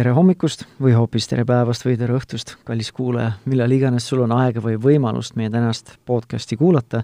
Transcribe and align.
tere 0.00 0.14
hommikust 0.16 0.62
või 0.80 0.94
hoopis 0.96 1.26
tere 1.28 1.42
päevast 1.44 1.82
või 1.84 1.98
tere 2.00 2.14
õhtust, 2.16 2.54
kallis 2.64 2.88
kuulaja, 2.96 3.34
millal 3.50 3.72
iganes 3.74 4.06
sul 4.08 4.22
on 4.24 4.32
aega 4.32 4.62
või 4.64 4.78
võimalust 4.80 5.34
meie 5.36 5.50
tänast 5.52 5.90
podcasti 6.08 6.56
kuulata. 6.56 7.02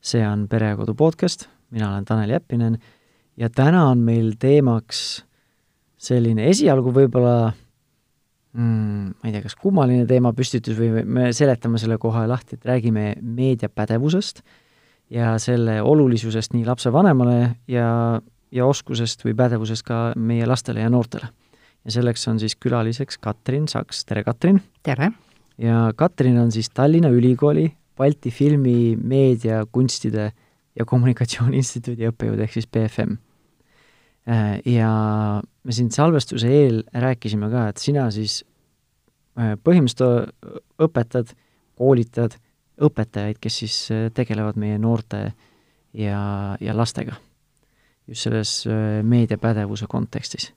see 0.00 0.20
on 0.26 0.42
Pere 0.48 0.66
ja 0.68 0.76
Kodu 0.76 0.94
podcast, 0.94 1.46
mina 1.70 1.88
olen 1.88 2.04
Tanel 2.04 2.30
Jeppinen 2.30 2.76
ja 3.36 3.48
täna 3.48 3.86
on 3.88 4.02
meil 4.04 4.34
teemaks 4.38 5.24
selline 5.96 6.50
esialgu 6.50 6.92
võib-olla 6.92 7.54
mm, 8.52 9.16
ma 9.16 9.24
ei 9.24 9.32
tea, 9.32 9.42
kas 9.46 9.56
kummaline 9.56 10.04
teemapüstitus 10.06 10.76
või 10.76 11.06
me 11.06 11.32
seletame 11.32 11.78
selle 11.78 11.96
kohe 11.98 12.26
lahti, 12.26 12.60
et 12.60 12.68
räägime 12.68 13.14
meediapädevusest 13.22 14.42
ja 15.08 15.38
selle 15.38 15.80
olulisusest 15.82 16.52
nii 16.52 16.68
lapsevanemale 16.68 17.56
ja, 17.66 18.20
ja 18.52 18.66
oskusest 18.66 19.24
või 19.24 19.32
pädevusest 19.34 19.88
ka 19.88 20.12
meie 20.16 20.44
lastele 20.46 20.84
ja 20.84 20.92
noortele 20.92 21.32
ja 21.86 21.94
selleks 21.94 22.26
on 22.28 22.40
siis 22.42 22.56
külaliseks 22.58 23.18
Katrin 23.22 23.68
Saks, 23.70 24.04
tere 24.04 24.26
Katrin! 24.26 24.60
tere! 24.82 25.12
ja 25.58 25.92
Katrin 25.96 26.38
on 26.42 26.52
siis 26.52 26.70
Tallinna 26.74 27.08
Ülikooli 27.08 27.70
Balti 27.96 28.30
filmi, 28.30 28.96
meedia, 28.96 29.62
kunstide 29.72 30.30
ja 30.76 30.84
kommunikatsiooni 30.84 31.56
instituudi 31.62 32.08
õppejõud 32.10 32.42
ehk 32.44 32.58
siis 32.58 32.68
BFM. 32.68 33.16
Äh, 34.28 34.58
ja 34.68 34.90
me 35.40 35.72
siin 35.72 35.88
salvestuse 35.94 36.50
eel 36.52 36.82
rääkisime 36.92 37.48
ka, 37.52 37.68
et 37.70 37.80
sina 37.80 38.08
siis 38.12 38.42
äh, 39.38 39.54
põhimõtteliselt 39.56 40.82
õpetad, 40.82 41.32
koolitad 41.78 42.36
õpetajaid, 42.84 43.40
kes 43.40 43.62
siis 43.62 43.78
äh, 43.94 44.08
tegelevad 44.12 44.60
meie 44.60 44.76
noorte 44.82 45.30
ja, 45.96 46.20
ja 46.60 46.76
lastega 46.76 47.16
just 48.06 48.26
selles 48.26 48.50
meediapädevuse 49.02 49.88
kontekstis 49.90 50.52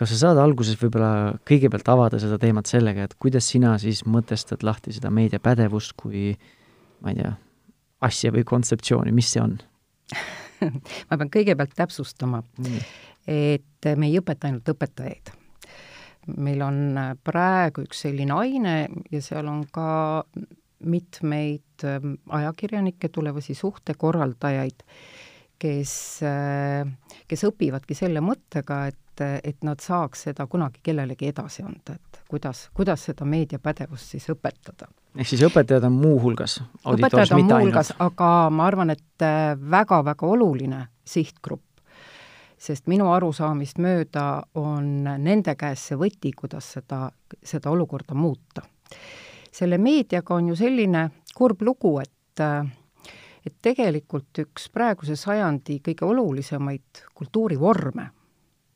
kas 0.00 0.14
sa 0.14 0.18
saad 0.22 0.40
alguses 0.40 0.78
võib-olla 0.80 1.34
kõigepealt 1.48 1.88
avada 1.92 2.20
seda 2.22 2.38
teemat 2.40 2.70
sellega, 2.70 3.04
et 3.04 3.16
kuidas 3.20 3.50
sina 3.52 3.74
siis 3.82 4.06
mõtestad 4.08 4.64
lahti 4.64 4.94
seda 4.96 5.12
meediapädevust 5.12 5.92
kui 6.00 6.30
ma 7.04 7.12
ei 7.12 7.20
tea, 7.20 7.34
asja 8.08 8.32
või 8.32 8.46
kontseptsiooni, 8.48 9.12
mis 9.12 9.28
see 9.34 9.42
on 9.44 9.58
ma 11.08 11.18
pean 11.18 11.32
kõigepealt 11.32 11.76
täpsustama 11.76 12.40
mm., 12.40 12.88
et 13.30 13.90
me 14.00 14.08
ei 14.08 14.16
õpeta 14.18 14.48
ainult 14.48 14.72
õpetajaid. 14.72 15.34
meil 16.40 16.62
on 16.64 16.80
praegu 17.24 17.84
üks 17.84 18.04
selline 18.06 18.32
aine 18.40 18.74
ja 19.12 19.20
seal 19.24 19.48
on 19.50 19.66
ka 19.72 20.24
mitmeid 20.80 21.84
ähm, 21.84 22.14
ajakirjanikke, 22.32 23.10
tulevasi 23.12 23.52
suhtekorraldajaid, 23.58 24.84
kes, 25.60 25.92
äh, 26.24 26.88
kes 27.28 27.44
õpivadki 27.50 27.96
selle 27.98 28.22
mõttega, 28.24 28.86
et 28.88 28.99
et, 29.10 29.44
et 29.44 29.64
nad 29.64 29.80
saaks 29.80 30.26
seda 30.28 30.46
kunagi 30.50 30.80
kellelegi 30.82 31.30
edasi 31.30 31.62
anda, 31.62 31.96
et 31.96 32.20
kuidas, 32.30 32.68
kuidas 32.74 33.04
seda 33.10 33.26
meediapädevust 33.28 34.14
siis 34.14 34.28
õpetada. 34.32 34.88
ehk 35.16 35.28
siis 35.28 35.42
õpetajad 35.46 35.86
on 35.88 35.98
muuhulgas 35.98 36.60
õpetajad 36.84 37.34
on 37.36 37.44
muuhulgas, 37.44 37.92
aga 37.98 38.30
ma 38.50 38.66
arvan, 38.66 38.90
et 38.90 39.26
väga-väga 39.70 40.26
äh, 40.26 40.32
oluline 40.36 40.86
sihtgrupp, 41.04 41.64
sest 42.58 42.86
minu 42.88 43.10
arusaamist 43.12 43.78
mööda 43.78 44.42
on 44.54 45.04
nende 45.04 45.56
käes 45.56 45.88
see 45.90 45.98
võti, 45.98 46.32
kuidas 46.36 46.74
seda, 46.76 47.08
seda 47.42 47.70
olukorda 47.70 48.14
muuta. 48.14 48.62
selle 49.52 49.78
meediaga 49.78 50.34
on 50.34 50.48
ju 50.48 50.56
selline 50.56 51.10
kurb 51.34 51.62
lugu, 51.62 51.98
et 52.00 52.40
äh, 52.40 52.66
et 53.46 53.54
tegelikult 53.62 54.36
üks 54.42 54.68
praeguse 54.68 55.16
sajandi 55.16 55.80
kõige 55.80 56.04
olulisemaid 56.04 57.04
kultuurivorme 57.16 58.10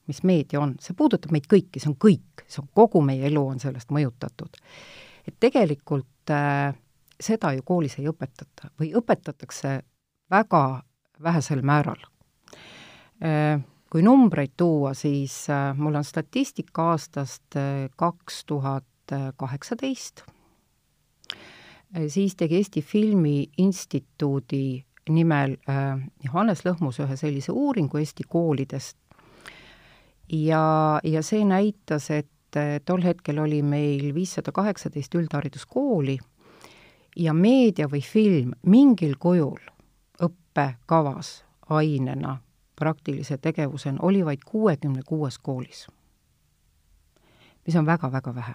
mis 0.06 0.22
meedia 0.22 0.60
on, 0.60 0.74
see 0.80 0.96
puudutab 0.96 1.32
meid 1.34 1.46
kõiki, 1.50 1.80
see 1.80 1.90
on 1.90 1.98
kõik, 2.00 2.44
see 2.48 2.62
on 2.62 2.70
kogu 2.76 3.02
meie 3.04 3.26
elu 3.28 3.42
on 3.54 3.60
sellest 3.62 3.92
mõjutatud. 3.94 4.58
et 5.28 5.36
tegelikult 5.40 6.30
äh, 6.30 6.74
seda 7.20 7.52
ju 7.54 7.62
koolis 7.64 7.98
ei 7.98 8.08
õpetata 8.08 8.70
või 8.80 8.92
õpetatakse 8.94 9.78
väga 10.30 10.64
vähesel 11.22 11.62
määral 11.62 12.02
äh,. 13.22 13.62
Kui 13.94 14.02
numbreid 14.02 14.56
tuua, 14.56 14.90
siis 14.98 15.46
äh, 15.46 15.70
mul 15.78 15.94
on 15.94 16.04
statistika 16.04 16.88
aastast 16.90 17.54
äh, 17.56 17.86
kaks 17.96 18.40
tuhat 18.44 19.12
kaheksateist, 19.36 20.24
äh, 20.26 22.08
siis 22.08 22.34
tegi 22.34 22.56
Eesti 22.58 22.82
Filmi 22.82 23.46
Instituudi 23.58 24.82
nimel 25.10 25.56
äh, 25.68 25.98
Johannes 26.24 26.64
Lõhmus 26.64 27.00
ühe 27.04 27.16
sellise 27.16 27.52
uuringu 27.52 28.00
Eesti 28.00 28.24
koolidest, 28.28 28.96
ja, 30.32 31.00
ja 31.04 31.22
see 31.22 31.44
näitas, 31.44 32.10
et 32.10 32.30
tol 32.86 33.02
hetkel 33.02 33.38
oli 33.42 33.62
meil 33.66 34.12
viissada 34.14 34.52
kaheksateist 34.54 35.14
üldhariduskooli 35.18 36.18
ja 37.16 37.34
meedia 37.34 37.88
või 37.90 38.02
film 38.02 38.54
mingil 38.66 39.16
kujul 39.18 39.58
õppekavas 40.22 41.40
ainena 41.74 42.38
praktilise 42.76 43.38
tegevusena 43.38 44.02
oli 44.02 44.24
vaid 44.26 44.44
kuuekümne 44.46 45.02
kuues 45.06 45.38
koolis, 45.38 45.86
mis 47.66 47.76
on 47.76 47.86
väga-väga 47.86 48.34
vähe. 48.34 48.54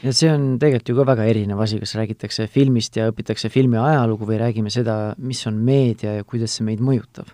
Ja 0.00 0.12
see 0.16 0.30
on 0.32 0.54
tegelikult 0.56 0.88
ju 0.88 0.96
ka 0.96 1.04
väga 1.10 1.26
erinev 1.28 1.60
asi, 1.60 1.76
kas 1.80 1.92
räägitakse 1.98 2.46
filmist 2.48 2.96
ja 2.96 3.10
õpitakse 3.10 3.50
filmi 3.52 3.76
ajalugu 3.76 4.28
või 4.28 4.38
räägime 4.40 4.72
seda, 4.72 5.14
mis 5.18 5.42
on 5.46 5.58
meedia 5.60 6.14
ja 6.16 6.24
kuidas 6.24 6.56
see 6.56 6.64
meid 6.64 6.80
mõjutab 6.80 7.28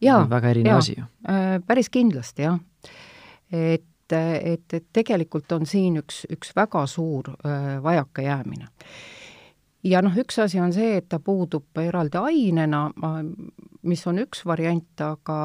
jaa, 0.00 0.22
väga 0.30 0.54
erinev 0.54 0.80
asi 0.80 0.96
ju. 0.98 1.04
Äh, 1.28 1.58
päris 1.66 1.90
kindlasti, 1.92 2.46
jah. 2.46 2.58
et, 3.52 4.12
et, 4.12 4.72
et 4.72 4.86
tegelikult 4.92 5.52
on 5.56 5.66
siin 5.66 6.00
üks, 6.02 6.24
üks 6.32 6.54
väga 6.56 6.86
suur 6.90 7.32
äh, 7.36 7.76
vajakajäämine. 7.82 8.68
ja 9.84 10.02
noh, 10.02 10.16
üks 10.18 10.38
asi 10.42 10.60
on 10.60 10.72
see, 10.74 10.96
et 11.00 11.08
ta 11.08 11.18
puudub 11.22 11.78
eraldi 11.78 12.18
ainena, 12.18 12.88
mis 13.82 14.06
on 14.06 14.18
üks 14.18 14.44
variant, 14.46 15.00
aga, 15.00 15.40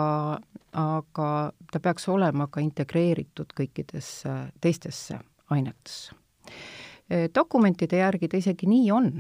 aga 0.73 1.27
ta 1.71 1.79
peaks 1.79 2.07
olema 2.09 2.47
ka 2.47 2.63
integreeritud 2.63 3.53
kõikidesse 3.57 4.37
teistesse 4.61 5.19
ainetesse. 5.49 6.17
Äh, 7.11 7.29
dokumentide 7.35 8.01
järgi 8.01 8.27
ta 8.27 8.41
isegi 8.41 8.69
nii 8.71 8.91
on 8.91 9.13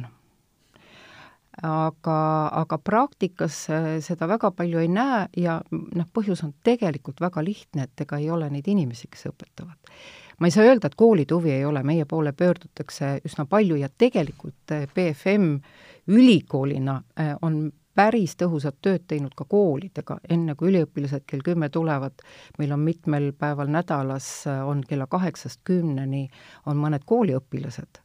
aga, 1.59 2.17
aga 2.61 2.77
praktikas 2.79 3.65
seda 4.05 4.27
väga 4.29 4.51
palju 4.55 4.79
ei 4.81 4.87
näe 4.91 5.25
ja 5.37 5.59
noh, 5.69 6.07
põhjus 6.13 6.43
on 6.45 6.53
tegelikult 6.63 7.21
väga 7.21 7.43
lihtne, 7.43 7.87
et 7.87 8.05
ega 8.05 8.19
ei 8.21 8.29
ole 8.31 8.49
neid 8.49 8.67
inimesi, 8.71 9.09
kes 9.11 9.27
õpetavad. 9.31 9.91
ma 10.39 10.47
ei 10.47 10.55
saa 10.55 10.65
öelda, 10.65 10.87
et 10.87 10.95
koolide 10.95 11.35
huvi 11.35 11.51
ei 11.51 11.65
ole, 11.65 11.83
meie 11.83 12.05
poole 12.05 12.31
pöördutakse 12.33 13.19
üsna 13.27 13.45
palju 13.45 13.75
ja 13.75 13.89
tegelikult 13.89 14.73
BFM 14.95 15.59
ülikoolina 16.07 17.01
eh, 17.19 17.35
on 17.41 17.67
päris 17.95 18.37
tõhusat 18.39 18.79
tööd 18.81 19.03
teinud 19.07 19.35
ka 19.35 19.45
koolidega, 19.45 20.21
enne 20.29 20.55
kui 20.55 20.71
üliõpilased 20.71 21.27
kell 21.27 21.43
kümme 21.43 21.69
tulevad, 21.69 22.23
meil 22.57 22.71
on 22.71 22.79
mitmel 22.79 23.33
päeval 23.37 23.67
nädalas, 23.67 24.47
on 24.47 24.85
kella 24.87 25.09
kaheksast 25.11 25.59
kümneni, 25.67 26.29
on 26.65 26.79
mõned 26.79 27.03
kooliõpilased, 27.05 28.01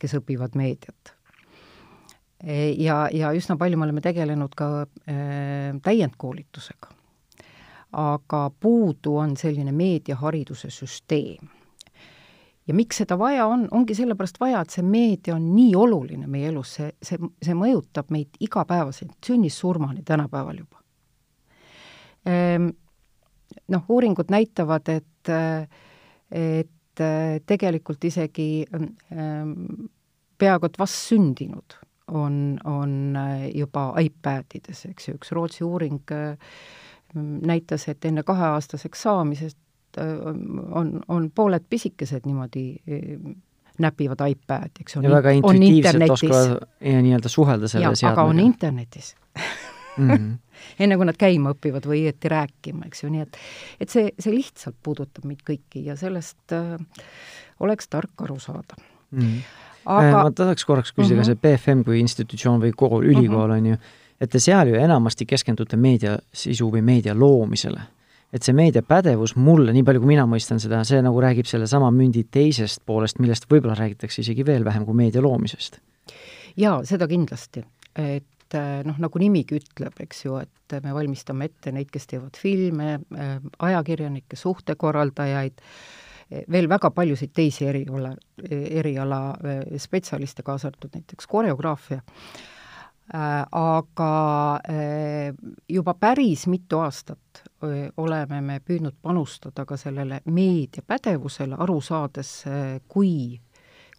kes 0.00 0.16
õpivad 0.22 0.56
meediat 0.56 1.17
ja, 2.78 3.08
ja 3.12 3.32
üsna 3.34 3.56
palju 3.58 3.78
me 3.78 3.88
oleme 3.88 4.02
tegelenud 4.04 4.54
ka 4.56 4.70
äh, 4.82 5.74
täiendkoolitusega. 5.82 6.94
aga 7.98 8.50
puudu 8.60 9.14
on 9.16 9.36
selline 9.36 9.72
meediahariduse 9.72 10.70
süsteem. 10.70 11.48
ja 12.66 12.74
miks 12.74 12.96
seda 12.96 13.18
vaja 13.18 13.46
on, 13.46 13.68
ongi 13.70 13.94
sellepärast 13.94 14.40
vaja, 14.40 14.60
et 14.60 14.70
see 14.70 14.84
meedia 14.84 15.34
on 15.34 15.54
nii 15.56 15.74
oluline 15.76 16.26
meie 16.26 16.48
elus, 16.52 16.74
see, 16.74 16.92
see, 17.02 17.18
see 17.42 17.54
mõjutab 17.56 18.12
meid 18.14 18.36
igapäevaselt, 18.40 19.16
sünnist 19.26 19.58
surmani 19.58 20.02
tänapäeval 20.04 20.62
juba 20.64 20.84
ehm,. 22.26 22.70
Noh, 23.72 23.82
uuringud 23.88 24.28
näitavad, 24.30 24.88
et, 24.92 25.30
et 26.30 27.00
tegelikult 27.48 28.04
isegi 28.04 28.46
ehm, 28.68 29.52
peaaegu 30.38 30.68
et 30.68 30.76
vastsündinud 30.78 31.76
on, 32.08 32.58
on 32.64 33.16
äh, 33.16 33.48
juba 33.54 33.92
iPadides, 34.00 34.84
eks 34.90 35.08
ju, 35.08 35.16
üks 35.18 35.32
Rootsi 35.32 35.64
uuring 35.64 36.00
äh, 36.12 36.36
näitas, 37.14 37.88
et 37.88 38.04
enne 38.04 38.22
kaheaastaseks 38.26 39.02
saamisest 39.02 40.00
äh, 40.00 40.14
on, 40.70 41.00
on 41.08 41.30
pooled 41.34 41.64
pisikesed 41.70 42.26
niimoodi 42.26 42.66
näpivad 43.78 44.24
iPadi, 44.26 44.82
eks 44.82 44.98
ja 45.02 45.10
väga 45.10 45.36
intuitiivselt 45.38 46.10
oskavad 46.10 46.68
ja 46.80 47.02
nii-öelda 47.02 47.30
suhelda 47.30 47.68
selle 47.70 47.94
seadmega. 47.94 48.20
aga 48.20 48.30
on 48.30 48.40
internetis 48.40 49.14
mm. 49.98 50.10
-hmm. 50.10 50.32
enne 50.82 50.96
kui 50.96 51.06
nad 51.06 51.18
käima 51.18 51.54
õpivad 51.54 51.86
või 51.86 52.02
õieti 52.06 52.32
rääkima, 52.32 52.88
eks 52.90 53.04
ju, 53.04 53.12
nii 53.14 53.22
et 53.26 53.38
et 53.80 53.94
see, 53.94 54.10
see 54.18 54.34
lihtsalt 54.34 54.76
puudutab 54.82 55.24
meid 55.24 55.44
kõiki 55.46 55.84
ja 55.86 55.96
sellest 55.96 56.56
äh, 56.56 56.74
oleks 57.60 57.88
tark 57.88 58.26
aru 58.26 58.38
saada 58.42 58.76
mm. 59.10 59.20
-hmm 59.20 59.66
aga 59.88 60.08
äh, 60.08 60.24
ma 60.24 60.32
tahaks 60.34 60.66
korraks 60.68 60.92
küsida 60.92 61.22
uh, 61.22 61.24
-huh. 61.24 61.32
kas 61.32 61.32
see 61.32 61.42
BFM 61.42 61.84
kui 61.86 62.00
institutsioon 62.00 62.60
või 62.62 62.72
kool, 62.76 63.04
ülikool 63.04 63.50
uh 63.50 63.56
-huh. 63.56 63.58
on 63.58 63.66
ju, 63.66 63.76
et 64.20 64.30
te 64.30 64.40
seal 64.42 64.68
ju 64.68 64.74
enamasti 64.74 65.26
keskendute 65.26 65.76
meediasisu 65.76 66.70
või 66.72 66.82
meedia 66.82 67.14
loomisele. 67.18 67.80
et 68.32 68.42
see 68.42 68.52
meediapädevus 68.52 69.36
mulle, 69.36 69.72
nii 69.72 69.82
palju 69.82 70.00
kui 70.00 70.08
mina 70.08 70.26
mõistan 70.28 70.58
seda, 70.60 70.82
see 70.84 70.98
nagu 71.02 71.20
räägib 71.20 71.46
sellesama 71.48 71.90
mündi 71.90 72.26
teisest 72.30 72.82
poolest, 72.86 73.18
millest 73.18 73.46
võib-olla 73.48 73.74
räägitakse 73.74 74.20
isegi 74.20 74.44
veel 74.46 74.64
vähem 74.64 74.84
kui 74.84 74.94
meedia 74.94 75.22
loomisest. 75.22 75.78
jaa, 76.56 76.84
seda 76.84 77.08
kindlasti. 77.08 77.64
et 77.96 78.54
äh, 78.54 78.84
noh, 78.84 78.98
nagu 78.98 79.18
nimigi 79.18 79.56
ütleb, 79.56 79.94
eks 80.00 80.24
ju, 80.24 80.36
et 80.36 80.82
me 80.82 80.94
valmistame 80.94 81.44
ette 81.44 81.72
neid, 81.72 81.88
kes 81.90 82.06
teevad 82.06 82.36
filme, 82.36 83.00
äh, 83.16 83.40
ajakirjanikke, 83.58 84.36
suhtekorraldajaid, 84.36 85.52
veel 86.52 86.68
väga 86.68 86.90
paljusid 86.90 87.32
teisi 87.34 87.66
eriala, 87.66 88.12
eriala 88.50 89.20
spetsialiste, 89.80 90.42
kaasa 90.42 90.68
arvatud 90.68 90.94
näiteks 90.94 91.26
koreograafia. 91.26 92.02
Äh, 93.14 93.46
aga 93.56 94.60
äh, 94.68 95.34
juba 95.68 95.94
päris 95.94 96.46
mitu 96.46 96.82
aastat 96.84 97.40
äh, 97.64 97.88
oleme 97.96 98.42
me 98.44 98.58
püüdnud 98.60 98.98
panustada 99.00 99.64
ka 99.64 99.78
sellele 99.80 100.18
meediapädevusele, 100.28 101.56
aru 101.56 101.78
saades, 101.80 102.32
kui 102.84 103.40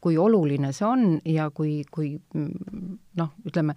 kui 0.02 0.18
oluline 0.18 0.72
see 0.76 0.88
on 0.88 1.06
ja 1.26 1.50
kui, 1.56 1.82
kui 1.92 2.14
noh, 2.34 3.34
ütleme, 3.46 3.76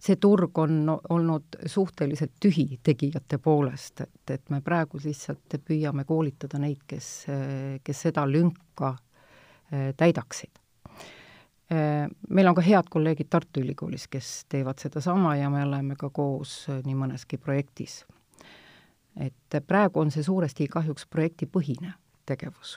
see 0.00 0.16
turg 0.16 0.58
on 0.58 0.86
olnud 0.88 1.58
suhteliselt 1.66 2.36
tühi 2.40 2.80
tegijate 2.82 3.38
poolest, 3.38 4.00
et, 4.06 4.30
et 4.38 4.50
me 4.50 4.62
praegu 4.64 5.00
lihtsalt 5.04 5.60
püüame 5.64 6.04
koolitada 6.08 6.60
neid, 6.62 6.80
kes, 6.86 7.10
kes 7.84 8.06
seda 8.08 8.24
lünka 8.28 8.94
täidaksid 9.68 10.64
Äh, 11.72 12.08
meil 12.28 12.48
on 12.48 12.54
ka 12.56 12.62
head 12.64 12.86
kolleegid 12.88 13.28
Tartu 13.28 13.60
Ülikoolis, 13.60 14.06
kes 14.08 14.46
teevad 14.48 14.80
sedasama 14.80 15.34
ja 15.36 15.50
me 15.52 15.60
oleme 15.66 15.98
ka 16.00 16.08
koos 16.08 16.62
äh, 16.72 16.78
nii 16.84 16.94
mõneski 16.96 17.36
projektis. 17.36 18.04
et 19.18 19.56
praegu 19.66 20.00
on 20.00 20.12
see 20.14 20.22
suuresti 20.22 20.68
kahjuks 20.70 21.06
projektipõhine 21.10 21.92
tegevus, 22.26 22.76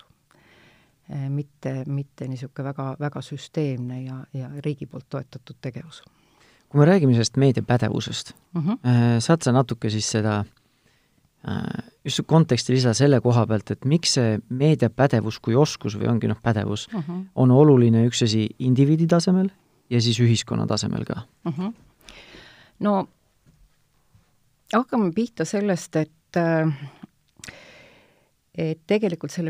mitte, 1.30 1.84
mitte 1.88 2.28
niisugune 2.28 2.70
väga, 2.70 2.96
väga 3.00 3.22
süsteemne 3.22 4.04
ja, 4.04 4.24
ja 4.34 4.50
riigi 4.66 4.86
poolt 4.86 5.10
toetatud 5.10 5.58
tegevus. 5.62 6.04
kui 6.70 6.80
me 6.80 6.86
räägime 6.86 7.14
sellest 7.14 7.38
meediapädevusest 7.38 8.34
mhm. 8.54 8.70
-huh. 8.70 9.20
saad 9.20 9.42
sa 9.44 9.52
natuke 9.52 9.90
siis 9.90 10.12
seda 10.12 10.44
Äh, 11.48 11.84
just 12.06 12.20
konteksti 12.26 12.74
lisada 12.76 12.94
selle 12.94 13.18
koha 13.22 13.48
pealt, 13.50 13.72
et 13.74 13.86
miks 13.90 14.12
see 14.14 14.36
meediapädevus 14.54 15.40
kui 15.42 15.56
oskus 15.58 15.96
või 15.98 16.06
ongi 16.12 16.30
noh, 16.30 16.38
pädevus 16.38 16.84
uh, 16.92 17.00
mhm. 17.00 17.08
-huh. 17.08 17.24
on 17.36 17.52
oluline 17.52 18.04
üks 18.06 18.22
asi 18.28 18.44
indiviidi 18.60 19.08
tasemel 19.10 19.50
ja 19.90 20.02
siis 20.02 20.20
ühiskonna 20.22 20.68
tasemel 20.70 21.06
ka 21.06 21.16
uh? 21.18 21.52
Mhm. 21.52 21.62
-huh. 21.62 21.74
no 22.80 23.08
hakkame 24.74 25.12
pihta 25.16 25.46
sellest, 25.46 25.96
et 25.96 26.12
et 28.58 28.80
tegelikult 28.88 29.32
selle 29.32 29.50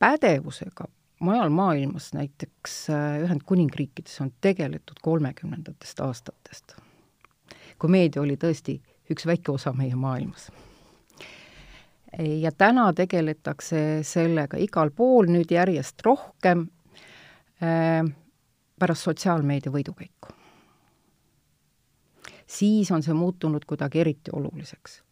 meediapädevusega 0.00 0.84
mujal 1.20 1.48
maailmas, 1.48 2.12
näiteks 2.14 2.90
äh, 2.90 3.22
Ühendkuningriikides 3.24 4.20
on 4.20 4.32
tegeletud 4.40 5.00
kolmekümnendatest 5.02 6.00
aastatest, 6.00 6.76
kui 7.78 7.90
meedia 7.90 8.22
oli 8.22 8.36
tõesti 8.36 8.76
üks 9.10 9.26
väike 9.26 9.52
osa 9.52 9.72
meie 9.72 9.94
maailmas 9.96 10.50
ja 12.18 12.52
täna 12.52 12.92
tegeletakse 12.96 14.00
sellega 14.06 14.60
igal 14.60 14.90
pool 14.90 15.28
nüüd 15.32 15.50
järjest 15.52 16.00
rohkem 16.04 16.66
äh, 17.62 18.04
pärast 18.78 19.08
sotsiaalmeedia 19.08 19.72
võidukäiku. 19.72 20.32
siis 22.46 22.90
on 22.90 23.02
see 23.02 23.14
muutunud 23.14 23.64
kuidagi 23.66 24.00
eriti 24.00 24.30
oluliseks. 24.32 25.02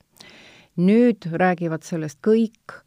nüüd 0.77 1.29
räägivad 1.33 1.83
sellest 1.83 2.21
kõik 2.27 2.84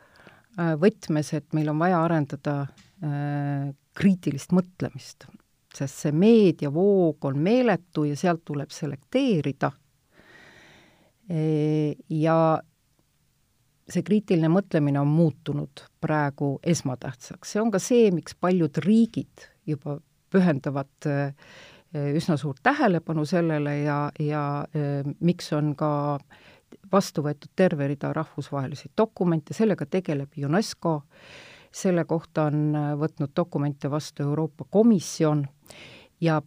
võtmes, 0.57 1.33
et 1.37 1.53
meil 1.53 1.69
on 1.69 1.81
vaja 1.81 1.99
arendada 2.03 2.55
äh, 2.65 3.67
kriitilist 3.97 4.53
mõtlemist, 4.55 5.27
sest 5.77 6.05
see 6.05 6.15
meediavoog 6.15 7.27
on 7.29 7.37
meeletu 7.43 8.07
ja 8.07 8.17
sealt 8.17 8.45
tuleb 8.45 8.73
selekteerida. 8.73 9.71
Ja 11.27 12.37
see 13.91 14.03
kriitiline 14.03 14.49
mõtlemine 14.51 14.99
on 15.01 15.09
muutunud 15.11 15.83
praegu 16.03 16.53
esmatähtsaks, 16.63 17.51
see 17.51 17.61
on 17.61 17.71
ka 17.73 17.81
see, 17.83 18.11
miks 18.15 18.35
paljud 18.39 18.79
riigid 18.83 19.47
juba 19.67 19.97
pühendavad 20.33 21.07
äh, 21.07 21.31
üsna 22.17 22.37
suurt 22.39 22.59
tähelepanu 22.63 23.25
sellele 23.27 23.77
ja, 23.85 23.99
ja 24.19 24.43
äh, 24.75 25.07
miks 25.19 25.51
on 25.55 25.73
ka 25.79 25.91
vastu 26.91 27.23
võetud 27.25 27.51
terve 27.55 27.87
rida 27.87 28.11
rahvusvahelisi 28.13 28.91
dokumente, 28.97 29.53
sellega 29.53 29.85
tegeleb 29.85 30.37
UNESCO, 30.37 31.01
selle 31.71 32.05
kohta 32.05 32.47
on 32.51 32.75
äh, 32.75 32.91
võtnud 32.99 33.33
dokumente 33.35 33.91
vastu 33.91 34.23
Euroopa 34.23 34.65
Komisjon 34.69 35.45
ja 36.21 36.41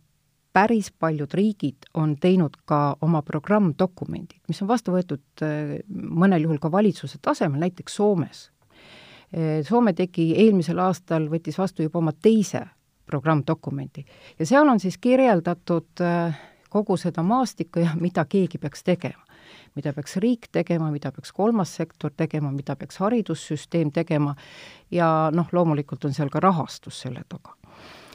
päris 0.53 0.91
paljud 0.91 1.35
riigid 1.35 1.91
on 1.95 2.17
teinud 2.19 2.57
ka 2.67 2.97
oma 3.01 3.23
programmdokumendid, 3.23 4.41
mis 4.49 4.63
on 4.63 4.69
vastu 4.71 4.95
võetud 4.97 5.45
äh, 5.47 5.77
mõnel 5.93 6.49
juhul 6.49 6.59
ka 6.59 6.73
valitsuse 6.73 7.21
tasemel, 7.23 7.61
näiteks 7.67 8.01
Soomes. 8.01 8.49
Äh, 9.31 9.61
Soome 9.67 9.95
tegi 9.95 10.33
eelmisel 10.37 10.81
aastal, 10.83 11.29
võttis 11.31 11.59
vastu 11.59 11.87
juba 11.87 12.01
oma 12.01 12.13
teise 12.13 12.67
programmdokumendi 13.11 14.05
ja 14.39 14.47
seal 14.47 14.69
on 14.71 14.79
siis 14.79 14.95
kirjeldatud 15.03 15.99
kogu 16.71 16.97
seda 16.97 17.23
maastikku 17.27 17.83
ja 17.83 17.95
mida 18.05 18.25
keegi 18.25 18.59
peaks 18.59 18.85
tegema. 18.87 19.30
Mida 19.79 19.93
peaks 19.97 20.17
riik 20.23 20.49
tegema, 20.53 20.91
mida 20.91 21.13
peaks 21.15 21.33
kolmas 21.33 21.75
sektor 21.77 22.13
tegema, 22.17 22.51
mida 22.55 22.77
peaks 22.77 23.01
haridussüsteem 23.03 23.93
tegema. 23.95 24.35
Ja 24.91 25.31
noh, 25.35 25.49
loomulikult 25.53 26.05
on 26.05 26.17
seal 26.17 26.33
ka 26.33 26.43
rahastus 26.43 27.01
selle 27.05 27.25
taga. 27.29 27.57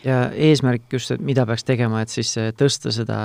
Ja 0.05 0.27
eesmärk 0.31 0.91
just, 0.93 1.15
et 1.15 1.23
mida 1.23 1.47
peaks 1.49 1.65
tegema, 1.65 2.03
et 2.05 2.13
siis 2.13 2.35
eh, 2.37 2.51
tõsta 2.53 2.91
seda 2.93 3.19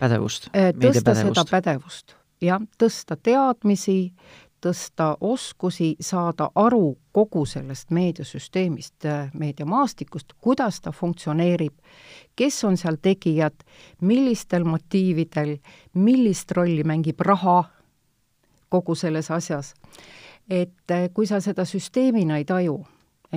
pädevust, 0.00 0.50
äh, 0.52 0.72
tõsta 0.76 1.14
seda 1.16 1.46
pädevust, 1.48 2.16
jah, 2.44 2.60
tõsta 2.80 3.16
teadmisi, 3.16 3.98
tõsta 4.64 5.10
oskusi, 5.20 5.94
saada 6.00 6.48
aru 6.54 6.96
kogu 7.12 7.44
sellest 7.46 7.90
meediasüsteemist, 7.94 9.06
meediamaastikust, 9.34 10.32
kuidas 10.40 10.80
ta 10.80 10.92
funktsioneerib, 10.92 11.76
kes 12.36 12.62
on 12.64 12.78
seal 12.80 12.96
tegijad, 13.02 13.64
millistel 14.00 14.64
motiividel, 14.64 15.58
millist 15.94 16.56
rolli 16.56 16.84
mängib 16.84 17.20
raha 17.20 17.62
kogu 18.68 18.94
selles 18.94 19.30
asjas. 19.30 19.74
et 20.50 20.90
äh, 20.90 21.08
kui 21.14 21.26
sa 21.26 21.38
seda 21.40 21.64
süsteemina 21.64 22.36
ei 22.36 22.44
taju, 22.44 22.82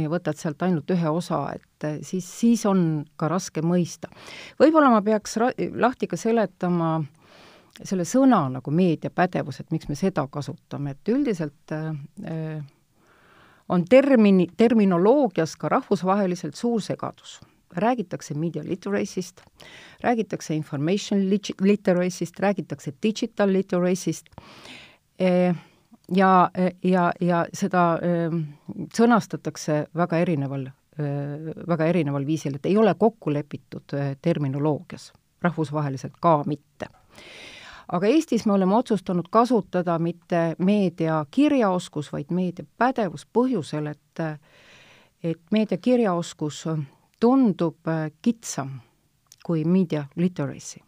ja 0.01 0.09
võtad 0.11 0.37
sealt 0.37 0.61
ainult 0.65 0.89
ühe 0.93 1.09
osa, 1.09 1.41
et 1.55 1.87
eh, 1.87 1.99
siis, 2.05 2.25
siis 2.39 2.65
on 2.69 3.05
ka 3.19 3.29
raske 3.31 3.61
mõista. 3.65 4.09
võib-olla 4.59 4.91
ma 4.93 5.01
peaks 5.01 5.37
ra-, 5.41 5.53
lahti 5.75 6.07
ka 6.07 6.19
seletama 6.19 6.99
selle 7.85 8.05
sõna 8.07 8.45
nagu 8.51 8.71
meediapädevus, 8.73 9.61
et 9.61 9.71
miks 9.71 9.89
me 9.89 9.97
seda 9.97 10.25
kasutame, 10.31 10.95
et 10.95 11.11
üldiselt 11.13 11.73
äh, 11.75 12.63
on 13.69 13.85
termini, 13.89 14.47
terminoloogias 14.57 15.55
ka 15.59 15.69
rahvusvaheliselt 15.69 16.55
suur 16.55 16.81
segadus. 16.81 17.39
räägitakse 17.75 18.33
media 18.33 18.63
literacy'st, 18.63 19.41
räägitakse 20.01 20.55
information 20.55 21.19
literacy'st, 21.61 22.39
räägitakse 22.39 22.93
digital 23.03 23.53
literacy'st 23.53 24.25
äh,, 25.21 25.55
ja, 26.15 26.49
ja, 26.83 27.11
ja 27.21 27.45
seda 27.53 27.99
äh, 27.99 28.39
sõnastatakse 28.95 29.85
väga 29.95 30.17
erineval 30.17 30.65
äh,, 30.67 31.51
väga 31.67 31.85
erineval 31.85 32.25
viisil, 32.25 32.55
et 32.55 32.65
ei 32.65 32.77
ole 32.77 32.95
kokku 32.95 33.33
lepitud 33.33 33.97
terminoloogias, 34.21 35.11
rahvusvaheliselt 35.41 36.13
ka 36.21 36.43
mitte. 36.45 36.87
Aga 37.91 38.07
Eestis 38.07 38.45
me 38.45 38.53
oleme 38.53 38.75
otsustanud 38.75 39.25
kasutada 39.29 39.99
mitte 39.99 40.55
meedia 40.57 41.25
kirjaoskus, 41.31 42.11
vaid 42.13 42.31
meediapädevus 42.31 43.27
põhjusel, 43.33 43.87
et 43.87 44.23
et 45.23 45.39
meedia 45.51 45.77
kirjaoskus 45.77 46.65
tundub 47.19 47.87
äh, 47.87 48.11
kitsam 48.21 48.79
kui 49.45 49.63
media 49.65 50.05
literacy. 50.15 50.79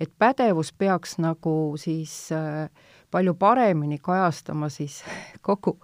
et 0.00 0.12
pädevus 0.18 0.72
peaks 0.72 1.18
nagu 1.18 1.74
siis 1.76 2.32
äh, 2.32 2.70
palju 3.10 3.34
paremini 3.34 3.98
kajastama 3.98 4.68
siis 4.68 5.04
kogu, 5.46 5.78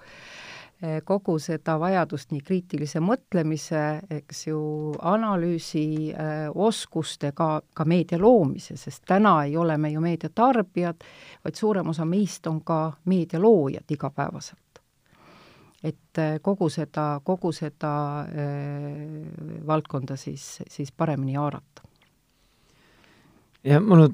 kogu 1.05 1.39
seda 1.41 1.79
vajadust 1.81 2.35
nii 2.35 2.43
kriitilise 2.45 3.01
mõtlemise, 3.01 3.83
eks 4.13 4.43
ju, 4.51 4.59
analüüsi 5.09 6.13
äh,, 6.13 6.51
oskuste, 6.53 7.31
ka, 7.33 7.63
meedia 7.89 8.19
loomise, 8.21 8.77
sest 8.77 9.07
täna 9.09 9.39
ei 9.47 9.57
ole 9.57 9.79
me 9.81 9.91
ju 9.95 10.03
meediatarbijad, 10.05 11.07
vaid 11.45 11.57
suurem 11.57 11.89
osa 11.95 12.05
meist 12.05 12.47
on 12.47 12.61
ka 12.61 12.81
meedialoojad 13.09 13.97
igapäevaselt 13.97 14.83
et 15.87 16.19
kogu 16.43 16.69
seda, 16.73 17.21
kogu 17.25 17.53
seda 17.55 17.93
äh, 18.25 19.65
valdkonda 19.67 20.17
siis, 20.19 20.59
siis 20.69 20.93
paremini 20.93 21.37
haarata. 21.37 21.85
ja 23.65 23.81
mulle 23.81 24.11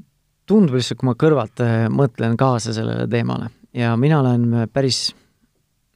tundub 0.46 0.76
lihtsalt, 0.76 1.00
kui 1.00 1.08
ma 1.10 1.16
kõrvalt 1.18 1.64
mõtlen 1.90 2.36
kaasa 2.36 2.74
sellele 2.76 3.08
teemale, 3.10 3.50
ja 3.74 3.96
mina 3.96 4.20
olen 4.20 4.68
päris 4.72 5.08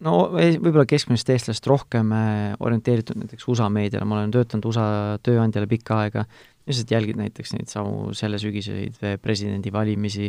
no 0.04 0.16
võib-olla 0.34 0.84
keskmisest 0.88 1.30
eestlast 1.32 1.68
rohkem 1.70 2.12
orienteeritud 2.60 3.18
näiteks 3.22 3.48
USA 3.48 3.68
meediale, 3.72 4.04
ma 4.08 4.18
olen 4.18 4.34
töötanud 4.34 4.68
USA 4.68 4.88
tööandjale 5.24 5.68
pikka 5.70 6.02
aega, 6.04 6.26
lihtsalt 6.68 6.92
jälgid 6.92 7.20
näiteks 7.20 7.54
neid 7.56 7.72
samu 7.72 8.12
selle 8.16 8.40
sügiseid 8.42 8.98
presidendivalimisi, 9.22 10.28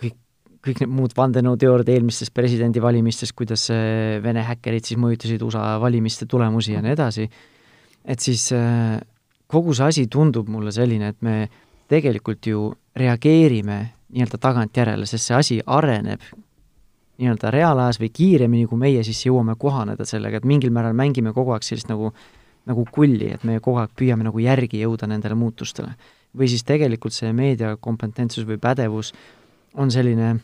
kõik, 0.00 0.18
kõik 0.64 0.82
need 0.84 0.92
muud 0.94 1.16
vandenõuteooriad 1.18 1.92
eelmistest 1.96 2.34
presidendivalimistest, 2.36 3.36
kuidas 3.36 3.68
Vene 4.24 4.46
häkkerid 4.46 4.88
siis 4.88 5.00
mõjutasid 5.02 5.42
USA 5.44 5.74
valimiste 5.82 6.30
tulemusi 6.30 6.76
ja 6.76 6.84
nii 6.84 6.96
edasi, 6.96 7.28
et 8.04 8.24
siis 8.24 8.48
kogu 9.50 9.74
see 9.74 9.88
asi 9.92 10.06
tundub 10.06 10.48
mulle 10.48 10.72
selline, 10.72 11.10
et 11.12 11.26
me 11.26 11.40
tegelikult 11.90 12.46
ju 12.46 12.68
reageerime 12.96 13.80
nii-öelda 14.10 14.38
tagantjärele, 14.42 15.06
sest 15.06 15.28
see 15.28 15.36
asi 15.36 15.58
areneb 15.66 16.22
nii-öelda 17.20 17.50
reaalajas 17.52 18.00
või 18.00 18.10
kiiremini, 18.14 18.66
kui 18.68 18.80
meie 18.80 19.02
siis 19.06 19.20
jõuame 19.26 19.56
kohaneda 19.60 20.06
sellega, 20.08 20.40
et 20.40 20.48
mingil 20.48 20.72
määral 20.74 20.96
mängime 20.96 21.34
kogu 21.36 21.54
aeg 21.54 21.66
sellist 21.66 21.90
nagu 21.90 22.14
nagu 22.68 22.84
kulli, 22.92 23.30
et 23.34 23.44
me 23.44 23.56
kogu 23.64 23.80
aeg 23.80 23.92
püüame 23.96 24.26
nagu 24.26 24.38
järgi 24.38 24.82
jõuda 24.82 25.08
nendele 25.08 25.34
muutustele. 25.34 25.94
või 26.36 26.46
siis 26.48 26.62
tegelikult 26.62 27.12
see 27.12 27.32
meedia 27.32 27.76
kompetentsus 27.76 28.44
või 28.46 28.58
pädevus 28.62 29.12
on 29.74 29.90
selline 29.90 30.36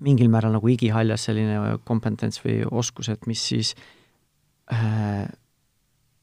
mingil 0.00 0.28
määral 0.28 0.52
nagu 0.52 0.68
igihaljas 0.68 1.24
selline 1.28 1.78
kompetents 1.84 2.40
või 2.44 2.62
oskus, 2.70 3.08
et 3.08 3.26
mis 3.26 3.42
siis 3.48 3.74
äh, 4.72 5.28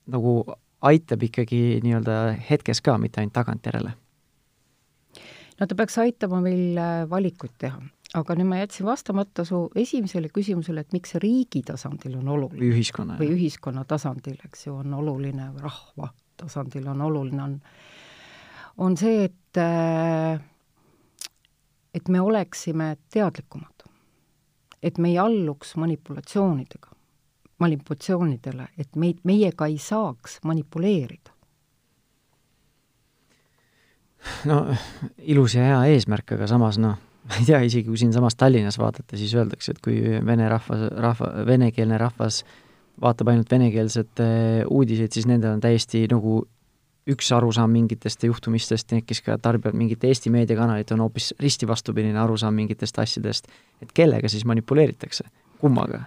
nagu 0.08 0.46
aitab 0.82 1.24
ikkagi 1.24 1.80
nii-öelda 1.84 2.38
hetkes 2.50 2.82
ka, 2.82 2.98
mitte 2.98 3.22
ainult 3.22 3.34
tagantjärele 3.34 3.94
no 5.60 5.68
ta 5.68 5.76
peaks 5.78 5.98
aitama 6.02 6.42
meil 6.44 6.78
äh, 6.78 7.04
valikuid 7.10 7.54
teha. 7.62 7.82
Aga 8.14 8.36
nüüd 8.38 8.50
ma 8.50 8.62
jätsin 8.62 8.86
vastamata 8.86 9.46
su 9.48 9.66
esimesele 9.76 10.30
küsimusele, 10.34 10.84
et 10.86 10.94
miks 10.94 11.16
riigi 11.22 11.64
tasandil 11.66 12.18
on 12.20 12.30
oluline. 12.36 12.62
või 12.62 12.72
ühiskonna. 12.76 13.18
või 13.20 13.34
ühiskonna 13.36 13.86
tasandil, 13.90 14.38
eks 14.46 14.68
ju, 14.68 14.78
on 14.84 14.94
oluline, 14.94 15.50
rahva 15.62 16.14
tasandil 16.38 16.88
on 16.94 17.02
oluline, 17.02 17.44
on, 17.44 17.60
on 18.78 18.98
see, 18.98 19.26
et 19.30 19.62
äh, 19.62 20.42
et 21.94 22.10
me 22.10 22.22
oleksime 22.22 22.98
teadlikumad. 23.14 23.70
et 24.84 24.98
me 24.98 25.10
ei 25.10 25.18
alluks 25.18 25.76
manipulatsioonidega, 25.80 26.90
manipulatsioonidele, 27.60 28.68
et 28.78 28.96
meid, 28.96 29.22
meiega 29.24 29.66
ei 29.72 29.78
saaks 29.78 30.40
manipuleerida 30.44 31.32
no 34.50 34.66
ilus 35.18 35.56
ja 35.56 35.64
hea 35.70 35.80
eesmärk, 35.96 36.36
aga 36.36 36.48
samas 36.48 36.78
noh, 36.82 37.00
ma 37.30 37.40
ei 37.40 37.48
tea, 37.48 37.62
isegi 37.70 37.88
kui 37.88 38.00
siinsamas 38.00 38.36
Tallinnas 38.40 38.78
vaadata, 38.82 39.18
siis 39.20 39.34
öeldakse, 39.38 39.76
et 39.76 39.84
kui 39.84 40.00
vene 40.26 40.50
rahvas, 40.52 40.88
rahva, 41.06 41.30
venekeelne 41.48 42.00
rahvas 42.02 42.44
vaatab 43.02 43.32
ainult 43.32 43.52
venekeelset 43.52 44.22
uudiseid, 44.70 45.14
siis 45.16 45.28
nendel 45.30 45.56
on 45.56 45.64
täiesti 45.64 46.06
nagu 46.12 46.42
üks 47.10 47.32
arusaam 47.36 47.72
mingitest 47.76 48.24
juhtumistest, 48.24 48.94
need, 48.94 49.06
kes 49.08 49.22
ka 49.26 49.38
tarbivad 49.42 49.76
mingit 49.76 50.04
Eesti 50.08 50.32
meediakanalit, 50.34 50.92
on 50.96 51.04
hoopis 51.04 51.34
risti 51.40 51.68
vastupidine 51.68 52.20
arusaam 52.20 52.56
mingitest 52.56 53.00
asjadest. 53.00 53.48
et 53.82 53.92
kellega 53.94 54.30
siis 54.30 54.46
manipuleeritakse, 54.46 55.26
kummaga? 55.60 56.04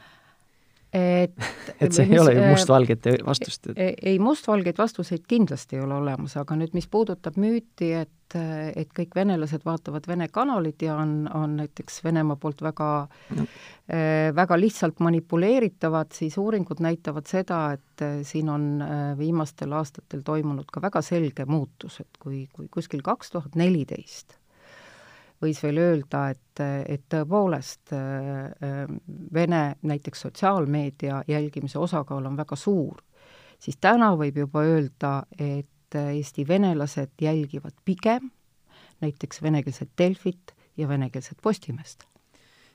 Et 0.96 1.34
et 1.80 1.92
see 1.92 2.06
ei 2.08 2.20
ole 2.20 2.34
ju 2.36 2.44
mustvalget 2.50 3.08
vastust 3.26 3.70
ei, 3.76 4.18
mustvalgeid 4.22 4.78
vastuseid 4.78 5.24
kindlasti 5.28 5.76
ei 5.76 5.84
ole 5.84 5.98
olemas, 5.98 6.36
aga 6.40 6.56
nüüd, 6.58 6.74
mis 6.76 6.88
puudutab 6.90 7.36
müüti, 7.40 7.90
et, 8.02 8.36
et 8.36 8.90
kõik 8.96 9.14
venelased 9.16 9.66
vaatavad 9.66 10.06
Vene 10.08 10.28
kanalit 10.32 10.82
ja 10.86 10.96
on, 11.02 11.18
on 11.34 11.58
näiteks 11.60 12.02
Venemaa 12.04 12.38
poolt 12.40 12.62
väga 12.64 12.90
no. 13.36 13.46
äh, 13.90 14.30
väga 14.36 14.58
lihtsalt 14.60 15.02
manipuleeritavad, 15.04 16.14
siis 16.16 16.38
uuringud 16.40 16.82
näitavad 16.84 17.28
seda, 17.30 17.60
et 17.76 18.06
äh, 18.06 18.18
siin 18.26 18.50
on 18.52 18.72
äh, 18.82 19.04
viimastel 19.18 19.76
aastatel 19.76 20.24
toimunud 20.26 20.70
ka 20.72 20.82
väga 20.84 21.04
selge 21.04 21.46
muutus, 21.50 22.00
et 22.02 22.22
kui, 22.22 22.46
kui 22.56 22.70
kuskil 22.72 23.04
kaks 23.06 23.36
tuhat 23.36 23.58
neliteist 23.58 24.38
võis 25.42 25.60
veel 25.62 25.78
öelda, 25.80 26.22
et, 26.32 26.62
et 26.88 27.04
tõepoolest 27.12 27.92
äh, 27.96 28.86
Vene 29.34 29.62
näiteks 29.82 30.26
sotsiaalmeedia 30.26 31.22
jälgimise 31.28 31.78
osakaal 31.78 32.26
on 32.26 32.36
väga 32.36 32.56
suur, 32.56 33.02
siis 33.58 33.78
täna 33.80 34.12
võib 34.16 34.42
juba 34.44 34.64
öelda, 34.66 35.18
et 35.38 35.66
Eesti 35.96 36.42
venelased 36.48 37.22
jälgivad 37.22 37.76
pigem 37.84 38.30
näiteks 39.00 39.42
venekeelset 39.42 39.90
Delfit 39.98 40.52
ja 40.76 40.88
venekeelset 40.88 41.38
Postimeest. 41.42 42.04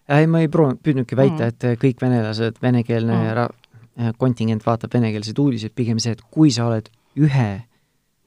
ei, 0.09 0.27
ma 0.27 0.39
ei 0.39 0.47
proovinud, 0.47 0.79
püüdnudki 0.83 1.17
väita 1.17 1.43
mm., 1.43 1.49
et 1.49 1.81
kõik 1.81 2.01
venelased, 2.01 2.61
venekeelne 2.61 3.17
mm. 3.17 3.33
ra-, 3.37 4.13
kontingent 4.17 4.65
vaatab 4.65 4.93
venekeelseid 4.93 5.39
uudiseid, 5.39 5.75
pigem 5.75 5.99
see, 5.99 6.15
et 6.15 6.23
kui 6.31 6.53
sa 6.53 6.69
oled 6.69 6.87
ühe 7.19 7.49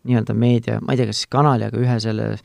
nii-öelda 0.04 0.36
meedia, 0.36 0.78
ma 0.84 0.92
ei 0.92 1.00
tea, 1.00 1.08
kas 1.08 1.24
kanali, 1.32 1.64
aga 1.64 1.80
ühe 1.80 1.96
selle 2.02 2.28
äh, 2.34 2.44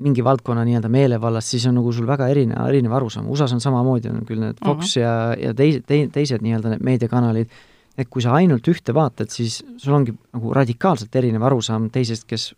mingi 0.00 0.24
valdkonna 0.24 0.64
nii-öelda 0.66 0.90
meelevallast, 0.92 1.54
siis 1.54 1.66
on 1.68 1.76
nagu 1.78 1.92
sul 1.92 2.08
väga 2.08 2.28
erinev, 2.32 2.62
erinev 2.68 2.94
arusaam, 2.98 3.28
USA-s 3.30 3.56
on 3.56 3.62
samamoodi, 3.62 4.10
on 4.12 4.24
küll 4.28 4.42
need 4.42 4.60
Fox 4.64 4.96
uh 4.96 5.02
-huh. 5.02 5.02
ja, 5.02 5.12
ja 5.48 5.54
teised, 5.54 5.84
teised 6.12 6.44
nii-öelda 6.44 6.74
need 6.74 6.84
meediakanalid, 6.84 7.50
et 7.98 8.08
kui 8.08 8.22
sa 8.22 8.34
ainult 8.34 8.68
ühte 8.68 8.94
vaatad, 8.94 9.30
siis 9.30 9.64
sul 9.76 9.94
ongi 9.94 10.14
nagu 10.32 10.54
radikaalselt 10.54 11.16
erinev 11.16 11.42
arusaam 11.42 11.90
teisest, 11.90 12.24
kes 12.26 12.54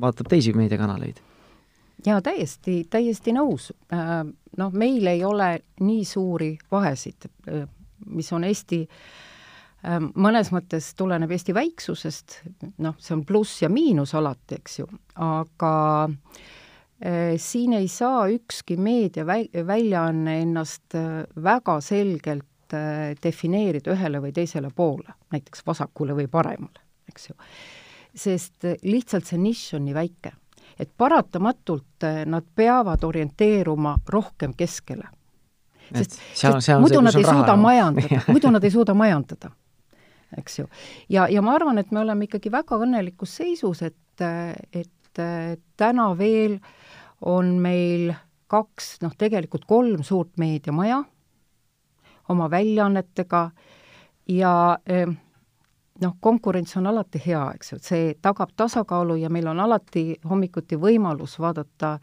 vaatab 0.00 0.28
teisi 0.28 0.52
meediakanaleid. 0.52 1.16
jaa, 2.06 2.22
täiesti, 2.22 2.84
täiesti 2.90 3.32
nõus. 3.32 3.72
Äh, 3.92 4.26
noh, 4.56 4.72
meil 4.72 5.06
ei 5.06 5.24
ole 5.24 5.60
nii 5.80 6.04
suuri 6.04 6.58
vahesid, 6.70 7.30
äh, 7.48 7.68
mis 8.06 8.32
on 8.32 8.44
Eesti 8.44 8.88
äh, 9.84 10.00
mõnes 10.14 10.52
mõttes 10.52 10.94
tuleneb 10.96 11.30
Eesti 11.30 11.54
väiksusest, 11.54 12.42
noh, 12.78 12.94
see 12.98 13.16
on 13.16 13.24
pluss 13.24 13.62
ja 13.62 13.68
miinus 13.68 14.14
alati, 14.14 14.54
eks 14.54 14.78
ju, 14.78 14.86
aga 15.14 15.74
Äh, 16.08 16.56
siin 17.36 17.72
ei 17.72 17.88
saa 17.88 18.28
ükski 18.28 18.76
meediaväljaanne 18.76 20.40
ennast 20.40 20.94
äh, 20.94 21.24
väga 21.42 21.80
selgelt 21.80 22.72
äh, 22.72 23.12
defineerida 23.22 23.92
ühele 23.92 24.22
või 24.24 24.32
teisele 24.32 24.70
poole, 24.74 25.12
näiteks 25.32 25.60
vasakule 25.66 26.16
või 26.16 26.28
paremale, 26.28 26.80
eks 27.08 27.28
ju. 27.28 27.36
sest 28.16 28.64
lihtsalt 28.82 29.28
see 29.28 29.38
nišš 29.38 29.76
on 29.76 29.84
nii 29.84 29.94
väike, 29.94 30.32
et 30.80 30.88
paratamatult 30.96 32.08
nad 32.26 32.48
peavad 32.54 33.04
orienteeruma 33.04 33.98
rohkem 34.08 34.56
keskele. 34.56 35.04
sest, 35.92 36.16
seal, 36.32 36.56
sest 36.56 36.66
seal 36.70 36.80
muidu 36.80 37.04
nad 37.04 37.14
ei 37.14 37.28
suuda 37.28 37.56
majandada 37.56 38.22
muidu 38.32 38.50
nad 38.50 38.64
ei 38.64 38.70
suuda 38.70 38.94
majandada, 38.94 39.50
eks 40.38 40.58
ju. 40.58 40.66
ja, 41.08 41.28
ja 41.28 41.42
ma 41.42 41.60
arvan, 41.60 41.78
et 41.78 41.92
me 41.92 42.00
oleme 42.00 42.24
ikkagi 42.24 42.50
väga 42.50 42.80
õnnelikus 42.80 43.36
seisus, 43.36 43.82
et, 43.82 44.24
et 44.72 44.92
täna 45.76 46.10
veel 46.16 46.56
äh, 46.56 46.74
on 47.20 47.46
meil 47.62 48.12
kaks, 48.46 48.96
noh 49.02 49.14
tegelikult 49.18 49.64
kolm 49.66 50.02
suurt 50.06 50.36
meediamaja 50.38 51.02
oma 52.28 52.50
väljaannetega 52.50 53.50
ja 54.28 54.78
eh, 54.86 55.06
noh, 56.02 56.16
konkurents 56.20 56.76
on 56.76 56.86
alati 56.86 57.22
hea, 57.26 57.42
eks 57.54 57.72
ju, 57.72 57.80
et 57.80 57.90
see 57.90 58.14
tagab 58.22 58.54
tasakaalu 58.56 59.18
ja 59.22 59.30
meil 59.30 59.46
on 59.50 59.60
alati 59.62 60.16
hommikuti 60.28 60.78
võimalus 60.80 61.38
vaadata, 61.42 61.96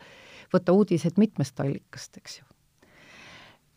võtta 0.53 0.75
uudised 0.75 1.20
mitmest 1.20 1.60
allikast, 1.60 2.17
eks 2.17 2.39
ju. 2.39 2.46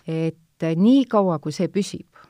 et 0.07 0.63
eh, 0.63 0.77
niikaua, 0.77 1.39
kui 1.39 1.55
see 1.55 1.69
püsib, 1.69 2.23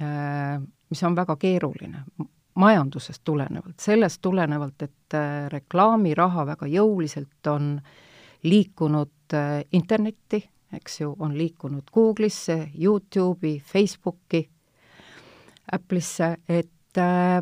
eh, 0.00 0.60
mis 0.90 1.02
on 1.02 1.18
väga 1.18 1.36
keeruline, 1.36 2.06
majandusest 2.54 3.22
tulenevalt, 3.24 3.80
sellest 3.80 4.20
tulenevalt, 4.22 4.82
et 4.82 5.14
reklaamiraha 5.48 6.42
väga 6.46 6.66
jõuliselt 6.68 7.48
on 7.48 7.78
äh, 7.78 8.01
liikunud 8.42 9.34
äh, 9.34 9.64
internetti, 9.72 10.42
eks 10.72 11.00
ju, 11.00 11.14
on 11.18 11.36
liikunud 11.38 11.90
Google'isse, 11.92 12.70
Youtube'i, 12.78 13.60
Facebooki, 13.60 14.48
Apple'isse, 15.72 16.36
et 16.48 16.98
äh, 16.98 17.36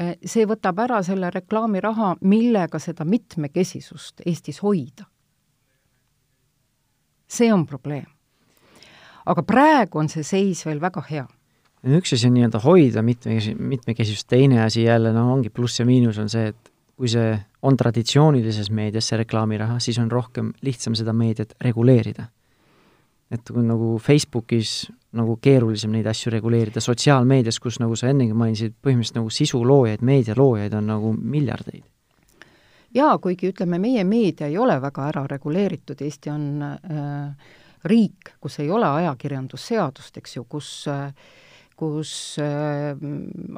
äh, 0.00 0.16
see 0.24 0.46
võtab 0.46 0.78
ära 0.84 1.02
selle 1.02 1.30
reklaamiraha, 1.30 2.16
millega 2.20 2.78
seda 2.78 3.04
mitmekesisust 3.04 4.24
Eestis 4.26 4.62
hoida. 4.62 5.08
see 7.32 7.52
on 7.52 7.66
probleem. 7.66 8.06
aga 9.26 9.42
praegu 9.42 9.98
on 9.98 10.08
see 10.08 10.22
seis 10.22 10.66
veel 10.66 10.80
väga 10.80 11.02
hea 11.08 11.26
üks 11.82 12.12
asi 12.12 12.28
on 12.28 12.34
nii-öelda 12.36 12.60
hoida 12.62 13.02
mitmekesi-, 13.02 13.54
mitmekesisust, 13.58 14.28
teine 14.28 14.62
asi 14.62 14.84
jälle, 14.84 15.12
no 15.12 15.32
ongi 15.32 15.50
pluss 15.50 15.80
ja 15.80 15.86
miinus 15.86 16.18
on 16.18 16.28
see, 16.28 16.52
et 16.52 16.71
kui 17.02 17.10
see 17.10 17.32
on 17.66 17.74
traditsioonilises 17.74 18.68
meedias, 18.70 19.08
see 19.10 19.16
reklaamiraha, 19.18 19.80
siis 19.82 19.96
on 19.98 20.06
rohkem 20.10 20.52
lihtsam 20.62 20.94
seda 20.94 21.10
meediat 21.10 21.56
reguleerida. 21.60 22.28
et 23.32 23.48
nagu 23.56 23.96
Facebookis 23.98 24.90
nagu 25.16 25.38
keerulisem 25.40 25.94
neid 25.96 26.06
asju 26.06 26.30
reguleerida, 26.34 26.82
sotsiaalmeedias, 26.84 27.58
kus 27.64 27.78
nagu 27.80 27.96
sa 27.96 28.10
ennegi 28.12 28.36
mainisid, 28.36 28.74
põhimõtteliselt 28.84 29.16
nagu 29.16 29.30
sisuloojaid, 29.32 30.04
meedialoojaid 30.04 30.74
on 30.78 30.86
nagu 30.92 31.12
miljardeid. 31.16 31.82
jaa, 32.94 33.18
kuigi 33.18 33.50
ütleme, 33.50 33.80
meie 33.82 34.04
meedia 34.04 34.46
ei 34.46 34.58
ole 34.58 34.78
väga 34.80 35.08
ära 35.08 35.26
reguleeritud, 35.26 36.00
Eesti 36.06 36.30
on 36.30 36.62
äh, 36.62 37.54
riik, 37.84 38.36
kus 38.40 38.60
ei 38.60 38.70
ole 38.70 38.86
ajakirjandusseadust, 38.86 40.22
eks 40.22 40.36
ju, 40.36 40.44
kus 40.44 40.84
äh, 40.92 41.08
kus 41.82 42.38
äh, 42.38 42.94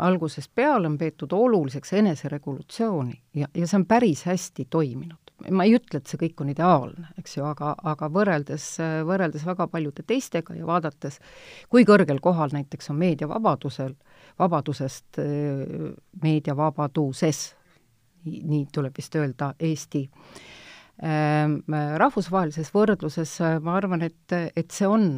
algusest 0.00 0.54
peale 0.56 0.88
on 0.88 0.96
peetud 0.98 1.32
oluliseks 1.36 1.92
eneseregulatsiooni 1.98 3.18
ja, 3.36 3.50
ja 3.52 3.68
see 3.68 3.80
on 3.82 3.84
päris 3.88 4.24
hästi 4.28 4.64
toiminud. 4.70 5.20
ma 5.50 5.66
ei 5.66 5.74
ütle, 5.76 5.98
et 5.98 6.08
see 6.08 6.20
kõik 6.20 6.40
on 6.40 6.52
ideaalne, 6.52 7.10
eks 7.20 7.34
ju, 7.36 7.44
aga, 7.44 7.74
aga 7.90 8.08
võrreldes, 8.08 8.68
võrreldes 9.04 9.42
väga 9.44 9.66
paljude 9.68 10.04
teistega 10.06 10.54
ja 10.56 10.64
vaadates, 10.64 11.18
kui 11.68 11.84
kõrgel 11.84 12.22
kohal 12.24 12.54
näiteks 12.54 12.88
on 12.94 12.96
meediavabadusel, 13.02 13.92
vabadusest, 14.40 15.18
meediavabaduses, 16.22 17.42
nii 18.30 18.62
tuleb 18.72 18.96
vist 18.96 19.18
öelda, 19.20 19.50
Eesti 19.58 20.06
ähm, 21.02 21.58
rahvusvahelises 22.00 22.72
võrdluses 22.72 23.36
ma 23.66 23.76
arvan, 23.82 24.06
et, 24.06 24.38
et 24.54 24.70
see 24.72 24.88
on, 24.88 25.10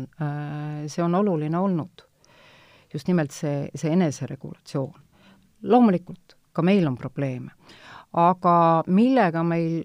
see 0.90 1.06
on 1.06 1.20
oluline 1.20 1.60
olnud 1.60 2.05
just 2.92 3.08
nimelt 3.08 3.30
see, 3.30 3.68
see 3.74 3.92
eneseregulatsioon. 3.92 4.94
loomulikult, 5.62 6.36
ka 6.52 6.62
meil 6.62 6.86
on 6.86 6.96
probleeme. 6.96 7.50
aga 8.16 8.84
millega 8.86 9.42
meil 9.44 9.82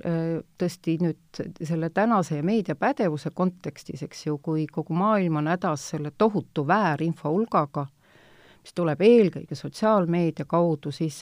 tõesti 0.59 0.93
nüüd 1.01 1.39
selle 1.67 1.89
tänase 1.91 2.37
meediapädevuse 2.45 3.31
kontekstis, 3.35 4.03
eks 4.05 4.27
ju, 4.27 4.37
kui 4.37 4.67
kogu 4.71 4.95
maailm 4.95 5.41
on 5.41 5.49
hädas 5.51 5.89
selle 5.93 6.13
tohutu 6.17 6.63
väärinfo 6.67 7.31
hulgaga, 7.33 7.87
mis 8.61 8.77
tuleb 8.77 9.01
eelkõige 9.03 9.57
sotsiaalmeedia 9.57 10.45
kaudu, 10.45 10.93
siis 10.95 11.19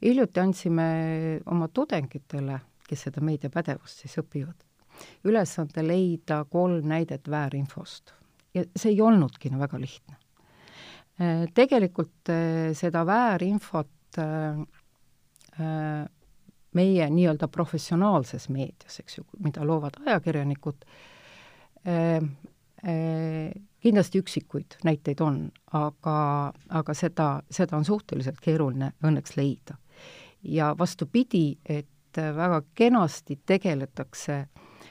hiljuti 0.00 0.40
andsime 0.40 0.88
oma 1.50 1.68
tudengitele, 1.68 2.60
kes 2.88 3.04
seda 3.08 3.20
meediapädevust 3.26 4.06
siis 4.06 4.16
õpivad, 4.22 4.64
ülesande 5.28 5.84
leida 5.84 6.44
kolm 6.48 6.88
näidet 6.88 7.28
väärinfost. 7.30 8.14
ja 8.54 8.64
see 8.76 8.94
ei 8.94 9.00
olnudki 9.00 9.50
no 9.50 9.58
väga 9.58 9.78
lihtne 9.80 10.19
tegelikult 11.54 12.30
äh, 12.32 12.70
seda 12.76 13.04
väärinfot 13.06 14.18
äh, 14.18 14.60
meie 16.72 17.08
nii-öelda 17.10 17.48
professionaalses 17.52 18.48
meedias, 18.48 19.00
eks 19.02 19.18
ju, 19.18 19.24
mida 19.42 19.64
loovad 19.66 19.98
ajakirjanikud, 20.06 20.84
kindlasti 23.82 24.20
üksikuid 24.22 24.76
näiteid 24.86 25.20
on, 25.24 25.40
aga, 25.74 26.14
aga 26.78 26.94
seda, 26.94 27.26
seda 27.50 27.76
on 27.76 27.84
suhteliselt 27.84 28.38
keeruline 28.40 28.92
õnneks 29.02 29.34
leida. 29.36 29.74
ja 30.42 30.70
vastupidi, 30.78 31.58
et 31.66 32.16
väga 32.16 32.62
kenasti 32.74 33.40
tegeletakse 33.46 34.46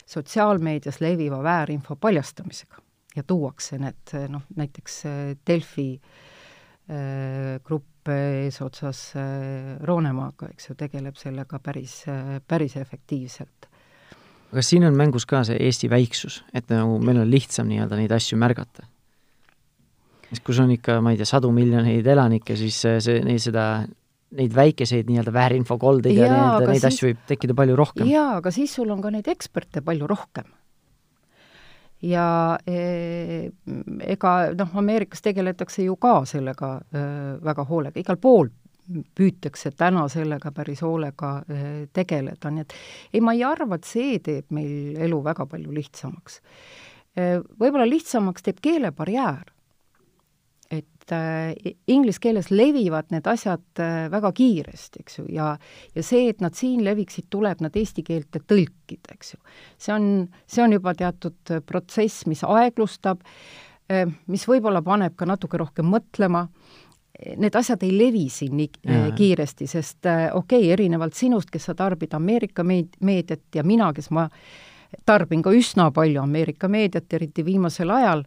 sotsiaalmeedias 0.06 1.02
leviva 1.02 1.44
väärinfo 1.44 1.96
paljastamisega 1.96 2.84
ja 3.16 3.24
tuuakse 3.28 3.80
need 3.82 4.14
noh, 4.32 4.46
näiteks 4.58 5.00
äh, 5.10 5.22
Delfi 5.48 5.90
äh, 5.96 7.58
grupp 7.66 8.10
eesotsas 8.10 9.02
äh, 9.20 9.78
Roonemaaga, 9.86 10.52
eks 10.54 10.70
ju, 10.70 10.78
tegeleb 10.78 11.18
sellega 11.20 11.60
päris, 11.64 12.04
päris 12.48 12.78
efektiivselt. 12.80 13.70
aga 14.50 14.64
siin 14.66 14.86
on 14.88 14.98
mängus 14.98 15.28
ka 15.30 15.44
see 15.46 15.60
Eesti 15.68 15.90
väiksus, 15.90 16.44
et 16.54 16.70
nagu 16.74 16.98
meil 17.04 17.22
on 17.22 17.30
lihtsam 17.30 17.70
nii-öelda 17.70 18.00
neid 18.00 18.14
asju 18.16 18.40
märgata? 18.42 18.88
sest 20.30 20.44
kui 20.46 20.54
sul 20.54 20.68
on 20.68 20.76
ikka, 20.76 21.00
ma 21.02 21.14
ei 21.14 21.18
tea, 21.18 21.26
sadu 21.26 21.50
miljoneid 21.54 22.06
elanikke, 22.06 22.54
siis 22.58 22.78
see, 22.86 23.18
neid 23.26 23.42
seda, 23.42 23.66
neid 24.38 24.54
väikeseid 24.54 25.10
nii-öelda 25.10 25.34
väärinfokoldeid 25.34 26.18
ja, 26.18 26.30
ja 26.30 26.38
neid, 26.38 26.70
neid 26.70 26.84
siis, 26.84 26.94
asju 26.94 27.10
võib 27.10 27.26
tekkida 27.30 27.58
palju 27.58 27.78
rohkem. 27.78 28.10
jaa, 28.10 28.38
aga 28.38 28.54
siis 28.54 28.78
sul 28.78 28.94
on 28.94 29.02
ka 29.02 29.14
neid 29.14 29.30
eksperte 29.34 29.82
palju 29.86 30.10
rohkem 30.10 30.46
ja 32.02 32.58
e, 32.68 33.52
ega 34.08 34.34
noh, 34.58 34.72
Ameerikas 34.82 35.24
tegeletakse 35.26 35.84
ju 35.84 35.98
ka 36.00 36.22
sellega 36.30 36.78
e, 36.80 37.04
väga 37.44 37.66
hoolega, 37.70 38.00
igal 38.00 38.20
pool 38.22 38.52
püütakse 38.90 39.72
täna 39.78 40.08
sellega 40.10 40.52
päris 40.56 40.82
hoolega 40.82 41.34
e, 41.46 41.60
tegeleda, 41.94 42.52
nii 42.54 42.66
et 42.66 42.76
ei, 43.14 43.22
ma 43.22 43.36
ei 43.38 43.44
arva, 43.46 43.78
et 43.78 43.90
see 43.90 44.18
teeb 44.26 44.50
meil 44.56 44.98
elu 45.08 45.22
väga 45.26 45.46
palju 45.50 45.76
lihtsamaks. 45.76 46.42
Võib-olla 47.20 47.88
lihtsamaks 47.90 48.46
teeb 48.46 48.62
keelebarjäär 48.64 49.50
et 51.10 51.66
äh, 51.66 51.74
inglise 51.88 52.20
keeles 52.22 52.50
levivad 52.52 53.10
need 53.14 53.28
asjad 53.28 53.82
äh, 53.82 54.08
väga 54.12 54.32
kiiresti, 54.36 55.04
eks 55.04 55.20
ju, 55.20 55.26
ja 55.34 55.58
ja 55.96 56.04
see, 56.04 56.30
et 56.30 56.42
nad 56.42 56.56
siin 56.56 56.84
leviksid, 56.86 57.30
tuleb 57.30 57.62
nad 57.62 57.76
eesti 57.76 58.04
keelde 58.04 58.42
tõlkida, 58.48 59.16
eks 59.16 59.34
ju. 59.34 59.40
see 59.78 59.94
on, 59.96 60.28
see 60.48 60.64
on 60.64 60.74
juba 60.74 60.94
teatud 60.94 61.56
protsess, 61.66 62.26
mis 62.30 62.44
aeglustab, 62.44 63.24
äh, 63.92 64.06
mis 64.28 64.46
võib-olla 64.48 64.82
paneb 64.86 65.16
ka 65.18 65.26
natuke 65.26 65.58
rohkem 65.58 65.90
mõtlema, 65.90 66.48
need 67.36 67.56
asjad 67.56 67.82
ei 67.84 67.92
levi 67.98 68.30
siin 68.32 68.56
nii 68.56 68.70
ja. 68.88 69.12
kiiresti, 69.16 69.68
sest 69.68 70.06
okei 70.08 70.62
okay,, 70.62 70.72
erinevalt 70.72 71.18
sinust, 71.18 71.50
kes 71.52 71.68
sa 71.68 71.76
tarbid 71.76 72.14
Ameerika 72.16 72.64
meed-, 72.64 72.96
meediat 73.04 73.44
ja 73.56 73.66
mina, 73.68 73.92
kes 73.94 74.08
ma 74.16 74.30
tarbin 75.06 75.44
ka 75.46 75.54
üsna 75.56 75.90
palju 75.94 76.22
Ameerika 76.22 76.70
meediat, 76.72 77.12
eriti 77.14 77.46
viimasel 77.46 77.92
ajal, 77.94 78.24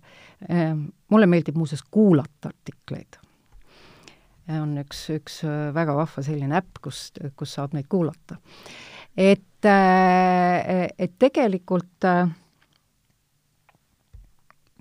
mulle 1.11 1.29
meeldib 1.31 1.59
muuseas 1.59 1.83
kuulata 1.91 2.51
artikleid. 2.53 3.19
on 4.53 4.75
üks, 4.81 5.05
üks 5.15 5.39
äh, 5.47 5.71
väga 5.75 5.95
vahva 5.97 6.23
selline 6.27 6.57
äpp, 6.59 6.81
kus, 6.83 7.13
kus 7.39 7.55
saab 7.55 7.77
neid 7.77 7.87
kuulata. 7.89 8.37
et, 9.17 9.65
äh, 9.65 10.89
et 10.99 11.15
tegelikult 11.19 12.05
äh, 12.05 12.27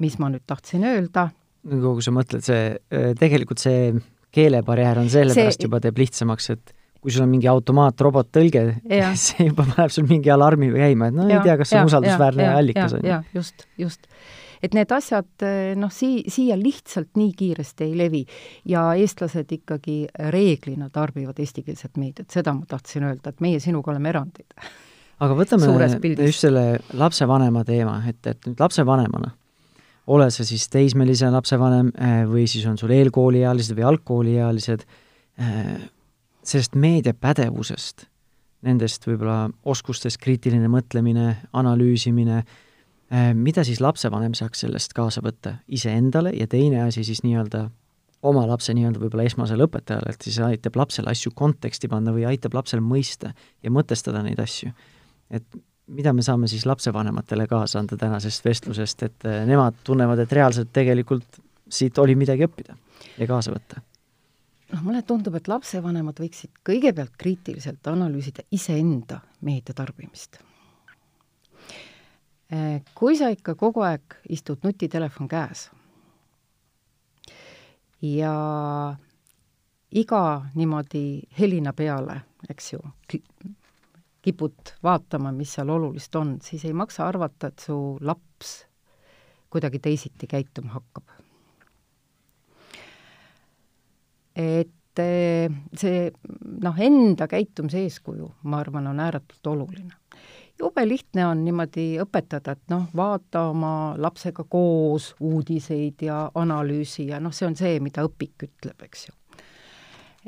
mis 0.02 0.17
ma 0.20 0.32
nüüd 0.34 0.44
tahtsin 0.50 0.84
öelda? 0.84 1.30
nagu 1.72 1.94
sa 2.02 2.13
mõtled, 2.13 2.41
see, 2.41 2.74
tegelikult 3.20 3.62
see 3.62 3.94
keelebarjäär 4.34 5.02
on 5.04 5.10
sellepärast 5.13 5.62
see... 5.62 5.67
juba 5.70 5.80
teeb 5.84 6.00
lihtsamaks, 6.02 6.50
et 6.56 6.74
kui 7.02 7.14
sul 7.14 7.26
on 7.26 7.32
mingi 7.32 7.50
automaatrobottõlge, 7.52 8.66
see 9.26 9.50
juba 9.50 9.66
paneb 9.74 9.94
sul 9.94 10.06
mingi 10.10 10.32
alarmi 10.34 10.72
käima, 10.76 11.10
et 11.10 11.18
no 11.18 11.26
ja, 11.30 11.40
ei 11.40 11.50
tea, 11.50 11.58
kas 11.62 11.74
see 11.74 11.82
on 11.82 11.90
usaldusväärne 11.90 12.52
allikas, 12.54 12.96
on 12.98 13.08
ju. 13.08 13.18
just, 13.40 13.68
just 13.82 14.08
et 14.62 14.76
need 14.78 14.94
asjad 14.94 15.46
noh, 15.82 15.90
sii-, 15.94 16.30
siia 16.30 16.58
lihtsalt 16.60 17.18
nii 17.18 17.34
kiiresti 17.38 17.88
ei 17.88 17.98
levi 17.98 18.22
ja 18.70 18.92
eestlased 18.94 19.50
ikkagi 19.58 20.04
reeglina 20.34 20.92
tarbivad 20.94 21.42
eestikeelset 21.42 21.98
meediat, 21.98 22.30
seda 22.34 22.54
ma 22.54 22.68
tahtsin 22.70 23.10
öelda, 23.10 23.34
et 23.34 23.42
meie 23.44 23.60
sinuga 23.64 23.94
oleme 23.96 24.14
erandid. 24.14 24.54
aga 25.22 25.38
võtame 25.38 25.70
just 26.28 26.46
selle 26.46 26.66
lapsevanema 26.98 27.66
teema, 27.66 28.02
et, 28.10 28.22
et 28.30 28.50
nüüd 28.50 28.62
lapsevanemana, 28.62 29.34
ole 30.12 30.30
sa 30.34 30.46
siis 30.48 30.68
teismelise 30.72 31.30
lapsevanem 31.34 31.92
eh, 31.96 32.22
või 32.30 32.46
siis 32.50 32.66
on 32.70 32.78
sul 32.80 32.94
eelkooliealised 32.96 33.76
või 33.78 33.88
algkooliealised, 33.92 34.86
eh, 35.42 35.74
sellest 36.43 36.75
meediapädevusest, 36.75 38.08
nendest 38.65 39.08
võib-olla 39.08 39.49
oskustest, 39.65 40.19
kriitiline 40.21 40.69
mõtlemine, 40.69 41.36
analüüsimine, 41.54 42.43
Äh, 43.12 43.34
mida 43.36 43.65
siis 43.67 43.82
lapsevanem 43.84 44.32
saaks 44.38 44.62
sellest 44.63 44.93
kaasa 44.95 45.19
võtta 45.23 45.58
iseendale 45.67 46.32
ja 46.32 46.45
teine 46.47 46.86
asi 46.86 47.04
siis 47.04 47.25
nii-öelda 47.25 47.65
oma 48.23 48.45
lapse 48.47 48.71
nii-öelda 48.77 49.01
võib-olla 49.01 49.25
esmasele 49.27 49.65
õpetajale, 49.67 50.13
et 50.13 50.23
siis 50.23 50.38
aitab 50.45 50.80
lapsele 50.80 51.12
asju 51.12 51.34
konteksti 51.36 51.89
panna 51.91 52.13
või 52.15 52.23
aitab 52.30 52.56
lapsel 52.56 52.80
mõista 52.80 53.34
ja 53.60 53.73
mõtestada 53.73 54.21
neid 54.23 54.39
asju. 54.39 54.71
et 55.27 55.43
mida 55.91 56.13
me 56.15 56.23
saame 56.23 56.47
siis 56.47 56.63
lapsevanematele 56.65 57.49
kaasa 57.51 57.82
anda 57.84 57.97
tänasest 57.99 58.45
vestlusest, 58.47 59.04
et 59.04 59.27
äh, 59.27 59.43
nemad 59.49 59.84
tunnevad, 59.84 60.23
et 60.23 60.32
reaalselt 60.32 60.71
tegelikult 60.71 61.41
siit 61.67 61.97
oli 61.99 62.15
midagi 62.15 62.47
õppida 62.47 62.77
ja 63.17 63.27
kaasa 63.27 63.51
võtta? 63.51 63.84
Noh, 64.82 64.88
mulle 64.89 65.06
tundub, 65.08 65.36
et 65.38 65.48
lapsevanemad 65.52 66.20
võiksid 66.24 66.63
kõigepealt 66.67 67.13
kriitiliselt 67.20 67.88
analüüsida 67.91 68.48
iseenda 68.52 69.22
meediatarbimist 69.46 70.41
Äh, 72.52 72.82
kui 72.96 73.15
sa 73.15 73.30
ikka 73.32 73.54
kogu 73.56 73.80
aeg 73.88 74.17
istud 74.28 74.65
nutitelefon 74.65 75.30
käes 75.32 75.70
ja 78.04 78.34
iga 79.96 80.24
niimoodi 80.58 81.04
helina 81.38 81.72
peale, 81.72 82.17
eks 82.52 82.74
ju, 82.74 82.82
kipud 84.28 84.74
vaatama, 84.84 85.32
mis 85.32 85.56
seal 85.56 85.72
olulist 85.72 86.15
on, 86.20 86.34
siis 86.44 86.65
ei 86.67 86.76
maksa 86.76 87.08
arvata, 87.08 87.54
et 87.54 87.63
su 87.63 87.78
laps 88.04 88.52
kuidagi 89.52 89.80
teisiti 89.80 90.28
käituma 90.28 90.76
hakkab. 90.76 91.21
Et 94.36 95.00
äh, 95.00 95.48
see 95.78 96.12
noh, 96.62 96.78
enda 96.80 97.28
käitumise 97.32 97.82
eeskuju, 97.86 98.32
ma 98.44 98.62
arvan, 98.63 98.88
on 98.91 99.00
ääretult 99.00 99.48
oluline 99.54 99.96
jube 100.62 100.88
lihtne 100.88 101.26
on 101.28 101.46
niimoodi 101.46 101.86
õpetada, 102.02 102.56
et 102.56 102.70
noh, 102.70 102.86
vaata 102.96 103.48
oma 103.52 103.74
lapsega 103.98 104.46
koos 104.50 105.12
uudiseid 105.20 106.04
ja 106.06 106.24
analüüsi 106.36 107.08
ja 107.10 107.20
noh, 107.24 107.34
see 107.36 107.48
on 107.50 107.58
see, 107.58 107.80
mida 107.84 108.06
õpik 108.06 108.46
ütleb, 108.48 108.86
eks 108.86 109.08
ju. 109.08 109.15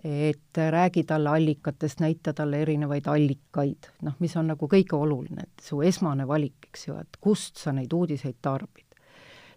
et 0.03 0.57
räägi 0.57 1.03
talle 1.05 1.29
allikatest, 1.29 1.99
näita 2.01 2.33
talle 2.33 2.63
erinevaid 2.65 3.07
allikaid, 3.07 3.91
noh, 4.01 4.15
mis 4.19 4.33
on 4.41 4.49
nagu 4.53 4.69
kõige 4.69 4.97
oluline, 4.97 5.45
et 5.45 5.67
su 5.67 5.81
esmane 5.85 6.25
valik, 6.27 6.71
eks 6.71 6.87
ju, 6.87 6.97
et 6.97 7.21
kust 7.21 7.61
sa 7.61 7.75
neid 7.75 7.93
uudiseid 7.93 8.41
tarbid. 8.41 8.89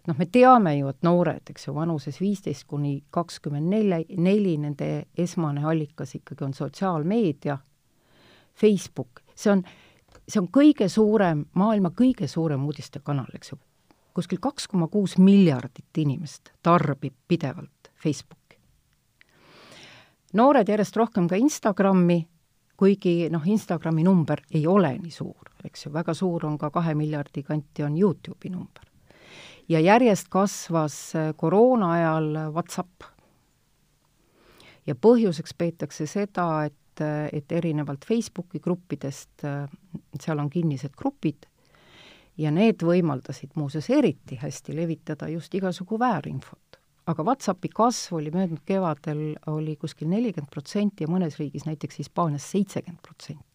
Noh, 0.07 0.17
me 0.17 0.27
teame 0.31 0.77
ju, 0.77 0.91
et 0.91 1.03
noored, 1.03 1.43
eks 1.51 1.67
ju, 1.67 1.73
vanuses 1.75 2.19
viisteist 2.21 2.67
kuni 2.67 3.01
kakskümmend 3.11 3.69
neli, 3.69 4.05
neli, 4.17 4.55
nende 4.61 4.89
esmane 5.17 5.65
allikas 5.65 6.15
ikkagi 6.15 6.47
on 6.47 6.55
sotsiaalmeedia, 6.57 7.57
Facebook, 8.57 9.21
see 9.35 9.51
on, 9.53 9.63
see 10.25 10.41
on 10.41 10.49
kõige 10.53 10.89
suurem, 10.89 11.45
maailma 11.59 11.93
kõige 11.95 12.27
suurem 12.27 12.65
uudistekanal, 12.65 13.29
eks 13.37 13.53
ju. 13.53 13.61
kuskil 14.17 14.39
kaks 14.41 14.65
koma 14.67 14.87
kuus 14.87 15.17
miljardit 15.21 15.97
inimest 16.01 16.49
tarbib 16.65 17.13
pidevalt 17.27 17.91
Facebooki 18.01 18.47
noored 20.33 20.69
järjest 20.69 20.97
rohkem 20.97 21.27
ka 21.29 21.37
Instagrami, 21.39 22.19
kuigi 22.77 23.29
noh, 23.33 23.45
Instagrami 23.47 24.03
number 24.05 24.41
ei 24.53 24.65
ole 24.67 24.93
nii 24.99 25.13
suur, 25.13 25.53
eks 25.65 25.87
ju, 25.87 25.93
väga 25.93 26.13
suur 26.17 26.45
on 26.49 26.57
ka 26.61 26.69
kahe 26.73 26.95
miljardi 26.97 27.43
kanti 27.43 27.85
on 27.85 27.97
Youtube'i 27.97 28.51
number. 28.53 28.86
Ja 29.69 29.79
järjest 29.79 30.27
kasvas 30.29 31.15
äh, 31.15 31.33
koroona 31.35 31.91
ajal 31.91 32.33
Whatsapp. 32.53 33.03
ja 34.87 34.95
põhjuseks 34.95 35.51
peetakse 35.57 36.05
seda, 36.07 36.65
et, 36.65 37.01
äh, 37.01 37.27
et 37.33 37.51
erinevalt 37.51 38.05
Facebooki 38.05 38.59
gruppidest, 38.59 39.43
äh, 39.43 39.67
seal 40.19 40.39
on 40.39 40.49
kinnised 40.49 40.95
grupid, 40.95 41.45
ja 42.37 42.51
need 42.51 42.83
võimaldasid 42.83 43.55
muuseas 43.55 43.89
eriti 43.89 44.37
hästi 44.39 44.75
levitada 44.75 45.27
just 45.27 45.55
igasugu 45.55 45.99
väärinfot 45.99 46.67
aga 47.07 47.23
Whatsappi 47.23 47.69
kasv 47.71 48.17
oli 48.19 48.31
möödunud 48.31 48.63
kevadel, 48.67 49.21
oli 49.47 49.75
kuskil 49.79 50.09
nelikümmend 50.11 50.51
protsenti 50.51 51.05
ja 51.05 51.11
mõnes 51.11 51.39
riigis, 51.39 51.63
näiteks 51.67 52.01
Hispaanias 52.03 52.49
seitsekümmend 52.51 52.99
protsenti. 53.03 53.46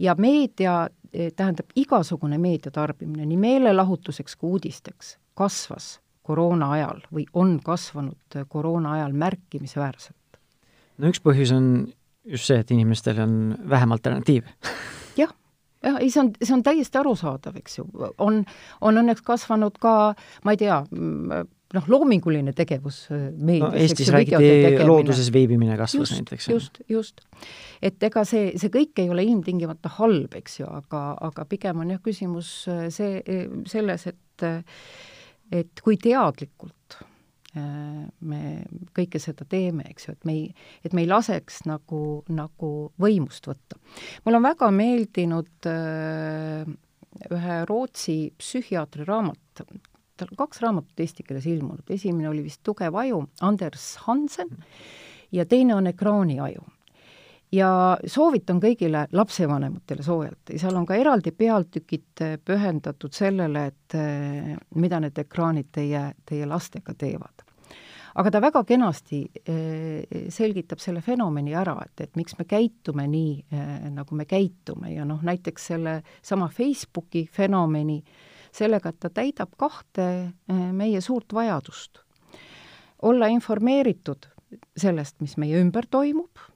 Ja 0.00 0.14
meedia, 0.18 0.88
eh, 1.12 1.32
tähendab 1.36 1.72
igasugune 1.76 2.38
meedia 2.38 2.72
tarbimine 2.74 3.26
nii 3.26 3.40
meelelahutuseks 3.40 4.36
kui 4.36 4.56
uudisteks 4.56 5.16
kasvas 5.34 5.98
koroona 6.26 6.70
ajal 6.76 7.02
või 7.12 7.26
on 7.34 7.58
kasvanud 7.64 8.40
koroona 8.48 8.96
ajal 8.98 9.12
märkimisväärselt. 9.12 10.40
no 10.98 11.10
üks 11.12 11.22
põhjus 11.24 11.52
on 11.56 11.68
just 12.24 12.48
see, 12.50 12.60
et 12.60 12.70
inimestel 12.70 13.20
on 13.22 13.36
vähem 13.68 13.92
alternatiive 13.92 14.52
jah, 15.20 15.32
ei, 15.98 16.10
see 16.10 16.24
on, 16.24 16.32
see 16.42 16.56
on 16.56 16.64
täiesti 16.64 17.00
arusaadav, 17.00 17.56
eks 17.60 17.80
ju, 17.80 17.86
on, 18.18 18.44
on 18.80 19.02
õnneks 19.02 19.24
kasvanud 19.26 19.80
ka, 19.80 20.14
ma 20.44 20.56
ei 20.56 20.60
tea, 20.60 20.82
noh, 21.76 21.86
loominguline 21.90 22.54
tegevus 22.56 23.02
äh, 23.14 23.28
meedias 23.36 23.68
no,. 23.72 23.78
Eestis 23.78 24.10
räägiti 24.14 24.86
looduses 24.86 25.30
veebimine 25.34 25.76
kasvas 25.80 26.10
just, 26.10 26.18
näiteks. 26.18 26.48
just, 26.50 26.80
just. 26.88 27.20
et 27.82 28.02
ega 28.10 28.24
see, 28.28 28.52
see 28.60 28.72
kõik 28.74 29.02
ei 29.02 29.12
ole 29.12 29.24
ilmtingimata 29.28 29.92
halb, 30.00 30.34
eks 30.40 30.60
ju, 30.62 30.70
aga, 30.80 31.04
aga 31.30 31.46
pigem 31.50 31.84
on 31.84 31.94
jah 31.94 32.02
küsimus 32.04 32.52
äh, 32.70 32.88
see, 32.94 33.22
selles, 33.70 34.08
et 34.10 34.50
et 35.50 35.80
kui 35.82 35.96
teadlikult 35.98 37.00
me 37.52 38.40
kõike 38.94 39.18
seda 39.18 39.44
teeme, 39.50 39.82
eks 39.90 40.06
ju, 40.06 40.12
et 40.14 40.28
me 40.28 40.34
ei, 40.36 40.44
et 40.86 40.94
me 40.94 41.02
ei 41.02 41.08
laseks 41.10 41.64
nagu, 41.66 42.22
nagu 42.30 42.70
võimust 43.02 43.48
võtta. 43.50 43.78
mulle 44.24 44.38
on 44.38 44.46
väga 44.46 44.70
meeldinud 44.70 45.66
äh, 45.66 46.70
ühe 47.34 47.56
Rootsi 47.66 48.18
psühhiaatri 48.38 49.06
raamat, 49.08 49.64
tal 50.20 50.32
on 50.32 50.42
kaks 50.44 50.60
raamatut 50.64 51.00
eesti 51.00 51.24
keeles 51.26 51.48
ilmunud, 51.50 51.86
esimene 51.90 52.28
oli 52.28 52.44
vist 52.44 52.62
Tugev 52.66 52.98
aju, 53.02 53.24
Anders 53.46 53.94
Hansen, 54.06 54.52
ja 55.32 55.46
teine 55.48 55.74
on 55.74 55.88
Ekraaniaju 55.90 56.66
ja 57.52 57.98
soovitan 58.06 58.60
kõigile 58.62 59.04
lapsevanematele 59.12 60.04
soojalt, 60.06 60.54
seal 60.54 60.76
on 60.78 60.86
ka 60.86 60.96
eraldi 60.98 61.32
pealtükid 61.34 62.24
pühendatud 62.46 63.14
sellele, 63.14 63.66
et 63.72 63.98
eh, 63.98 64.56
mida 64.78 65.00
need 65.02 65.18
ekraanid 65.18 65.70
teie, 65.74 66.10
teie 66.26 66.48
lastega 66.48 66.94
teevad. 66.94 67.46
aga 68.14 68.30
ta 68.30 68.40
väga 68.42 68.64
kenasti 68.66 69.20
eh, 69.46 70.28
selgitab 70.28 70.80
selle 70.82 71.00
fenomeni 71.00 71.54
ära, 71.54 71.76
et, 71.84 72.00
et 72.00 72.16
miks 72.16 72.38
me 72.38 72.44
käitume 72.44 73.06
nii, 73.06 73.36
eh, 73.52 73.90
nagu 73.90 74.14
me 74.14 74.24
käitume. 74.24 74.90
Ja 74.94 75.04
noh, 75.04 75.22
näiteks 75.22 75.66
selle 75.72 76.02
sama 76.22 76.48
Facebooki 76.48 77.28
fenomeni, 77.32 78.02
sellega, 78.52 78.90
et 78.90 79.00
ta 79.00 79.10
täidab 79.10 79.54
kahte 79.58 80.32
meie 80.72 81.00
suurt 81.00 81.32
vajadust. 81.32 82.00
olla 83.02 83.26
informeeritud 83.26 84.26
sellest, 84.76 85.20
mis 85.20 85.36
meie 85.36 85.60
ümber 85.60 85.86
toimub 85.90 86.50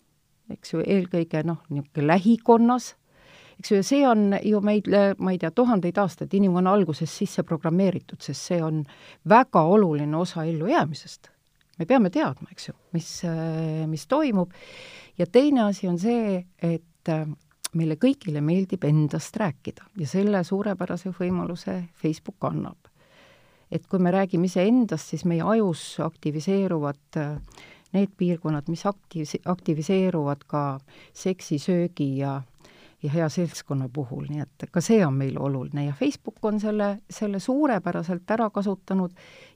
eks 0.53 0.75
ju, 0.75 0.83
eelkõige 0.85 1.43
noh, 1.47 1.61
niisugune 1.73 2.09
lähikonnas, 2.09 2.91
eks 3.59 3.71
ju, 3.71 3.79
ja 3.79 3.87
see 3.87 4.03
on 4.09 4.35
ju 4.43 4.61
meile, 4.65 5.05
ma 5.19 5.35
ei 5.35 5.41
tea, 5.41 5.51
tuhandeid 5.55 5.99
aastaid 6.01 6.35
inimkonna 6.37 6.75
alguses 6.77 7.13
sisse 7.13 7.45
programmeeritud, 7.47 8.21
sest 8.25 8.51
see 8.51 8.61
on 8.65 8.83
väga 9.31 9.65
oluline 9.77 10.17
osa 10.19 10.45
ellujäämisest. 10.49 11.31
me 11.79 11.87
peame 11.91 12.11
teadma, 12.11 12.49
eks 12.53 12.69
ju, 12.69 12.75
mis, 12.95 13.09
mis 13.91 14.07
toimub, 14.07 14.53
ja 15.19 15.27
teine 15.27 15.65
asi 15.69 15.89
on 15.89 15.99
see, 15.99 16.45
et 16.63 17.11
meile 17.75 17.97
kõigile 18.01 18.41
meeldib 18.45 18.85
endast 18.89 19.37
rääkida 19.37 19.87
ja 20.01 20.09
selle 20.09 20.45
suurepärase 20.45 21.13
võimaluse 21.19 21.83
Facebook 22.01 22.45
annab. 22.51 22.79
et 23.71 23.87
kui 23.91 23.99
me 23.99 24.11
räägime 24.11 24.47
iseendast, 24.47 25.09
siis 25.11 25.25
meie 25.25 25.43
ajus 25.43 25.97
aktiviseeruvad 26.01 27.17
äh, 27.17 27.39
need 27.93 28.11
piirkonnad, 28.17 28.69
mis 28.69 28.85
aktiivs-, 28.87 29.41
aktiviseeruvad 29.45 30.45
ka 30.47 30.81
seksi, 31.13 31.59
söögi 31.59 32.17
ja 32.19 32.43
ja 33.05 33.11
hea 33.11 33.27
seltskonna 33.29 33.89
puhul, 33.93 34.25
nii 34.33 34.41
et 34.41 34.65
ka 34.73 34.81
see 34.81 35.03
on 35.05 35.13
meile 35.19 35.41
oluline 35.45 35.83
ja 35.85 35.93
Facebook 35.99 36.39
on 36.49 36.61
selle, 36.61 37.03
selle 37.11 37.39
suurepäraselt 37.39 38.31
ära 38.31 38.47
kasutanud 38.51 39.13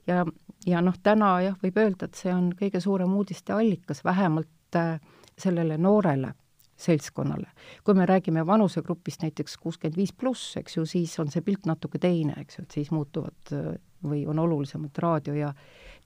ja, 0.07 0.25
ja 0.69 0.81
noh, 0.85 0.99
täna 1.03 1.31
jah, 1.41 1.55
võib 1.63 1.79
öelda, 1.81 2.05
et 2.05 2.19
see 2.19 2.33
on 2.33 2.51
kõige 2.59 2.81
suurem 2.83 3.15
uudisteallikas, 3.17 4.03
vähemalt 4.05 4.77
äh, 4.77 4.99
sellele 5.37 5.79
noorele 5.81 6.35
seltskonnale. 6.79 7.47
kui 7.83 7.93
me 7.93 8.05
räägime 8.05 8.45
vanusegrupist 8.45 9.21
näiteks 9.21 9.57
kuuskümmend 9.57 9.97
viis 9.97 10.13
pluss, 10.13 10.57
eks 10.57 10.77
ju, 10.77 10.85
siis 10.85 11.19
on 11.19 11.31
see 11.31 11.41
pilt 11.45 11.65
natuke 11.69 11.99
teine, 11.99 12.33
eks 12.41 12.59
ju, 12.59 12.63
et 12.63 12.77
siis 12.79 12.91
muutuvad 12.91 13.53
äh, 13.53 13.73
või 14.03 14.25
on 14.27 14.39
olulisemad 14.39 14.95
raadio 14.97 15.35
ja 15.35 15.53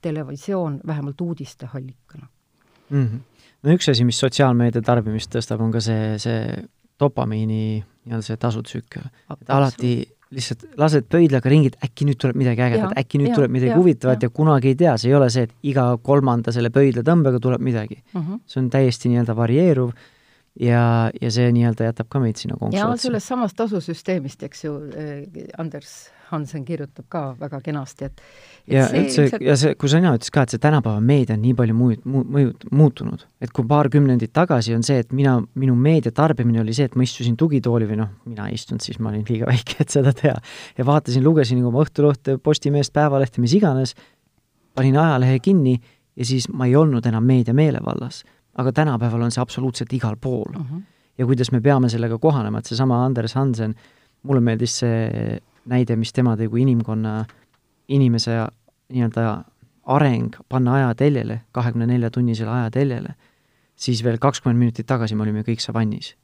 televisioon 0.02 0.80
vähemalt 0.86 1.20
uudisteallikana 1.20 2.26
mm. 2.90 3.04
-hmm. 3.04 3.20
no 3.62 3.76
üks 3.76 3.90
asi, 3.90 4.04
mis 4.04 4.18
sotsiaalmeedia 4.18 4.82
tarbimist 4.82 5.34
tõstab, 5.34 5.62
on 5.62 5.72
ka 5.72 5.80
see, 5.80 6.18
see 6.18 6.64
dopamiini 7.00 7.84
nii-öelda 8.04 8.22
see 8.22 8.36
tasutsükkel. 8.36 9.06
et 9.40 9.50
alati 9.50 9.94
lihtsalt 10.34 10.64
lased 10.80 11.06
pöidlaga 11.10 11.50
ringi, 11.50 11.70
et 11.72 11.86
äkki 11.86 12.06
nüüd 12.08 12.18
tuleb 12.20 12.38
midagi 12.40 12.64
ägedat, 12.64 12.96
äkki 12.98 13.20
nüüd 13.20 13.30
ja, 13.30 13.36
tuleb 13.38 13.52
midagi 13.54 13.70
ja, 13.70 13.78
huvitavat 13.78 14.22
ja. 14.22 14.28
ja 14.28 14.34
kunagi 14.34 14.72
ei 14.72 14.78
tea, 14.80 14.96
see 14.98 15.10
ei 15.10 15.16
ole 15.18 15.28
see, 15.30 15.46
et 15.46 15.54
iga 15.70 15.86
kolmanda 16.02 16.54
selle 16.54 16.72
pöidlatõmbega 16.74 17.40
tuleb 17.42 17.62
midagi 17.62 18.00
mm. 18.00 18.20
-hmm. 18.20 18.42
see 18.46 18.60
on 18.62 18.70
täiesti 18.70 19.12
nii-öelda 19.12 19.36
varieeruv 19.36 19.92
ja, 20.60 21.10
ja 21.20 21.30
see 21.34 21.52
nii-öelda 21.54 21.90
jätab 21.90 22.10
ka 22.12 22.20
meid 22.22 22.38
sinna 22.40 22.58
konksu 22.58 22.78
otsa. 22.78 22.90
ja 22.90 23.06
sellest 23.06 23.30
samast 23.32 23.56
tasusüsteemist, 23.58 24.42
eks 24.46 24.66
ju, 24.66 24.74
eh, 24.94 25.48
Anders 25.58 25.94
Hansen 26.30 26.64
kirjutab 26.64 27.06
ka 27.12 27.22
väga 27.38 27.60
kenasti, 27.62 28.08
et, 28.08 28.22
et 28.66 28.74
ja 28.76 28.84
üldse 28.88 29.26
ilmselt... 29.26 29.44
ja 29.44 29.56
see, 29.60 29.74
kui 29.78 29.90
sina 29.92 30.14
ütlesid 30.16 30.34
ka, 30.34 30.44
et 30.46 30.54
see 30.54 30.62
tänapäeva 30.62 31.02
meedia 31.04 31.36
on 31.36 31.42
nii 31.44 31.56
palju 31.58 31.76
muud, 31.78 32.06
mu-, 32.10 32.24
mõjud, 32.36 32.66
muutunud, 32.74 33.26
et 33.44 33.52
kui 33.54 33.66
paar 33.70 33.90
kümnendit 33.92 34.32
tagasi 34.34 34.74
on 34.76 34.86
see, 34.86 35.02
et 35.04 35.12
mina, 35.14 35.36
minu 35.60 35.76
meedia 35.78 36.14
tarbimine 36.14 36.62
oli 36.62 36.76
see, 36.76 36.88
et 36.88 36.96
ma 36.98 37.06
istusin 37.06 37.36
tugitooli 37.40 37.88
või 37.90 38.00
noh, 38.00 38.14
mina 38.30 38.48
ei 38.48 38.58
istunud, 38.58 38.82
siis 38.84 38.98
ma 39.02 39.12
olin 39.12 39.26
liiga 39.28 39.48
väike, 39.52 39.78
et 39.84 39.94
seda 39.94 40.14
teha, 40.16 40.36
ja 40.78 40.88
vaatasin, 40.88 41.24
lugesin 41.24 41.62
oma 41.64 41.84
Õhtulehte, 41.84 42.38
Postimeest, 42.42 42.94
Päevalehte, 42.96 43.42
mis 43.44 43.54
iganes, 43.58 43.94
panin 44.74 44.96
ajalehe 44.98 45.38
kinni 45.44 45.76
ja 46.16 46.26
siis 46.26 46.48
ma 46.50 46.66
ei 46.70 46.76
olnud 46.78 47.06
enam 47.06 47.26
meedia 47.26 47.54
meelevallas. 47.54 48.22
Aga 48.54 48.72
tänapäeval 48.72 49.22
on 49.22 49.32
see 49.34 49.42
absoluutselt 49.42 49.92
igal 49.92 50.16
pool 50.20 50.56
uh. 50.56 50.62
-huh. 50.62 50.82
ja 51.18 51.26
kuidas 51.26 51.52
me 51.52 51.60
peame 51.60 51.88
sellega 51.88 52.18
kohanema, 52.18 52.58
et 52.58 52.66
seesama 52.66 53.04
Anders 53.04 53.34
Hansen, 53.34 53.74
mulle 54.22 54.40
meeldis 54.40 54.78
see 54.78 55.40
näide, 55.64 55.96
mis 55.96 56.12
tema 56.12 56.36
tõi, 56.36 56.48
kui 56.50 56.62
inimkonna, 56.62 57.24
inimese 57.88 58.46
nii-öelda 58.92 59.44
areng 59.84 60.36
panna 60.48 60.74
ajateljele, 60.74 61.40
kahekümne 61.52 61.86
nelja 61.86 62.10
tunnisele 62.10 62.50
ajateljele, 62.50 63.14
siis 63.76 64.04
veel 64.04 64.18
kakskümmend 64.18 64.58
minutit 64.58 64.86
tagasi 64.86 65.14
me 65.14 65.22
olime 65.22 65.42
kõik 65.42 65.60
savannis. 65.60 66.16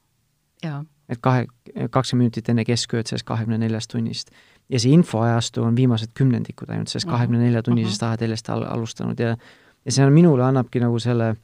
et 1.09 1.19
kahe, 1.21 1.47
kakskümmend 1.91 2.25
minutit 2.25 2.49
enne 2.49 2.65
keskööd 2.65 3.07
sellest 3.07 3.27
kahekümne 3.27 3.59
neljast 3.59 3.91
tunnist. 3.91 4.31
ja 4.69 4.79
see 4.79 4.93
infoajastu 4.93 5.63
on 5.63 5.77
viimased 5.77 6.13
kümnendikud 6.15 6.71
ainult 6.71 6.89
sellest 6.89 7.09
kahekümne 7.11 7.39
nelja 7.39 7.63
tunnisest 7.63 8.03
ajateljest 8.03 8.51
al-, 8.51 8.67
alustanud 8.69 9.19
ja 9.21 9.37
ja 9.85 9.93
see 9.93 10.05
on, 10.05 10.13
minule 10.13 10.45
annabki 10.45 10.81
nagu 10.81 10.99
selle 10.99 11.35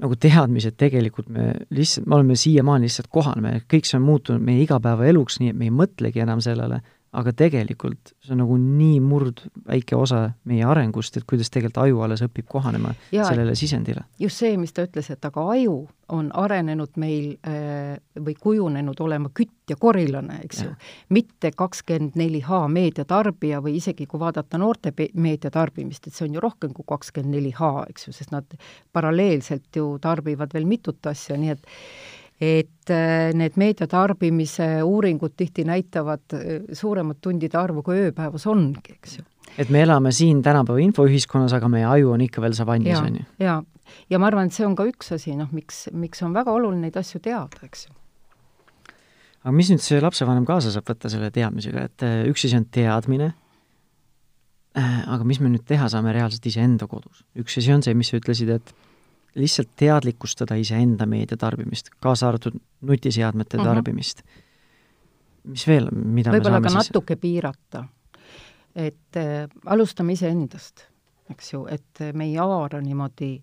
nagu 0.00 0.16
teadmise, 0.16 0.72
et 0.72 0.78
tegelikult 0.80 1.28
me 1.32 1.50
lihtsalt, 1.70 2.06
me 2.08 2.16
oleme 2.16 2.36
siiamaani 2.38 2.88
lihtsalt 2.88 3.10
kohaneme, 3.12 3.60
kõik 3.70 3.88
see 3.88 3.98
on 3.98 4.06
muutunud 4.06 4.44
meie 4.44 4.64
igapäevaeluks, 4.64 5.38
nii 5.42 5.52
et 5.52 5.58
me 5.58 5.68
ei 5.68 5.74
mõtlegi 5.74 6.22
enam 6.24 6.40
sellele, 6.44 6.80
aga 7.12 7.32
tegelikult 7.36 8.14
see 8.24 8.32
on 8.32 8.40
nagu 8.40 8.56
nii 8.56 9.00
murdväike 9.04 9.96
osa 9.98 10.22
meie 10.48 10.64
arengust, 10.64 11.18
et 11.18 11.26
kuidas 11.28 11.50
tegelikult 11.52 11.82
aju 11.84 12.04
alles 12.06 12.22
õpib 12.24 12.46
kohanema 12.48 12.94
ja, 13.12 13.26
sellele 13.28 13.54
sisendile. 13.58 14.06
just 14.20 14.40
see, 14.40 14.56
mis 14.56 14.72
ta 14.72 14.86
ütles, 14.86 15.10
et 15.12 15.28
aga 15.28 15.44
aju 15.54 15.76
on 16.12 16.30
arenenud 16.36 16.96
meil 17.00 17.34
äh, 17.48 17.98
või 18.16 18.34
kujunenud 18.40 19.00
olema 19.04 19.30
kütt 19.34 19.72
ja 19.72 19.76
korilane, 19.80 20.40
eks 20.46 20.62
ja. 20.62 20.70
ju. 20.70 20.92
mitte 21.16 21.52
kakskümmend 21.56 22.16
neli 22.20 22.40
H 22.46 22.62
meediatarbija 22.72 23.60
või 23.64 23.76
isegi 23.80 24.08
kui 24.08 24.20
vaadata 24.20 24.60
noorte 24.60 24.94
meediatarbimist, 24.96 26.08
et 26.08 26.16
see 26.16 26.26
on 26.28 26.38
ju 26.38 26.44
rohkem 26.44 26.72
kui 26.76 26.88
kakskümmend 26.88 27.36
neli 27.36 27.52
H, 27.58 27.74
eks 27.92 28.08
ju, 28.08 28.16
sest 28.16 28.32
nad 28.32 28.56
paralleelselt 28.92 29.68
ju 29.76 29.94
tarbivad 30.00 30.56
veel 30.56 30.68
mitut 30.68 31.12
asja, 31.12 31.36
nii 31.36 31.56
et 31.56 31.68
et 32.42 32.90
äh, 32.90 33.30
need 33.38 33.54
meediatarbimise 33.60 34.66
uuringud 34.82 35.36
tihti 35.38 35.64
näitavad 35.68 36.34
äh, 36.34 36.64
suuremat 36.74 37.20
tundide 37.22 37.58
arvu, 37.58 37.84
kui 37.86 38.00
ööpäevas 38.08 38.48
ongi, 38.50 38.96
eks 38.96 39.18
ju. 39.20 39.26
et 39.62 39.70
me 39.70 39.84
elame 39.84 40.10
siin 40.14 40.42
tänapäeva 40.42 40.82
infoühiskonnas, 40.82 41.54
aga 41.58 41.70
meie 41.70 41.86
aju 41.86 42.16
on 42.16 42.24
ikka 42.26 42.42
veel 42.42 42.56
savannis, 42.58 42.98
on 42.98 43.20
ju? 43.20 43.26
jaa, 43.46 43.60
ja 44.10 44.18
ma 44.18 44.30
arvan, 44.30 44.50
et 44.50 44.58
see 44.58 44.66
on 44.66 44.74
ka 44.78 44.88
üks 44.90 45.14
asi, 45.14 45.36
noh, 45.38 45.52
miks, 45.54 45.84
miks 45.94 46.24
on 46.26 46.34
väga 46.34 46.54
oluline 46.54 46.88
neid 46.88 46.98
asju 46.98 47.22
teada, 47.22 47.62
eks 47.62 47.86
ju. 47.86 47.94
aga 49.44 49.54
mis 49.54 49.70
nüüd 49.70 49.84
see 49.84 50.02
lapsevanem 50.02 50.48
kaasa 50.48 50.74
saab 50.74 50.90
võtta 50.90 51.12
selle 51.12 51.30
teadmisega, 51.34 51.86
et 51.92 52.06
äh, 52.08 52.20
üks 52.32 52.48
asi 52.48 52.58
on 52.58 52.66
teadmine, 52.74 53.32
aga 54.72 55.22
mis 55.28 55.38
me 55.38 55.52
nüüd 55.52 55.66
teha 55.68 55.86
saame 55.92 56.14
reaalselt 56.16 56.46
iseenda 56.48 56.90
kodus? 56.90 57.22
üks 57.38 57.60
asi 57.60 57.70
on 57.70 57.86
see, 57.86 57.94
mis 57.94 58.10
sa 58.10 58.18
ütlesid, 58.18 58.50
et 58.56 58.74
lihtsalt 59.34 59.70
teadlikustada 59.76 60.56
iseenda 60.60 61.06
meediatarbimist, 61.08 61.92
kaasa 62.00 62.28
arvatud 62.28 62.58
nutiseadmete 62.80 63.56
mm 63.56 63.62
-hmm. 63.62 63.74
tarbimist. 63.74 64.22
mis 65.44 65.66
veel, 65.66 65.88
mida 65.90 66.30
võib-olla 66.30 66.60
ka 66.62 66.70
siis... 66.70 66.90
natuke 66.90 67.16
piirata. 67.16 67.84
et 68.76 69.16
äh, 69.16 69.48
alustame 69.66 70.12
iseendast, 70.12 70.86
eks 71.30 71.52
ju, 71.52 71.66
et 71.66 72.14
me 72.14 72.24
ei 72.24 72.34
haara 72.34 72.80
niimoodi 72.80 73.42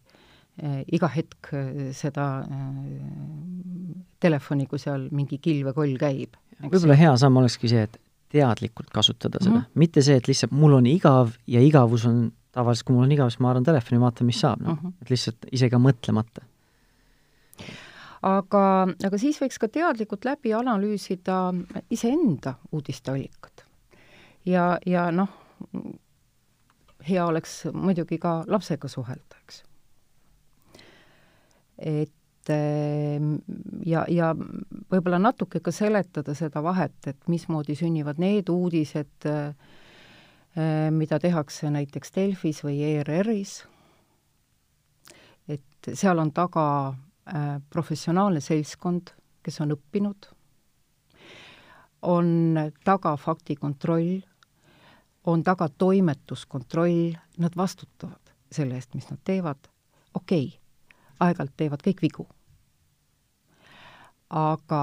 äh, 0.64 0.84
iga 0.92 1.08
hetk 1.08 1.54
äh, 1.54 1.92
seda 1.94 2.40
äh, 2.40 2.76
telefoni, 4.20 4.66
kui 4.66 4.80
seal 4.80 5.10
mingi 5.12 5.38
kilvekoll 5.38 5.98
käib. 5.98 6.38
võib-olla 6.62 6.96
hea 6.96 7.18
samm 7.18 7.38
olekski 7.38 7.70
see, 7.70 7.84
et 7.84 8.00
teadlikult 8.30 8.90
kasutada 8.94 9.40
seda 9.42 9.56
mm, 9.56 9.62
-hmm. 9.62 9.80
mitte 9.80 10.02
see, 10.02 10.16
et 10.16 10.28
lihtsalt 10.28 10.52
mul 10.52 10.74
on 10.74 10.86
igav 10.86 11.34
ja 11.48 11.62
igavus 11.62 12.06
on 12.06 12.32
tavaliselt, 12.56 12.88
kui 12.88 12.96
mul 12.96 13.06
on 13.08 13.14
igav, 13.14 13.32
siis 13.32 13.42
ma 13.44 13.52
haaran 13.52 13.68
telefoni, 13.68 14.02
vaatan, 14.02 14.30
mis 14.30 14.42
saab, 14.42 14.64
noh 14.66 14.74
uh 14.74 14.84
-huh., 14.84 14.94
et 15.02 15.14
lihtsalt 15.14 15.50
isegi 15.52 15.82
mõtlemata. 15.86 16.46
aga, 18.22 18.64
aga 19.06 19.18
siis 19.18 19.42
võiks 19.42 19.60
ka 19.60 19.68
teadlikult 19.68 20.26
läbi 20.26 20.54
analüüsida 20.54 21.54
iseenda 21.90 22.54
uudisteallikad. 22.72 23.66
ja, 24.46 24.78
ja 24.86 25.12
noh, 25.12 25.30
hea 27.10 27.26
oleks 27.26 27.66
muidugi 27.74 28.18
ka 28.18 28.44
lapsega 28.48 28.88
suhelda, 28.88 29.36
eks. 29.44 29.64
et 31.78 32.14
ja, 33.86 34.06
ja 34.08 34.36
võib-olla 34.92 35.20
natuke 35.20 35.60
ka 35.60 35.72
seletada 35.72 36.34
seda 36.34 36.64
vahet, 36.64 37.08
et 37.08 37.28
mismoodi 37.28 37.76
sünnivad 37.76 38.18
need 38.18 38.50
uudised 38.50 39.26
Äh, 39.26 39.54
mida 40.92 41.20
tehakse 41.20 41.70
näiteks 41.72 42.12
Delfis 42.16 42.64
või 42.66 42.82
ERR-is, 42.84 43.62
et 45.48 45.92
seal 45.94 46.20
on 46.20 46.34
taga 46.36 46.66
äh, 46.90 47.62
professionaalne 47.70 48.42
seltskond, 48.44 49.14
kes 49.46 49.62
on 49.64 49.76
õppinud, 49.78 50.28
on 52.02 52.58
taga 52.84 53.16
faktikontroll, 53.18 54.20
on 55.30 55.44
taga 55.44 55.70
toimetuskontroll, 55.70 57.14
nad 57.38 57.56
vastutavad 57.56 58.34
selle 58.52 58.80
eest, 58.80 58.96
mis 58.96 59.10
nad 59.12 59.20
teevad, 59.24 59.70
okei 60.14 60.48
okay,, 60.48 60.96
aeg-ajalt 61.20 61.56
teevad 61.58 61.84
kõik 61.86 62.04
vigu. 62.04 62.28
aga 64.30 64.80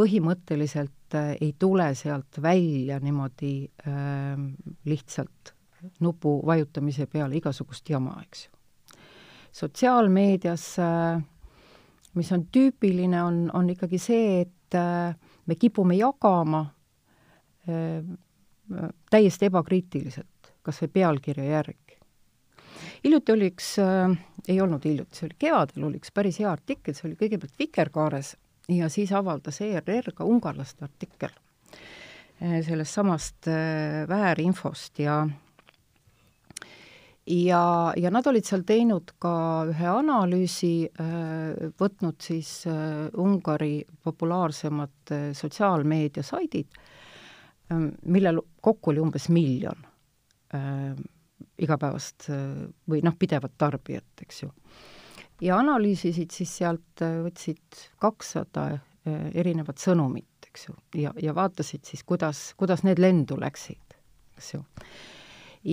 põhimõtteliselt 0.00 1.03
äh, 1.14 1.34
ei 1.40 1.54
tule 1.58 1.90
sealt 1.94 2.42
välja 2.42 3.00
niimoodi 3.00 3.54
äh, 3.86 4.38
lihtsalt 4.84 5.54
nupu 6.00 6.42
vajutamise 6.46 7.06
peale 7.06 7.36
igasugust 7.36 7.90
jama, 7.90 8.16
eks 8.22 8.46
ju. 8.46 8.50
sotsiaalmeedias 9.52 10.66
äh,, 10.78 11.22
mis 12.14 12.32
on 12.32 12.46
tüüpiline, 12.52 13.22
on, 13.22 13.50
on 13.54 13.70
ikkagi 13.70 13.98
see, 13.98 14.40
et 14.44 14.78
äh, 14.78 15.14
me 15.46 15.54
kipume 15.54 15.96
jagama 15.98 16.66
äh, 17.68 18.04
täiesti 19.10 19.50
ebakriitiliselt, 19.50 20.54
kas 20.62 20.80
või 20.82 20.94
pealkirja 21.00 21.44
järgi. 21.44 21.98
hiljuti 23.04 23.32
oli 23.32 23.50
üks 23.52 23.74
äh,, 23.82 24.16
ei 24.48 24.60
olnud 24.60 24.84
hiljuti, 24.84 25.18
see 25.18 25.28
oli 25.28 25.38
kevadel, 25.38 25.90
oli 25.90 26.00
üks 26.00 26.14
päris 26.14 26.40
hea 26.40 26.50
artikkel, 26.50 26.96
see 26.96 27.10
oli 27.10 27.20
kõigepealt 27.20 27.58
Vikerkaares 27.58 28.34
ja 28.68 28.88
siis 28.88 29.12
avaldas 29.12 29.60
ERR 29.60 30.12
ka 30.16 30.24
ungarlaste 30.24 30.86
artikkel 30.86 31.32
eh, 32.40 32.60
sellest 32.64 32.96
samast 32.96 33.48
eh, 33.50 34.04
väärinfost 34.08 34.98
ja 35.04 35.24
ja, 37.26 37.92
ja 37.96 38.10
nad 38.12 38.26
olid 38.26 38.44
seal 38.44 38.64
teinud 38.68 39.14
ka 39.20 39.34
ühe 39.70 39.88
analüüsi, 39.88 40.74
eh, 40.88 41.68
võtnud 41.80 42.20
siis 42.20 42.64
Ungari 43.20 43.84
populaarsemad 44.04 45.14
sotsiaalmeediasaidid, 45.32 46.80
millel 48.12 48.42
kokku 48.60 48.92
oli 48.92 49.00
umbes 49.00 49.30
miljon 49.32 49.86
igapäevast 51.58 52.28
või 52.90 53.00
noh, 53.02 53.16
pidevat 53.18 53.56
tarbijat, 53.58 54.20
eks 54.22 54.42
ju 54.44 54.50
ja 55.40 55.58
analüüsisid 55.58 56.34
siis 56.34 56.52
sealt, 56.60 57.02
äh, 57.02 57.18
võtsid 57.24 57.80
kakssada 58.02 58.68
äh, 58.74 59.26
erinevat 59.34 59.82
sõnumit, 59.82 60.48
eks 60.48 60.68
ju, 60.68 60.76
ja, 61.00 61.12
ja 61.20 61.34
vaatasid 61.34 61.84
siis, 61.88 62.04
kuidas, 62.06 62.52
kuidas 62.60 62.84
need 62.86 63.02
lendu 63.02 63.38
läksid, 63.40 63.98
eks 64.36 64.54
ju. 64.54 64.62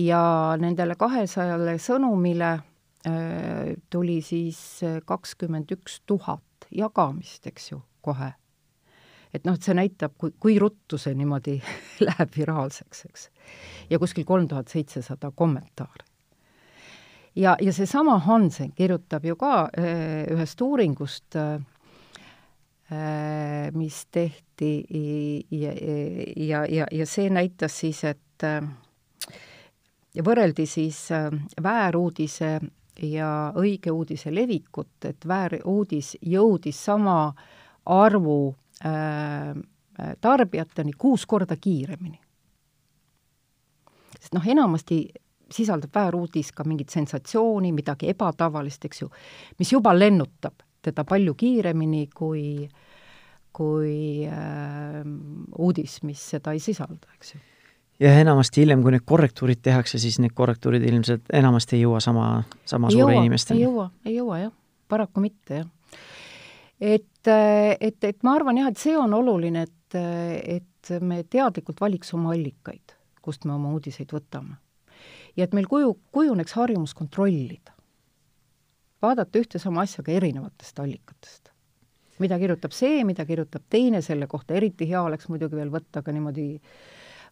ja 0.02 0.22
nendele 0.60 0.96
kahesajale 0.98 1.78
sõnumile 1.82 2.52
äh, 2.52 3.74
tuli 3.90 4.20
siis 4.24 4.82
kakskümmend 5.06 5.74
üks 5.78 6.00
tuhat 6.06 6.70
jagamist, 6.70 7.46
eks 7.46 7.72
ju, 7.72 7.82
kohe. 8.02 8.32
et 9.32 9.44
noh, 9.46 9.54
et 9.54 9.62
see 9.62 9.76
näitab, 9.78 10.16
kui, 10.18 10.34
kui 10.40 10.58
ruttu 10.58 10.98
see 10.98 11.14
niimoodi 11.14 11.60
läheb 12.08 12.38
viraalseks, 12.38 13.04
eks. 13.10 13.28
ja 13.90 14.02
kuskil 14.02 14.26
kolm 14.26 14.48
tuhat 14.50 14.72
seitsesada 14.72 15.30
kommentaari 15.30 16.11
ja, 17.36 17.56
ja 17.60 17.72
seesama 17.72 18.18
Hansen 18.18 18.72
kirjutab 18.72 19.24
ju 19.24 19.36
ka 19.36 19.68
äh, 19.78 20.26
ühest 20.32 20.60
uuringust, 20.60 21.36
äh, 21.36 21.54
äh, 22.92 23.72
mis 23.72 24.06
tehti 24.10 24.86
ja, 25.50 25.72
ja, 26.36 26.66
ja, 26.66 26.86
ja 26.90 27.06
see 27.06 27.30
näitas 27.30 27.78
siis, 27.80 28.04
et 28.04 28.18
ja 30.14 30.22
võrreldi 30.24 30.66
siis 30.66 31.08
vääruudise 31.62 32.58
ja 33.02 33.52
õige 33.56 33.90
uudise 33.90 34.34
levikut, 34.34 35.04
et 35.04 35.28
vääruudis 35.28 36.16
jõudis 36.20 36.84
sama 36.84 37.32
arvu 37.86 38.54
äh, 38.84 39.54
tarbijateni 40.20 40.92
kuus 40.98 41.26
korda 41.26 41.56
kiiremini. 41.56 42.20
sest 44.20 44.34
noh, 44.34 44.46
enamasti 44.46 45.08
sisaldab 45.54 45.94
vääruudis 45.94 46.52
ka 46.56 46.64
mingit 46.68 46.92
sensatsiooni, 46.94 47.72
midagi 47.72 48.10
ebatavalist, 48.12 48.84
eks 48.88 49.02
ju, 49.04 49.10
mis 49.58 49.72
juba 49.72 49.94
lennutab 49.96 50.64
teda 50.82 51.04
palju 51.06 51.34
kiiremini 51.38 52.08
kui, 52.14 52.66
kui 53.54 54.26
äh, 54.26 55.00
uudis, 55.58 56.00
mis 56.08 56.22
seda 56.34 56.54
ei 56.56 56.62
sisalda, 56.62 57.12
eks 57.16 57.34
ju 57.34 57.42
ja 58.02 58.14
enamasti 58.20 58.62
hiljem, 58.62 58.82
kui 58.82 58.94
need 58.94 59.04
korrektuurid 59.06 59.60
tehakse, 59.62 59.98
siis 60.02 60.18
need 60.22 60.34
korrektuurid 60.34 60.82
ilmselt 60.88 61.30
enamasti 61.38 61.76
ei 61.78 61.84
jõua 61.84 62.00
sama, 62.02 62.26
sama 62.66 62.90
ei 62.90 62.96
suure 62.96 63.14
jõua, 63.14 63.22
inimesteni. 63.22 63.60
ei 63.60 63.66
jõua, 63.66 63.86
ei 64.06 64.16
jõua 64.16 64.40
jah, 64.40 64.52
paraku 64.90 65.22
mitte 65.22 65.60
jah. 65.60 65.68
et, 66.80 67.30
et, 67.30 68.08
et 68.10 68.18
ma 68.26 68.34
arvan 68.38 68.58
jah, 68.58 68.72
et 68.72 68.82
see 68.82 68.96
on 68.98 69.14
oluline, 69.14 69.66
et, 69.68 70.00
et 70.58 70.92
me 71.00 71.22
teadlikult 71.22 71.80
valiks 71.84 72.14
oma 72.18 72.34
allikaid, 72.34 72.96
kust 73.22 73.46
me 73.46 73.54
oma 73.54 73.70
uudiseid 73.76 74.10
võtame 74.14 74.58
ja 75.36 75.44
et 75.44 75.54
meil 75.56 75.68
kuju, 75.68 75.94
kujuneks 76.12 76.52
harjumus 76.58 76.94
kontrollida. 76.94 77.72
vaadata 79.02 79.38
ühte 79.38 79.58
sama 79.58 79.82
asja 79.82 80.04
ka 80.04 80.12
erinevatest 80.12 80.78
allikatest. 80.78 81.50
mida 82.18 82.38
kirjutab 82.38 82.72
see, 82.72 83.04
mida 83.04 83.24
kirjutab 83.26 83.62
teine 83.70 84.02
selle 84.02 84.26
kohta, 84.26 84.54
eriti 84.54 84.88
hea 84.88 85.02
oleks 85.02 85.28
muidugi 85.28 85.56
veel 85.56 85.70
võtta 85.70 86.02
ka 86.02 86.12
niimoodi 86.12 86.60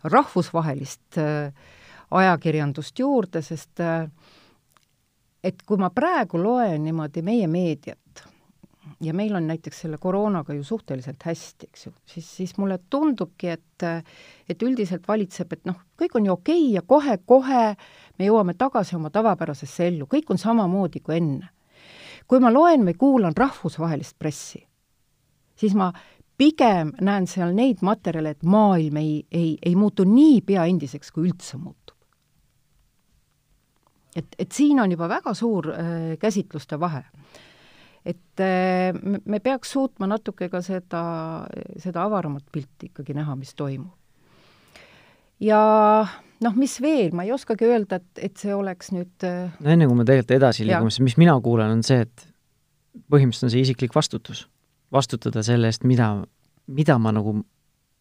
rahvusvahelist 0.05 1.19
äh, 1.19 1.53
ajakirjandust 2.11 2.99
juurde, 2.99 3.43
sest 3.43 3.81
äh, 3.81 4.09
et 5.45 5.63
kui 5.63 5.79
ma 5.79 5.91
praegu 5.91 6.41
loen 6.43 6.83
niimoodi 6.85 7.23
meie 7.23 7.47
meediat, 7.47 8.25
ja 9.01 9.15
meil 9.15 9.35
on 9.35 9.47
näiteks 9.47 9.81
selle 9.85 9.99
koroonaga 9.99 10.55
ju 10.55 10.65
suhteliselt 10.65 11.23
hästi, 11.25 11.69
eks 11.71 11.87
ju, 11.87 11.93
siis, 12.07 12.37
siis 12.37 12.57
mulle 12.59 12.79
tundubki, 12.91 13.49
et 13.49 13.67
et 14.49 14.63
üldiselt 14.63 15.07
valitseb, 15.09 15.53
et 15.53 15.65
noh, 15.65 15.79
kõik 15.97 16.17
on 16.19 16.27
ju 16.27 16.33
okei 16.33 16.65
okay 16.65 16.75
ja 16.75 16.83
kohe-kohe 16.83 17.65
me 18.19 18.27
jõuame 18.27 18.55
tagasi 18.59 18.97
oma 18.97 19.11
tavapärasesse 19.11 19.87
ellu, 19.89 20.09
kõik 20.11 20.31
on 20.31 20.39
samamoodi 20.39 21.01
kui 21.01 21.17
enne. 21.17 21.49
kui 22.29 22.39
ma 22.41 22.53
loen 22.53 22.85
või 22.87 22.95
kuulan 22.95 23.35
rahvusvahelist 23.37 24.19
pressi, 24.19 24.61
siis 25.57 25.75
ma 25.75 25.91
pigem 26.37 26.93
näen 27.01 27.27
seal 27.27 27.55
neid 27.55 27.83
materjale, 27.83 28.31
et 28.31 28.43
maailm 28.43 28.97
ei, 28.97 29.27
ei, 29.31 29.59
ei 29.63 29.75
muutu 29.77 30.05
niipea 30.05 30.65
endiseks, 30.65 31.11
kui 31.11 31.29
üldse 31.29 31.57
muutub. 31.57 31.97
et, 34.17 34.27
et 34.39 34.53
siin 34.53 34.81
on 34.81 34.91
juba 34.91 35.09
väga 35.09 35.35
suur 35.35 35.73
äh, 35.73 36.19
käsitluste 36.19 36.81
vahe 36.81 37.05
et 38.05 38.41
äh, 38.41 38.97
me 39.25 39.41
peaks 39.45 39.75
suutma 39.75 40.09
natuke 40.09 40.49
ka 40.53 40.63
seda, 40.65 41.03
seda 41.81 42.07
avaramat 42.07 42.47
pilti 42.53 42.89
ikkagi 42.91 43.17
näha, 43.17 43.37
mis 43.37 43.53
toimub. 43.59 43.93
ja 45.41 45.61
noh, 46.45 46.57
mis 46.57 46.79
veel, 46.81 47.13
ma 47.17 47.27
ei 47.27 47.33
oskagi 47.37 47.69
öelda, 47.69 48.01
et, 48.01 48.25
et 48.31 48.41
see 48.41 48.55
oleks 48.57 48.93
nüüd 48.97 49.29
äh, 49.29 49.53
no 49.61 49.75
enne, 49.75 49.89
kui 49.89 49.99
me 49.99 50.07
tegelikult 50.09 50.37
edasi 50.39 50.67
liigume, 50.69 50.93
siis 50.93 51.05
mis 51.11 51.19
mina 51.21 51.37
kuulen, 51.45 51.77
on 51.77 51.85
see, 51.87 52.05
et 52.07 52.27
põhimõtteliselt 53.13 53.51
on 53.51 53.55
see 53.55 53.65
isiklik 53.67 53.97
vastutus. 53.97 54.47
vastutada 54.93 55.45
selle 55.47 55.69
eest, 55.71 55.85
mida, 55.87 56.15
mida 56.67 56.97
ma 56.99 57.13
nagu, 57.15 57.37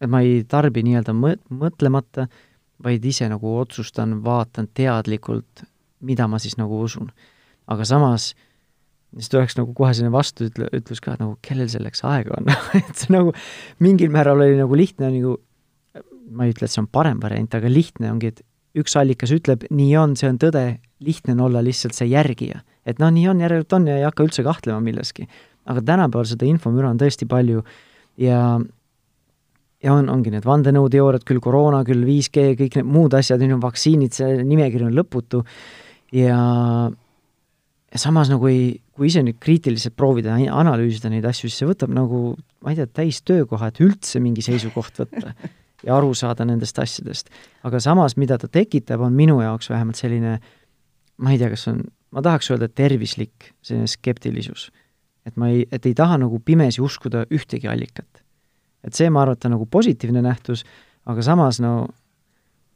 et 0.01 0.09
ma 0.09 0.23
ei 0.25 0.45
tarbi 0.47 0.81
nii-öelda 0.87 1.13
mõ-, 1.13 1.37
mõtlemata, 1.51 2.29
vaid 2.83 3.03
ise 3.05 3.27
nagu 3.29 3.57
otsustan, 3.59 4.21
vaatan 4.23 4.69
teadlikult, 4.73 5.65
mida 5.99 6.27
ma 6.31 6.39
siis 6.39 6.55
nagu 6.57 6.79
usun. 6.81 7.11
aga 7.69 7.85
samas 7.85 8.31
äh, 8.31 8.48
siis 9.17 9.31
tuleks 9.33 9.57
nagu 9.57 9.73
kohe 9.77 9.93
selline 9.95 10.13
vastuütle-, 10.13 10.69
ütlus 10.75 11.01
ka, 11.03 11.15
et 11.15 11.23
nagu 11.23 11.35
kellel 11.45 11.69
selleks 11.71 12.03
aega 12.07 12.37
on 12.37 12.51
et 12.79 12.93
see 12.95 13.13
nagu 13.13 13.33
mingil 13.83 14.13
määral 14.13 14.41
oli 14.45 14.59
nagu 14.59 14.77
lihtne 14.77 15.11
nagu, 15.15 15.35
ma 16.29 16.45
ei 16.45 16.53
ütle, 16.53 16.69
et 16.69 16.75
see 16.75 16.83
on 16.83 16.89
parem 16.91 17.21
variant, 17.23 17.57
aga 17.57 17.71
lihtne 17.71 18.11
ongi, 18.13 18.33
et 18.33 18.43
üks 18.79 18.95
allikas 18.99 19.33
ütleb, 19.33 19.65
nii 19.73 19.93
on, 19.97 20.15
see 20.19 20.29
on 20.29 20.37
tõde, 20.41 20.63
lihtne 21.03 21.33
on 21.35 21.47
olla 21.47 21.63
lihtsalt 21.65 21.97
see 21.97 22.11
järgija. 22.11 22.61
et 22.85 23.01
noh, 23.01 23.11
nii 23.13 23.27
on, 23.31 23.41
järelikult 23.43 23.77
on 23.77 23.87
ja 23.89 23.99
ei 23.99 24.05
hakka 24.05 24.25
üldse 24.27 24.45
kahtlema 24.45 24.81
milleski. 24.83 25.27
aga 25.69 25.81
tänapäeval 25.85 26.29
seda 26.29 26.45
infomüra 26.49 26.89
on 26.89 27.01
tõesti 27.01 27.27
palju 27.29 27.63
ja 28.17 28.59
ja 29.79 29.93
on, 29.95 30.09
ongi 30.11 30.31
need 30.33 30.45
vandenõuteooriad, 30.47 31.23
küll 31.23 31.39
koroona, 31.39 31.85
küll 31.87 32.03
5G, 32.03 32.55
kõik 32.59 32.79
need 32.79 32.89
muud 32.89 33.13
asjad, 33.15 33.41
on 33.45 33.55
ju, 33.55 33.59
vaktsiinid, 33.63 34.15
see 34.15 34.41
nimekiri 34.43 34.89
on 34.89 34.97
lõputu 34.97 35.39
ja 36.15 36.39
ja 37.93 37.99
samas 38.01 38.29
nagu 38.29 38.47
ei, 38.49 38.79
kui 38.93 39.09
ise 39.09 39.23
nüüd 39.25 39.39
kriitiliselt 39.41 39.95
proovida 39.97 40.35
analüüsida 40.37 41.09
neid 41.11 41.25
asju, 41.25 41.49
siis 41.49 41.63
see 41.63 41.69
võtab 41.69 41.93
nagu, 41.95 42.35
ma 42.63 42.73
ei 42.73 42.79
tea, 42.79 42.89
täis 43.01 43.21
töökoha, 43.25 43.71
et 43.71 43.81
üldse 43.83 44.21
mingi 44.23 44.43
seisukoht 44.45 45.01
võtta 45.01 45.33
ja 45.85 45.95
aru 45.97 46.13
saada 46.17 46.45
nendest 46.47 46.79
asjadest. 46.79 47.29
aga 47.63 47.79
samas, 47.83 48.17
mida 48.17 48.37
ta 48.37 48.47
tekitab, 48.51 49.01
on 49.01 49.15
minu 49.17 49.39
jaoks 49.41 49.71
vähemalt 49.71 49.99
selline, 49.99 50.37
ma 51.17 51.33
ei 51.33 51.39
tea, 51.41 51.49
kas 51.53 51.67
on, 51.71 51.83
ma 52.15 52.23
tahaks 52.25 52.51
öelda 52.53 52.69
tervislik 52.69 53.53
selline 53.61 53.87
skeptilisus. 53.89 54.69
et 55.25 55.37
ma 55.37 55.49
ei, 55.49 55.65
et 55.71 55.85
ei 55.85 55.93
taha 55.93 56.17
nagu 56.17 56.39
pimesi 56.39 56.81
uskuda 56.81 57.25
ühtegi 57.33 57.69
allikat. 57.69 58.23
et 58.83 58.93
see, 58.93 59.09
ma 59.09 59.23
arvan, 59.23 59.39
et 59.39 59.45
on 59.45 59.57
nagu 59.57 59.65
positiivne 59.65 60.21
nähtus, 60.21 60.65
aga 61.05 61.21
samas 61.25 61.59
no 61.59 61.87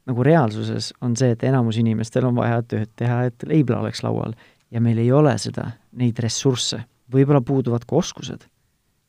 nagu 0.04 0.24
reaalsuses 0.24 0.92
on 1.00 1.14
see, 1.16 1.30
et 1.32 1.44
enamus 1.48 1.78
inimestel 1.80 2.26
on 2.28 2.36
vaja 2.36 2.62
tööd 2.62 2.90
teha, 2.96 3.22
et 3.30 3.46
leibla 3.48 3.78
oleks 3.80 4.02
laual 4.04 4.34
ja 4.74 4.82
meil 4.82 4.98
ei 4.98 5.12
ole 5.14 5.36
seda, 5.38 5.68
neid 5.98 6.18
ressursse, 6.22 6.82
võib-olla 7.14 7.40
puuduvad 7.46 7.86
ka 7.86 8.00
oskused 8.00 8.48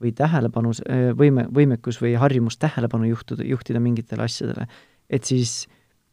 või 0.03 0.11
tähelepanu, 0.13 0.73
võime, 1.17 1.47
võimekus 1.55 1.97
või 2.03 2.13
harjumus 2.19 2.59
tähelepanu 2.61 3.07
juhtuda, 3.09 3.45
juhtida 3.47 3.79
mingitele 3.81 4.27
asjadele, 4.27 4.67
et 5.09 5.23
siis 5.25 5.63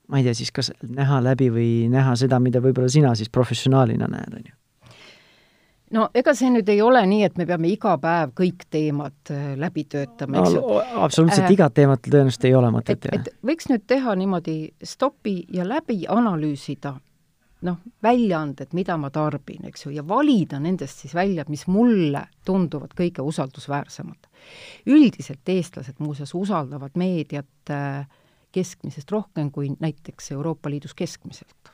ma 0.08 0.20
ei 0.20 0.26
tea, 0.26 0.34
siis 0.38 0.52
kas 0.54 0.70
näha 0.86 1.20
läbi 1.24 1.50
või 1.52 1.70
näha 1.92 2.14
seda, 2.18 2.38
mida 2.42 2.62
võib-olla 2.62 2.90
sina 2.92 3.14
siis 3.18 3.30
professionaalina 3.32 4.08
näed, 4.10 4.36
on 4.38 4.50
ju? 4.50 4.56
no 5.92 6.08
ega 6.16 6.34
see 6.36 6.48
nüüd 6.52 6.68
ei 6.72 6.80
ole 6.84 7.02
nii, 7.08 7.26
et 7.28 7.38
me 7.40 7.46
peame 7.48 7.68
iga 7.72 7.96
päev 8.00 8.32
kõik 8.38 8.66
teemad 8.72 9.32
läbi 9.60 9.84
töötama, 9.90 10.40
eks 10.40 10.56
ju 10.56 10.62
no,. 10.62 10.80
absoluutselt 11.04 11.48
äh, 11.50 11.54
igat 11.58 11.74
teemat 11.76 12.04
tõenäoliselt 12.06 12.48
ei 12.48 12.54
ole 12.56 12.72
mõtet 12.72 13.02
teha. 13.02 13.22
võiks 13.44 13.68
nüüd 13.68 13.84
teha 13.90 14.14
niimoodi 14.18 14.56
stopi 14.94 15.42
ja 15.52 15.66
läbi 15.68 16.02
analüüsida 16.08 16.96
noh, 17.62 17.78
väljaanded, 18.02 18.72
mida 18.76 18.96
ma 18.98 19.10
tarbin, 19.14 19.66
eks 19.68 19.86
ju, 19.86 19.92
ja 19.94 20.04
valida 20.06 20.58
nendest 20.62 21.04
siis 21.04 21.14
välja, 21.14 21.44
mis 21.48 21.66
mulle 21.70 22.26
tunduvad 22.46 22.94
kõige 22.98 23.24
usaldusväärsemad. 23.26 24.28
üldiselt 24.86 25.48
eestlased 25.48 26.00
muuseas 26.02 26.34
usaldavad 26.34 26.98
meediat 26.98 27.70
äh, 27.70 28.08
keskmisest 28.52 29.10
rohkem 29.10 29.50
kui 29.50 29.70
näiteks 29.80 30.32
Euroopa 30.32 30.70
Liidus 30.70 30.94
keskmiselt. 30.94 31.72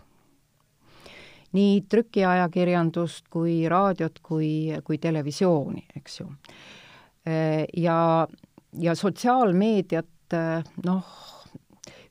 nii 1.52 1.80
trükiajakirjandust 1.88 3.28
kui 3.32 3.68
raadiot 3.68 4.18
kui, 4.22 4.68
kui 4.84 4.98
televisiooni, 4.98 5.86
eks 5.96 6.20
ju. 6.20 6.26
Äh, 7.28 7.64
ja, 7.76 8.28
ja 8.76 8.94
sotsiaalmeediat 8.94 10.36
äh, 10.36 10.64
noh, 10.84 11.06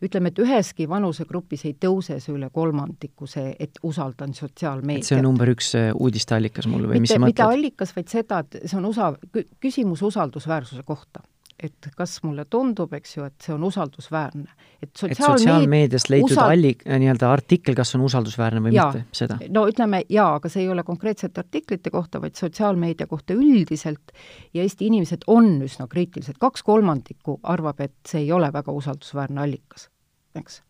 ütleme, 0.04 0.32
et 0.34 0.42
üheski 0.44 0.88
vanusegrupis 0.90 1.66
ei 1.70 1.78
tõuse 1.80 2.20
see 2.24 2.36
üle 2.36 2.50
kolmandiku, 2.54 3.28
see, 3.30 3.56
et 3.60 3.80
usaldan 3.88 4.36
sotsiaalmeediat. 4.38 5.08
see 5.08 5.18
on 5.18 5.26
number 5.30 5.50
üks 5.54 5.74
uudisteallikas 5.94 6.70
mul 6.70 6.86
või 6.86 7.00
mitte, 7.00 7.08
mis 7.08 7.16
sa 7.16 7.22
mõtled? 7.22 7.34
mitte 7.34 7.48
allikas, 7.48 7.96
vaid 7.96 8.14
seda, 8.14 8.44
et 8.46 8.60
see 8.66 8.78
on 8.78 8.92
usa-, 8.92 9.16
küsimus 9.64 10.04
usaldusväärsuse 10.06 10.86
kohta 10.88 11.26
et 11.58 11.88
kas 11.98 12.20
mulle 12.22 12.46
tundub, 12.50 12.92
eks 12.94 13.16
ju, 13.16 13.26
et 13.26 13.42
see 13.42 13.54
on 13.56 13.64
usaldusväärne. 13.66 14.52
et 14.84 14.92
sotsiaalmeediast 15.00 16.12
leitud 16.14 16.36
usal... 16.36 16.52
allik-, 16.54 16.84
nii-öelda 16.86 17.32
artikkel, 17.34 17.74
kas 17.78 17.96
on 17.98 18.04
usaldusväärne 18.06 18.62
või 18.62 18.76
ja, 18.76 18.86
mitte, 18.94 19.08
seda? 19.18 19.40
no 19.54 19.66
ütleme 19.70 20.04
jaa, 20.14 20.36
aga 20.38 20.52
see 20.54 20.68
ei 20.68 20.70
ole 20.70 20.86
konkreetsete 20.86 21.42
artiklite 21.42 21.90
kohta, 21.94 22.22
vaid 22.22 22.38
sotsiaalmeedia 22.38 23.10
kohta 23.10 23.34
üldiselt 23.34 24.14
ja 24.54 24.62
Eesti 24.62 24.92
inimesed 24.92 25.26
on 25.34 25.56
üsna 25.66 25.88
kriitilised, 25.90 26.38
kaks 26.42 26.66
kolmandikku 26.68 27.40
arvab, 27.44 27.82
et 27.82 27.96
see 28.06 28.28
ei 28.28 28.32
ole 28.36 28.52
väga 28.54 28.76
usaldusväärne 28.78 29.42
allikas, 29.48 29.90
eks. 30.38 30.62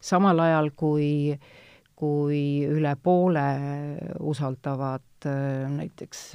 samal 0.00 0.44
ajal 0.44 0.74
kui 0.76 1.38
kui 1.96 2.66
üle 2.68 2.90
poole 3.00 3.46
usaldavad 4.20 5.24
äh, 5.24 5.64
näiteks 5.72 6.26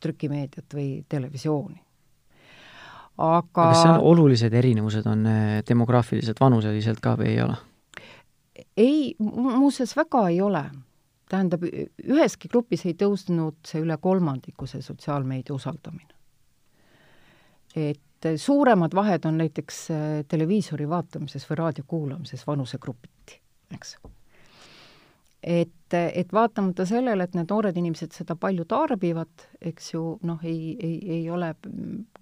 trükimeediat 0.00 0.72
või 0.72 1.02
televisiooni 1.12 1.82
aga 3.18 3.64
kas 3.70 3.82
seal 3.82 4.02
olulised 4.10 4.54
erinevused 4.54 5.06
on 5.10 5.24
eh, 5.26 5.54
demograafiliselt, 5.68 6.40
vanuseliselt 6.40 7.00
ka 7.04 7.16
või 7.18 7.32
ei 7.34 7.40
ole? 7.44 7.56
ei, 8.78 9.14
muuseas 9.18 9.96
väga 9.96 10.28
ei 10.28 10.40
ole. 10.40 10.64
tähendab, 11.28 11.64
üheski 12.08 12.48
grupis 12.48 12.86
ei 12.88 12.94
tõusnud 12.96 13.58
see 13.66 13.82
üle 13.82 13.98
kolmandiku, 14.00 14.66
see 14.66 14.82
sotsiaalmeedia 14.82 15.54
usaldamine. 15.54 16.14
et 17.76 18.30
suuremad 18.36 18.94
vahed 18.94 19.26
on 19.30 19.38
näiteks 19.38 19.82
eh, 19.90 20.06
televiisori 20.28 20.88
vaatamises 20.88 21.50
või 21.50 21.62
raadio 21.64 21.84
kuulamises 21.86 22.46
vanusegrupiti, 22.46 23.42
eks 23.74 23.98
et, 25.42 25.94
et 25.94 26.32
vaatamata 26.34 26.84
sellele, 26.88 27.24
et 27.24 27.36
need 27.38 27.50
noored 27.50 27.76
inimesed 27.78 28.14
seda 28.16 28.34
palju 28.38 28.64
tarbivad, 28.68 29.44
eks 29.70 29.92
ju, 29.92 30.02
noh, 30.26 30.42
ei, 30.46 30.74
ei, 30.82 30.96
ei 31.18 31.30
ole 31.30 31.52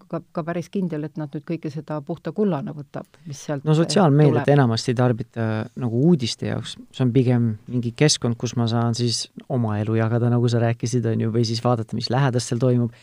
ka, 0.06 0.20
ka 0.20 0.44
päris 0.46 0.68
kindel, 0.72 1.06
et 1.08 1.16
nad 1.20 1.32
nüüd 1.32 1.46
kõike 1.48 1.72
seda 1.72 1.98
puhta 2.04 2.32
kullana 2.36 2.74
võtab, 2.76 3.08
mis 3.26 3.40
sealt 3.48 3.64
no 3.66 3.74
sotsiaalmeediat 3.78 4.52
enamasti 4.52 4.94
tarbita 4.96 5.48
nagu 5.80 6.04
uudiste 6.10 6.50
jaoks, 6.50 6.76
see 6.92 7.06
on 7.06 7.12
pigem 7.16 7.50
mingi 7.72 7.94
keskkond, 7.96 8.38
kus 8.40 8.56
ma 8.60 8.68
saan 8.70 8.96
siis 8.98 9.26
oma 9.48 9.78
elu 9.80 9.98
jagada, 9.98 10.30
nagu 10.32 10.52
sa 10.52 10.62
rääkisid, 10.62 11.08
on 11.12 11.26
ju, 11.26 11.34
või 11.34 11.46
siis 11.48 11.64
vaadata, 11.64 11.96
mis 11.98 12.12
lähedastel 12.12 12.60
toimub 12.62 12.94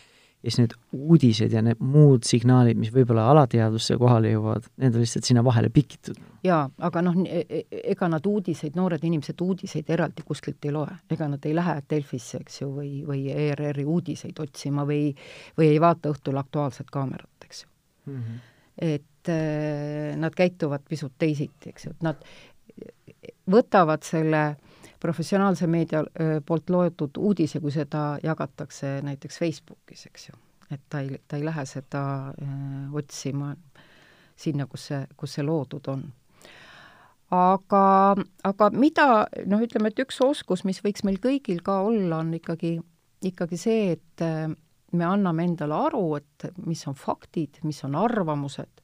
ja 0.44 0.52
siis 0.52 0.60
need 0.60 0.74
uudised 0.92 1.52
ja 1.52 1.62
need 1.64 1.80
muud 1.80 2.26
signaalid, 2.28 2.76
mis 2.76 2.92
võib-olla 2.92 3.24
alateadvusse 3.32 3.96
kohale 4.00 4.34
jõuavad, 4.34 4.66
need 4.82 4.96
on 4.96 5.04
lihtsalt 5.04 5.28
sinna 5.28 5.44
vahele 5.44 5.70
pikitud. 5.72 6.18
jaa, 6.44 6.66
aga 6.88 7.02
noh, 7.06 7.16
e-, 7.24 7.44
e-, 7.48 7.80
ega 7.94 8.08
nad 8.12 8.26
uudiseid, 8.28 8.76
noored 8.76 9.04
inimesed 9.08 9.40
uudiseid 9.40 9.90
eraldi 9.96 10.24
kuskilt 10.26 10.68
ei 10.68 10.74
loe, 10.74 10.98
ega 11.10 11.28
nad 11.32 11.48
ei 11.48 11.54
lähe 11.56 11.78
Delfisse, 11.90 12.42
eks 12.44 12.60
ju, 12.60 12.70
või, 12.76 12.90
või 13.08 13.24
ERR-i 13.32 13.86
uudiseid 13.88 14.40
otsima 14.44 14.84
või 14.88 15.14
või 15.58 15.70
ei 15.72 15.80
vaata 15.80 16.12
õhtul 16.12 16.40
Aktuaalset 16.40 16.92
kaamerat, 16.92 17.48
eks 17.48 17.64
ju 17.64 17.70
mm. 18.12 18.18
-hmm. 18.18 18.42
et 18.92 19.32
äh, 19.32 20.16
nad 20.20 20.36
käituvad 20.36 20.84
pisut 20.88 21.16
teisiti, 21.18 21.72
eks 21.72 21.88
ju, 21.88 21.96
et 21.96 22.04
nad 22.04 22.28
võtavad 23.50 24.04
selle 24.04 24.44
professionaalse 25.04 25.68
meedia 25.68 26.00
poolt 26.46 26.70
loetud 26.72 27.18
uudise, 27.20 27.60
kui 27.60 27.72
seda 27.74 28.14
jagatakse 28.24 28.98
näiteks 29.04 29.38
Facebookis, 29.42 30.06
eks 30.08 30.28
ju. 30.30 30.38
et 30.72 30.80
ta 30.88 31.02
ei, 31.04 31.18
ta 31.28 31.36
ei 31.36 31.44
lähe 31.44 31.64
seda 31.68 32.04
otsima 32.92 33.52
sinna, 34.36 34.66
kus 34.66 34.88
see, 34.90 35.02
kus 35.16 35.36
see 35.36 35.44
loodud 35.44 35.90
on. 35.92 36.04
aga, 37.34 37.84
aga 38.46 38.70
mida, 38.72 39.06
noh, 39.50 39.62
ütleme, 39.64 39.90
et 39.90 40.02
üks 40.04 40.20
oskus, 40.24 40.64
mis 40.64 40.80
võiks 40.84 41.04
meil 41.06 41.20
kõigil 41.22 41.62
ka 41.66 41.80
olla, 41.86 42.22
on 42.22 42.34
ikkagi, 42.38 42.76
ikkagi 43.28 43.58
see, 43.60 43.94
et 43.96 44.26
me 44.94 45.06
anname 45.08 45.48
endale 45.48 45.76
aru, 45.88 46.04
et 46.20 46.48
mis 46.66 46.84
on 46.88 46.96
faktid, 46.98 47.60
mis 47.66 47.80
on 47.84 47.96
arvamused. 47.98 48.82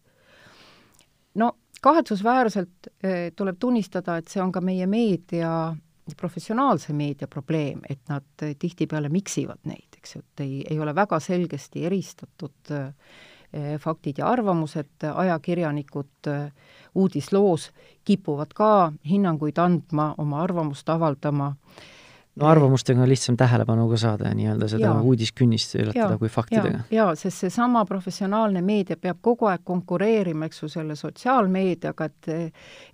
no 1.41 1.53
kahetsusväärselt 1.81 2.91
tuleb 3.37 3.57
tunnistada, 3.61 4.19
et 4.21 4.29
see 4.29 4.43
on 4.43 4.53
ka 4.53 4.61
meie 4.61 4.87
meedia, 4.91 5.73
professionaalse 6.19 6.95
meedia 6.97 7.29
probleem, 7.29 7.83
et 7.89 8.01
nad 8.09 8.45
eh, 8.47 8.55
tihtipeale 8.59 9.11
miksivad 9.13 9.63
neid, 9.69 9.99
eks 9.99 10.17
ju, 10.17 10.23
et 10.25 10.45
ei, 10.47 10.63
ei 10.71 10.81
ole 10.81 10.95
väga 10.97 11.21
selgesti 11.21 11.85
eristatud 11.89 12.75
äh, 12.77 12.91
faktid 13.83 14.21
ja 14.23 14.29
arvamused, 14.31 15.03
ajakirjanikud 15.03 16.29
uudisloos 16.95 17.65
kipuvad 18.07 18.53
ka 18.55 18.69
hinnanguid 19.11 19.59
andma, 19.59 20.13
oma 20.23 20.45
arvamust 20.45 20.89
avaldama 20.89 21.49
no 22.41 22.47
arvamustega 22.47 23.03
on 23.03 23.09
lihtsam 23.09 23.37
tähelepanu 23.37 23.89
ka 23.91 23.99
saada 24.01 24.31
ja 24.31 24.35
nii-öelda 24.35 24.69
seda 24.71 24.87
ja. 24.87 25.01
uudiskünnist 25.01 25.75
ületada 25.81 26.19
kui 26.19 26.29
faktidega. 26.33 26.85
jaa, 26.91 27.15
sest 27.19 27.45
seesama 27.47 27.85
professionaalne 27.89 28.63
meedia 28.63 28.97
peab 29.01 29.19
kogu 29.21 29.51
aeg 29.51 29.65
konkureerima, 29.67 30.49
eks 30.49 30.63
ju, 30.63 30.71
selle 30.73 30.97
sotsiaalmeediaga, 30.97 32.11
et 32.11 32.31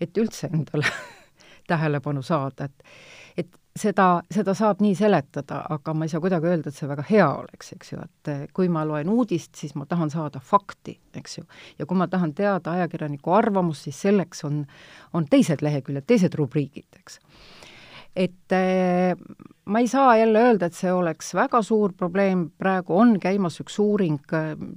et 0.01 0.23
üldse 0.23 0.51
endale 0.53 0.89
tähelepanu 1.67 2.23
saada, 2.23 2.65
et 2.65 2.83
et 3.37 3.51
seda, 3.77 4.23
seda 4.33 4.55
saab 4.57 4.81
nii 4.81 4.95
seletada, 4.97 5.61
aga 5.75 5.93
ma 5.95 6.07
ei 6.07 6.13
saa 6.13 6.23
kuidagi 6.25 6.49
öelda, 6.49 6.71
et 6.71 6.79
see 6.79 6.89
väga 6.89 7.05
hea 7.11 7.27
oleks, 7.29 7.75
eks 7.77 7.93
ju, 7.93 8.01
et 8.01 8.31
kui 8.57 8.71
ma 8.73 8.87
loen 8.89 9.11
uudist, 9.13 9.53
siis 9.59 9.77
ma 9.77 9.85
tahan 9.89 10.11
saada 10.13 10.41
fakti, 10.41 10.97
eks 11.17 11.39
ju. 11.39 11.45
ja 11.79 11.87
kui 11.87 11.99
ma 12.01 12.09
tahan 12.09 12.33
teada 12.35 12.79
ajakirjaniku 12.79 13.37
arvamust, 13.37 13.85
siis 13.89 14.01
selleks 14.09 14.45
on, 14.49 14.65
on 15.13 15.29
teised 15.31 15.65
leheküljed, 15.65 16.07
teised 16.09 16.35
rubriigid, 16.39 16.89
eks 17.03 17.21
et 18.17 18.53
äh, 18.57 19.13
ma 19.69 19.83
ei 19.83 19.89
saa 19.93 20.17
jälle 20.17 20.41
öelda, 20.41 20.71
et 20.71 20.77
see 20.77 20.93
oleks 20.93 21.35
väga 21.37 21.61
suur 21.63 21.93
probleem, 21.93 22.47
praegu 22.59 22.97
on 22.97 23.19
käimas 23.21 23.61
üks 23.61 23.77
uuring, 23.83 24.23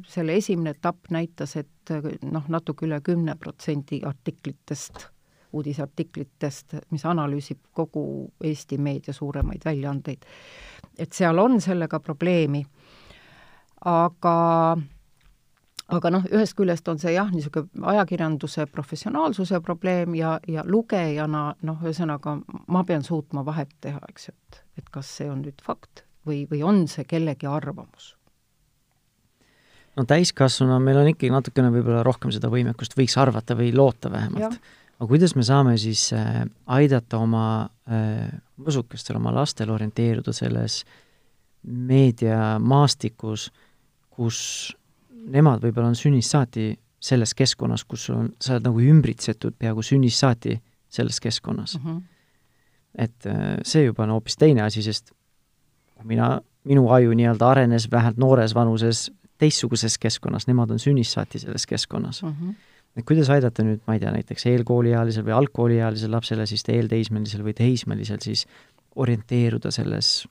selle 0.08 0.36
esimene 0.36 0.76
etapp 0.76 1.08
näitas, 1.16 1.56
et 1.62 1.94
noh, 2.28 2.44
natuke 2.52 2.86
üle 2.88 3.00
kümne 3.06 3.38
protsendi 3.40 4.02
artiklitest, 4.06 5.08
uudisartiklitest, 5.54 6.76
mis 6.91 7.06
analüüsib 7.06 7.60
kogu 7.74 8.04
Eesti 8.43 8.78
meedia 8.78 9.14
suuremaid 9.14 9.66
väljaandeid, 9.66 10.26
et 10.97 11.14
seal 11.14 11.39
on 11.41 11.62
sellega 11.62 12.00
probleemi, 12.00 12.64
aga 13.86 14.38
aga 15.89 16.12
noh, 16.14 16.26
ühest 16.30 16.56
küljest 16.58 16.88
on 16.91 17.00
see 17.02 17.16
jah, 17.16 17.32
niisugune 17.34 17.86
ajakirjanduse 17.93 18.68
professionaalsuse 18.70 19.62
probleem 19.66 20.16
ja, 20.20 20.36
ja 20.47 20.64
lugejana 20.68 21.43
noh, 21.66 21.82
ühesõnaga 21.84 22.38
ma 22.68 22.84
pean 22.88 23.06
suutma 23.06 23.43
vahet 23.47 23.72
teha, 23.82 24.02
eks 24.12 24.30
ju, 24.30 24.36
et, 24.36 24.62
et 24.84 24.93
kas 24.93 25.10
see 25.20 25.30
on 25.32 25.41
nüüd 25.45 25.64
fakt 25.66 26.04
või, 26.28 26.43
või 26.50 26.64
on 26.66 26.86
see 26.91 27.08
kellegi 27.10 27.50
arvamus. 27.50 28.14
no 29.97 30.06
täiskasvanuna 30.08 30.80
meil 30.84 31.02
on 31.02 31.10
ikkagi 31.14 31.34
natukene 31.34 31.72
võib-olla 31.74 32.04
rohkem 32.06 32.34
seda 32.36 32.52
võimekust, 32.54 32.95
võiks 33.00 33.18
arvata 33.20 33.58
või 33.58 33.74
loota 33.76 34.12
vähemalt. 34.14 34.60
Aga 35.00 35.08
kuidas 35.08 35.36
me 35.36 35.43
saame 35.47 35.78
siis 35.80 36.10
äh, 36.14 36.43
aidata 36.68 37.18
oma 37.24 37.70
äh, 37.88 38.28
võsukestel, 38.60 39.16
oma 39.20 39.32
lastel 39.34 39.72
orienteeruda 39.72 40.34
selles 40.36 40.84
meediamaastikus, 41.64 43.50
kus 44.12 44.39
nemad 45.10 45.64
võib-olla 45.64 45.91
on 45.91 46.00
sünnist 46.00 46.36
saati 46.36 46.74
selles 47.00 47.34
keskkonnas, 47.36 47.86
kus 47.88 48.10
on, 48.12 48.34
sa 48.43 48.58
oled 48.58 48.68
nagu 48.68 48.82
ümbritsetud 48.84 49.56
peaaegu 49.60 49.84
sünnist 49.86 50.20
saati 50.20 50.58
selles 50.91 51.20
keskkonnas 51.24 51.78
mm. 51.78 51.86
-hmm. 51.86 52.02
et 52.95 53.26
äh, 53.26 53.58
see 53.64 53.86
juba 53.86 54.04
on 54.04 54.18
hoopis 54.18 54.38
teine 54.38 54.62
asi, 54.62 54.84
sest 54.84 55.14
mina, 56.04 56.41
minu 56.64 56.89
aju 56.91 57.16
nii-öelda 57.16 57.50
arenes 57.50 57.91
vähemalt 57.91 58.18
noores 58.18 58.56
vanuses 58.56 59.12
teistsuguses 59.38 59.97
keskkonnas, 59.97 60.47
nemad 60.47 60.72
on 60.72 60.80
sünnist 60.80 61.16
saati 61.16 61.39
selles 61.39 61.68
keskkonnas 61.68 62.24
mm. 62.24 62.30
-hmm. 62.30 62.54
Et 62.98 63.06
kuidas 63.08 63.30
aidata 63.34 63.64
nüüd, 63.64 63.82
ma 63.88 63.96
ei 63.96 64.02
tea, 64.02 64.12
näiteks 64.16 64.46
eelkooliealisel 64.52 65.26
või 65.28 65.36
algkooliealisel 65.38 66.12
lapsele, 66.12 66.46
siis 66.50 66.66
eelteismelisel 66.70 67.44
või 67.46 67.56
teismelisel 67.58 68.22
siis 68.24 68.46
orienteeruda 68.96 69.72
selles 69.72 70.28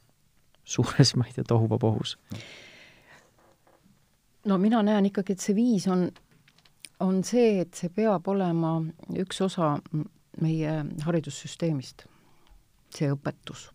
suures, 0.64 1.14
ma 1.18 1.28
ei 1.28 1.36
tea, 1.36 1.46
tohuvabohus? 1.48 2.16
no 4.48 4.59
mina 4.59 4.82
näen 4.82 5.11
ikkagi, 5.11 5.36
et 5.36 5.44
see 5.44 5.56
viis 5.56 5.88
on, 5.92 6.09
on 7.04 7.22
see, 7.24 7.59
et 7.62 7.74
see 7.74 7.90
peab 7.94 8.28
olema 8.28 8.78
üks 9.20 9.42
osa 9.44 9.74
meie 10.40 10.76
haridussüsteemist, 11.04 12.06
see 12.94 13.11
õpetus. 13.12 13.68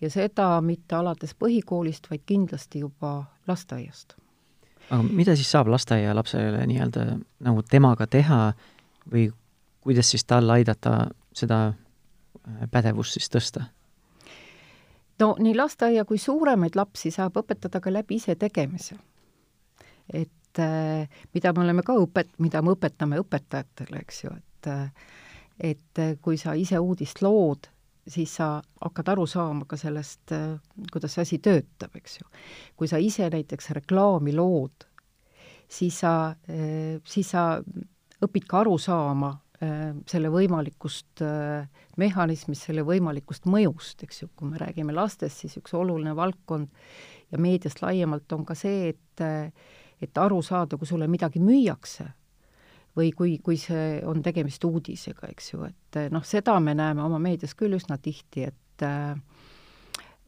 ja 0.00 0.10
seda 0.12 0.60
mitte 0.60 0.96
alates 0.96 1.34
põhikoolist, 1.34 2.08
vaid 2.10 2.24
kindlasti 2.26 2.84
juba 2.84 3.18
lasteaiast. 3.48 4.16
Aga 4.90 5.02
mida 5.02 5.36
siis 5.36 5.50
saab 5.50 5.70
lasteaialapsele 5.72 6.66
nii-öelda 6.66 7.06
nagu 7.46 7.62
temaga 7.70 8.06
teha 8.06 8.40
või 9.12 9.28
kuidas 9.86 10.10
siis 10.10 10.24
tal 10.24 10.50
aidata 10.50 11.08
seda 11.34 11.60
äh, 11.68 12.68
pädevust 12.70 13.18
siis 13.18 13.30
tõsta? 13.32 13.66
no 15.18 15.34
nii 15.38 15.56
lasteaia 15.56 16.04
kui 16.04 16.18
suuremaid 16.18 16.76
lapsi 16.76 17.10
saab 17.10 17.38
õpetada 17.42 17.80
ka 17.80 17.92
läbi 17.92 18.20
isetegemise 18.20 18.98
et 20.12 20.58
äh, 20.58 21.08
mida 21.34 21.52
me 21.52 21.64
oleme 21.64 21.82
ka 21.82 21.96
õpet-, 21.98 22.36
mida 22.38 22.62
me 22.62 22.74
õpetame 22.76 23.20
õpetajatele, 23.22 24.02
eks 24.02 24.24
ju, 24.24 24.34
et 24.36 24.70
äh, 24.72 24.90
et 25.60 25.98
äh, 25.98 26.16
kui 26.20 26.36
sa 26.36 26.54
ise 26.54 26.78
uudist 26.78 27.22
lood, 27.24 27.70
siis 28.06 28.36
sa 28.38 28.56
hakkad 28.80 29.08
aru 29.14 29.26
saama 29.30 29.66
ka 29.68 29.78
sellest, 29.80 30.34
kuidas 30.92 31.16
see 31.16 31.24
asi 31.26 31.38
töötab, 31.42 31.94
eks 31.98 32.20
ju. 32.20 32.28
kui 32.76 32.90
sa 32.90 33.00
ise 33.02 33.28
näiteks 33.32 33.72
reklaami 33.80 34.34
lood, 34.36 34.86
siis 35.68 36.00
sa, 36.04 36.34
siis 37.04 37.32
sa 37.34 37.48
õpid 38.22 38.46
ka 38.48 38.62
aru 38.64 38.76
saama 38.78 39.34
selle 40.06 40.28
võimalikust 40.28 41.22
mehhanismist, 41.96 42.66
selle 42.68 42.84
võimalikust 42.84 43.48
mõjust, 43.48 44.04
eks 44.04 44.22
ju, 44.22 44.28
kui 44.36 44.50
me 44.50 44.60
räägime 44.60 44.92
lastest, 44.92 45.40
siis 45.40 45.56
üks 45.56 45.72
oluline 45.74 46.12
valdkond 46.16 46.68
ja 47.32 47.40
meediast 47.40 47.80
laiemalt 47.82 48.32
on 48.36 48.44
ka 48.46 48.54
see, 48.58 48.92
et 48.92 49.26
et 49.96 50.18
aru 50.20 50.42
saada, 50.44 50.76
kui 50.76 50.84
sulle 50.84 51.06
midagi 51.08 51.40
müüakse 51.40 52.04
või 52.96 53.10
kui, 53.12 53.38
kui 53.44 53.58
see 53.60 54.00
on 54.08 54.22
tegemist 54.24 54.64
uudisega, 54.64 55.28
eks 55.32 55.52
ju, 55.52 55.66
et 55.68 55.98
noh, 56.12 56.24
seda 56.24 56.56
me 56.60 56.74
näeme 56.76 57.04
oma 57.04 57.20
meedias 57.22 57.54
küll 57.58 57.76
üsna 57.76 57.98
tihti, 58.02 58.46
et 58.48 58.86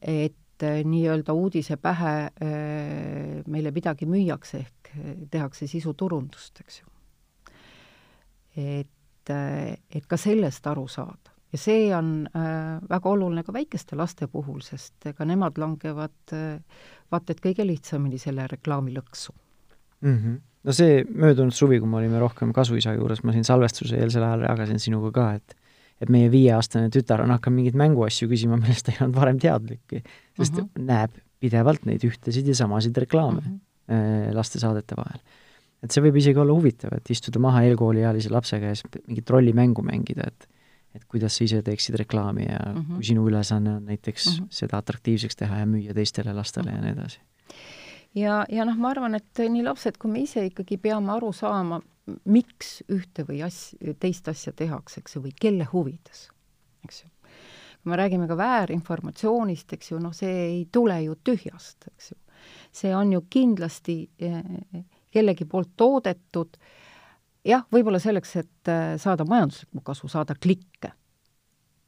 et 0.01 0.63
nii-öelda 0.85 1.33
uudise 1.37 1.77
pähe 1.79 2.13
meile 3.47 3.71
midagi 3.71 4.07
müüakse, 4.09 4.59
ehk 4.59 4.91
tehakse 5.31 5.67
sisuturundust, 5.67 6.61
eks 6.63 6.81
ju. 6.81 6.87
et, 8.59 9.31
et 9.31 10.07
ka 10.07 10.17
sellest 10.17 10.67
aru 10.67 10.87
saada. 10.87 11.35
ja 11.51 11.57
see 11.57 11.89
on 11.95 12.27
väga 12.89 13.09
oluline 13.09 13.43
ka 13.43 13.53
väikeste 13.53 13.95
laste 13.95 14.27
puhul, 14.27 14.61
sest 14.65 15.05
ega 15.09 15.25
nemad 15.25 15.57
langevad 15.57 16.35
vaata 17.11 17.33
et 17.33 17.41
kõige 17.41 17.65
lihtsamini 17.65 18.17
selle 18.17 18.47
reklaami 18.47 18.93
lõksu 18.93 19.33
mm. 20.01 20.17
-hmm. 20.17 20.37
No 20.63 20.75
see 20.75 21.03
möödunud 21.07 21.55
suvi, 21.55 21.79
kui 21.79 21.89
me 21.89 21.99
olime 22.01 22.19
rohkem 22.21 22.51
kasuisa 22.55 22.93
juures, 22.97 23.23
ma 23.23 23.35
siin 23.35 23.47
salvestuse 23.47 23.99
eelsel 23.99 24.25
ajal 24.27 24.45
jagasin 24.49 24.81
sinuga 24.83 25.11
ka, 25.15 25.31
et 25.39 25.57
et 25.99 26.07
meie 26.07 26.29
viieaastane 26.31 26.87
tütar 26.95 27.25
on 27.25 27.33
hakanud 27.33 27.59
mingeid 27.59 27.75
mänguasju 27.79 28.29
küsima, 28.31 28.55
millest 28.55 28.85
ta 28.87 28.93
ei 28.93 29.01
olnud 29.03 29.17
varem 29.19 29.39
teadlikki, 29.43 29.99
sest 30.37 30.55
mm 30.55 30.69
-hmm. 30.69 30.85
näeb 30.87 31.17
pidevalt 31.43 31.83
neid 31.87 32.05
ühtesid 32.07 32.47
ja 32.47 32.55
samasid 32.55 32.97
reklaame 32.97 33.41
mm 33.41 33.57
-hmm. 33.57 34.35
lastesaadete 34.35 34.95
vahel. 34.95 35.19
et 35.83 35.91
see 35.91 36.03
võib 36.03 36.15
isegi 36.19 36.39
olla 36.39 36.53
huvitav, 36.53 36.93
et 36.95 37.09
istuda 37.09 37.39
maha 37.39 37.63
eelkooliealise 37.63 38.29
lapsega 38.29 38.71
ja 38.71 38.75
siis 38.75 39.03
mingit 39.07 39.29
rollimängu 39.29 39.83
mängida, 39.83 40.27
et 40.27 40.47
et 40.95 41.05
kuidas 41.05 41.37
sa 41.37 41.43
ise 41.43 41.61
teeksid 41.61 41.95
reklaami 41.95 42.43
ja 42.43 42.59
mm 42.73 42.81
-hmm. 42.81 42.95
kui 42.95 43.03
sinu 43.03 43.27
ülesanne 43.27 43.75
on 43.75 43.85
näiteks 43.85 44.25
mm 44.25 44.43
-hmm. 44.43 44.47
seda 44.49 44.77
atraktiivseks 44.77 45.35
teha 45.35 45.59
ja 45.59 45.65
müüa 45.65 45.93
teistele 45.93 46.33
lastele 46.33 46.71
mm 46.71 46.77
-hmm. 46.77 46.79
ja 46.79 46.81
nii 46.81 46.91
edasi 46.91 47.19
ja, 48.15 48.45
ja 48.49 48.65
noh, 48.65 48.77
ma 48.79 48.93
arvan, 48.93 49.17
et 49.19 49.41
nii 49.51 49.63
lapsed 49.65 49.99
kui 50.01 50.11
me 50.11 50.23
ise 50.25 50.45
ikkagi 50.49 50.79
peame 50.81 51.13
aru 51.15 51.31
saama, 51.35 51.79
miks 52.29 52.79
ühte 52.89 53.25
või 53.27 53.43
as-, 53.45 53.75
teist 54.01 54.27
asja 54.31 54.53
tehakse, 54.57 55.03
eks 55.03 55.17
ju, 55.17 55.23
või 55.27 55.33
kelle 55.37 55.67
huvides, 55.71 56.27
eks 56.87 57.03
ju. 57.03 57.09
kui 57.79 57.93
me 57.93 57.99
räägime 57.99 58.27
ka 58.27 58.37
väärinformatsioonist, 58.37 59.77
eks 59.77 59.93
ju, 59.93 60.01
noh, 60.03 60.15
see 60.15 60.35
ei 60.47 60.59
tule 60.71 60.97
ju 61.05 61.15
tühjast, 61.23 61.89
eks 61.93 62.11
ju. 62.13 62.19
see 62.81 62.93
on 62.95 63.13
ju 63.13 63.23
kindlasti 63.29 64.01
eh, 64.17 64.83
kellegi 65.11 65.45
poolt 65.45 65.75
toodetud, 65.77 66.57
jah, 67.45 67.65
võib-olla 67.71 68.01
selleks, 68.01 68.35
et 68.41 68.73
eh, 68.73 68.95
saada 69.01 69.27
majanduslikku 69.29 69.85
kasu, 69.85 70.09
saada 70.11 70.35
klikke. 70.35 70.93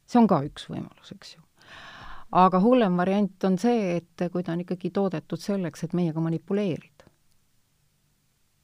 see 0.06 0.20
on 0.20 0.28
ka 0.30 0.42
üks 0.46 0.68
võimalus, 0.70 1.14
eks 1.16 1.36
ju 1.36 1.42
aga 2.32 2.60
hullem 2.64 2.96
variant 2.96 3.44
on 3.44 3.58
see, 3.60 3.98
et 3.98 4.24
kui 4.32 4.44
ta 4.44 4.54
on 4.54 4.62
ikkagi 4.64 4.90
toodetud 4.94 5.40
selleks, 5.40 5.84
et 5.84 5.96
meiega 5.96 6.20
manipuleerida. 6.20 7.08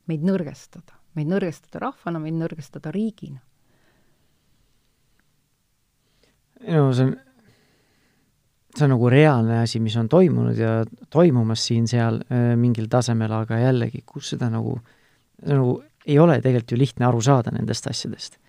meid 0.09 0.23
nõrgestada, 0.25 0.95
meid 1.19 1.29
nõrgestada 1.29 1.83
rahvana, 1.83 2.21
meid 2.23 2.39
nõrgestada 2.41 2.93
riigina. 2.95 3.43
no 6.65 6.93
see 6.93 7.05
on, 7.05 7.13
see 8.75 8.87
on 8.87 8.95
nagu 8.95 9.11
reaalne 9.13 9.61
asi, 9.63 9.81
mis 9.85 9.97
on 10.01 10.09
toimunud 10.09 10.57
ja 10.59 10.85
toimumas 11.11 11.67
siin-seal 11.69 12.23
äh, 12.25 12.57
mingil 12.57 12.89
tasemel, 12.89 13.33
aga 13.33 13.61
jällegi, 13.61 14.03
kus 14.07 14.33
seda 14.33 14.49
nagu, 14.51 14.79
nagu 15.45 15.83
ei 16.07 16.19
ole 16.19 16.41
tegelikult 16.41 16.73
ju 16.73 16.81
lihtne 16.81 17.07
aru 17.07 17.21
saada 17.21 17.53
nendest 17.53 17.87
asjadest. 17.87 18.41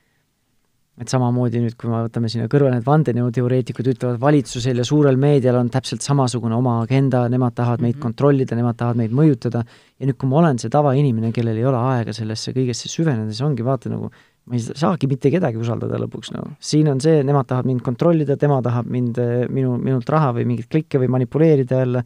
Et 1.00 1.12
samamoodi 1.12 1.62
nüüd, 1.64 1.76
kui 1.80 1.88
me 1.92 2.02
võtame 2.04 2.28
sinna 2.32 2.50
kõrvale 2.52 2.76
need 2.76 2.88
vandenõuteoreetikud, 2.88 3.88
ütlevad, 3.94 4.18
valitsusel 4.20 4.82
ja 4.82 4.86
suurel 4.88 5.20
meedial 5.20 5.56
on 5.62 5.70
täpselt 5.72 6.04
samasugune 6.04 6.58
oma 6.58 6.80
agenda, 6.84 7.24
nemad 7.32 7.56
tahavad 7.56 7.84
meid 7.86 7.96
-hmm. 7.96 8.04
kontrollida, 8.04 8.56
nemad 8.60 8.78
tahavad 8.78 9.00
meid 9.00 9.16
mõjutada, 9.16 9.64
ja 10.00 10.10
nüüd, 10.10 10.18
kui 10.20 10.30
ma 10.30 10.42
olen 10.44 10.60
see 10.60 10.70
tavainimene, 10.70 11.32
kellel 11.32 11.58
ei 11.58 11.66
ole 11.66 11.78
aega 11.78 12.14
sellesse 12.14 12.52
kõigesse 12.52 12.92
süveneda, 12.92 13.32
siis 13.32 13.42
ongi 13.48 13.64
vaata 13.64 13.90
nagu 13.90 14.12
ma 14.50 14.56
ei 14.56 14.60
saagi 14.60 15.08
mitte 15.08 15.30
kedagi 15.32 15.58
usaldada 15.58 15.98
lõpuks, 16.02 16.34
no 16.34 16.56
siin 16.60 16.88
on 16.90 17.00
see, 17.00 17.24
nemad 17.24 17.48
tahavad 17.48 17.70
mind 17.70 17.82
kontrollida, 17.86 18.38
tema 18.38 18.62
tahab 18.66 18.88
mind, 18.90 19.20
minu, 19.50 19.78
minult 19.78 20.10
raha 20.10 20.34
või 20.34 20.48
mingeid 20.50 20.68
klikke 20.68 21.00
või 21.00 21.08
manipuleerida 21.08 21.84
jälle, 21.84 22.04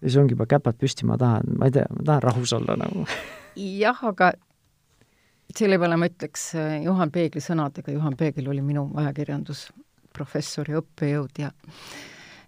ja 0.00 0.08
siis 0.08 0.16
ongi 0.16 0.32
juba 0.32 0.46
käpad 0.46 0.78
püsti, 0.80 1.06
ma 1.06 1.18
tahan, 1.20 1.52
ma 1.58 1.68
ei 1.68 1.76
tea, 1.76 1.84
ma 1.92 2.06
tahan 2.08 2.22
rahus 2.22 2.52
olla 2.56 2.76
nagu. 2.80 3.04
jah, 3.56 4.00
aga 4.08 4.32
selle 5.58 5.78
peale 5.80 5.98
ma 5.98 6.08
ütleks 6.08 6.46
eh, 6.58 6.78
Juhan 6.84 7.10
Peegli 7.12 7.42
sõnadega, 7.42 7.92
Juhan 7.92 8.16
Peegel 8.18 8.48
oli 8.52 8.62
minu 8.64 8.86
ajakirjandusprofessor 9.02 10.70
ja 10.72 10.80
õppejõud 10.82 11.42
ja 11.42 11.52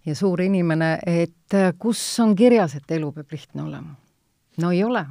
ja 0.04 0.14
suur 0.14 0.42
inimene, 0.44 0.98
et 1.06 1.56
eh, 1.56 1.72
kus 1.78 2.00
on 2.20 2.34
kirjas, 2.36 2.76
et 2.76 2.90
elu 2.96 3.12
peab 3.12 3.32
lihtne 3.32 3.62
olema? 3.64 3.94
no 4.62 4.70
ei 4.70 4.84
ole. 4.84 5.04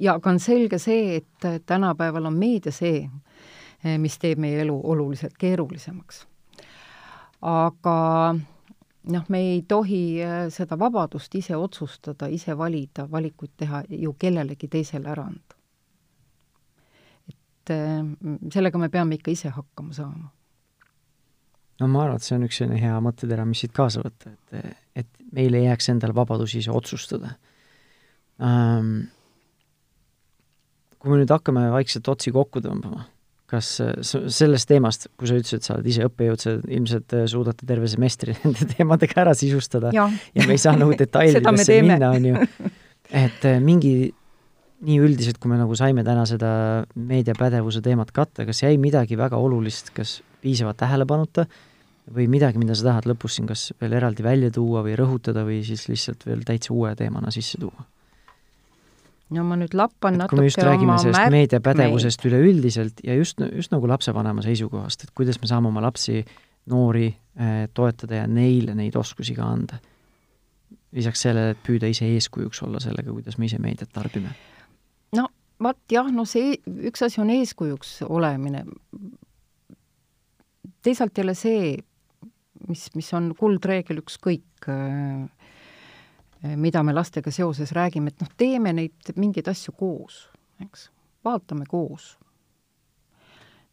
ja 0.00 0.14
aga 0.16 0.30
on 0.30 0.40
selge 0.40 0.78
see, 0.82 1.16
et 1.20 1.48
eh, 1.48 1.60
tänapäeval 1.66 2.30
on 2.30 2.38
meedia 2.38 2.72
see, 2.72 3.06
mis 4.00 4.16
teeb 4.18 4.40
meie 4.42 4.62
elu 4.64 4.74
oluliselt 4.90 5.36
keerulisemaks. 5.38 6.24
aga 7.42 7.98
noh, 9.12 9.26
me 9.28 9.42
ei 9.52 9.60
tohi 9.68 10.18
seda 10.50 10.78
vabadust 10.78 11.34
ise 11.34 11.56
otsustada, 11.56 12.26
ise 12.26 12.56
valida, 12.58 13.06
valikuid 13.10 13.52
teha 13.56 13.84
ju 13.88 14.16
kellelegi 14.18 14.68
teisele 14.68 15.12
ära 15.12 15.28
anda. 15.28 15.55
Et 17.66 17.74
eh, 17.74 18.30
sellega 18.54 18.80
me 18.80 18.90
peame 18.92 19.18
ikka 19.18 19.34
ise 19.34 19.50
hakkama 19.54 19.96
saama. 19.96 20.30
no 21.80 21.90
ma 21.92 22.04
arvan, 22.04 22.20
et 22.20 22.28
see 22.28 22.36
on 22.38 22.46
üks 22.46 22.62
selline 22.62 22.80
hea 22.80 23.00
mõttetera, 23.04 23.48
mis 23.48 23.64
siit 23.64 23.74
kaasa 23.76 24.04
võtta, 24.04 24.32
et, 24.32 24.78
et 25.02 25.10
meil 25.36 25.58
ei 25.58 25.66
jääks 25.66 25.92
endal 25.92 26.14
vabadus 26.16 26.54
ise 26.58 26.72
otsustada 26.74 27.34
um,. 28.38 28.96
kui 30.96 31.12
me 31.12 31.20
nüüd 31.20 31.30
hakkame 31.30 31.68
vaikselt 31.74 32.08
otsi 32.08 32.32
kokku 32.34 32.62
tõmbama 32.64 33.04
kas 33.50 33.68
sellest 34.06 34.66
teemast, 34.66 35.06
kui 35.18 35.28
sa 35.30 35.38
ütlesid, 35.38 35.60
et 35.60 35.66
sa 35.68 35.76
oled 35.76 35.88
ise 35.90 36.06
õppejõud, 36.08 36.42
sa 36.42 36.54
ilmselt 36.58 37.14
äh, 37.14 37.26
suudate 37.30 37.66
terve 37.68 37.88
semestri 37.90 38.34
nende 38.42 38.66
teemadega 38.72 39.22
ära 39.22 39.34
sisustada 39.38 39.92
ja, 39.94 40.08
ja 40.34 40.46
me 40.48 40.56
ei 40.56 40.62
saa 40.62 40.74
nagu 40.78 40.96
detailidesse 41.02 41.80
minna, 41.86 42.10
on 42.10 42.30
ju. 42.32 42.46
et 43.24 43.46
äh, 43.46 43.60
mingi, 43.62 43.94
nii 44.84 44.98
üldiselt, 45.00 45.38
kui 45.40 45.50
me 45.50 45.58
nagu 45.60 45.76
saime 45.78 46.04
täna 46.04 46.26
seda 46.28 46.50
meediapädevuse 46.94 47.80
teemat 47.84 48.12
katta, 48.16 48.44
kas 48.48 48.62
jäi 48.62 48.76
midagi 48.80 49.16
väga 49.18 49.38
olulist, 49.40 49.92
kas 49.96 50.20
piisavalt 50.42 50.78
tähelepanuta 50.82 51.46
või 52.14 52.28
midagi, 52.30 52.60
mida 52.60 52.76
sa 52.76 52.90
tahad 52.90 53.08
lõpus 53.10 53.38
siin 53.38 53.48
kas 53.48 53.70
veel 53.80 53.96
eraldi 53.98 54.24
välja 54.26 54.50
tuua 54.54 54.84
või 54.86 54.94
rõhutada 54.98 55.46
või 55.46 55.62
siis 55.66 55.88
lihtsalt 55.90 56.26
veel 56.28 56.44
täitsa 56.46 56.74
uue 56.76 56.94
teemana 56.98 57.32
sisse 57.34 57.58
tuua? 57.62 57.86
no 59.34 59.42
ma 59.42 59.56
nüüd 59.58 59.74
lappan 59.74 60.20
natuke 60.20 60.36
kui 60.36 60.44
me 60.44 60.50
just 60.50 60.62
räägime 60.62 60.96
sellest 61.02 61.32
meediapädevusest 61.34 62.26
üleüldiselt 62.28 63.00
ja 63.02 63.16
just, 63.18 63.40
just 63.52 63.72
nagu 63.74 63.88
lapsevanema 63.90 64.44
seisukohast, 64.44 65.02
et 65.02 65.14
kuidas 65.18 65.40
me 65.42 65.50
saame 65.50 65.66
oma 65.72 65.82
lapsi, 65.82 66.20
noori 66.70 67.08
eh, 67.08 67.66
toetada 67.74 68.22
ja 68.22 68.26
neile 68.30 68.76
neid 68.78 68.94
oskusi 68.96 69.34
ka 69.34 69.48
anda. 69.50 69.80
lisaks 70.96 71.26
sellele, 71.26 71.56
et 71.56 71.58
püüda 71.66 71.88
ise 71.90 72.06
eeskujuks 72.08 72.62
olla 72.62 72.78
sellega, 72.80 73.10
kuidas 73.10 73.36
me 73.38 73.50
ise 73.50 73.58
meediat 73.60 73.90
tarbime. 73.92 74.30
No 75.14 75.28
vot 75.62 75.78
jah, 75.92 76.08
no 76.12 76.24
see, 76.28 76.56
üks 76.66 77.04
asi 77.06 77.20
on 77.22 77.30
eeskujuks 77.30 78.02
olemine, 78.08 78.64
teisalt 80.84 81.18
jälle 81.18 81.34
see, 81.38 81.76
mis, 82.68 82.88
mis 82.94 83.12
on 83.16 83.30
kuldreegel 83.38 84.02
ükskõik 84.02 84.68
äh, 84.72 85.24
mida 86.56 86.82
me 86.82 86.92
lastega 86.94 87.30
seoses 87.30 87.72
räägime, 87.72 88.12
et 88.12 88.20
noh, 88.20 88.30
teeme 88.36 88.72
neid 88.76 89.12
mingeid 89.16 89.48
asju 89.50 89.74
koos, 89.78 90.26
eks, 90.62 90.90
vaatame 91.24 91.66
koos. 91.68 92.16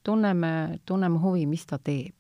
tunneme, 0.04 0.80
tunneme 0.86 1.20
huvi, 1.20 1.46
mis 1.46 1.66
ta 1.66 1.78
teeb. 1.80 2.16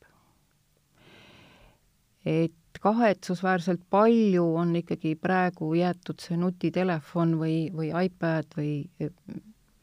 et 2.25 2.53
kahetsusväärselt 2.83 3.85
palju 3.89 4.43
on 4.59 4.75
ikkagi 4.75 5.15
praegu 5.15 5.71
jäetud 5.77 6.19
see 6.19 6.37
nutitelefon 6.37 7.37
või, 7.39 7.57
või 7.73 7.93
iPad 7.95 8.57
või 8.57 8.73
eh, 8.99 9.13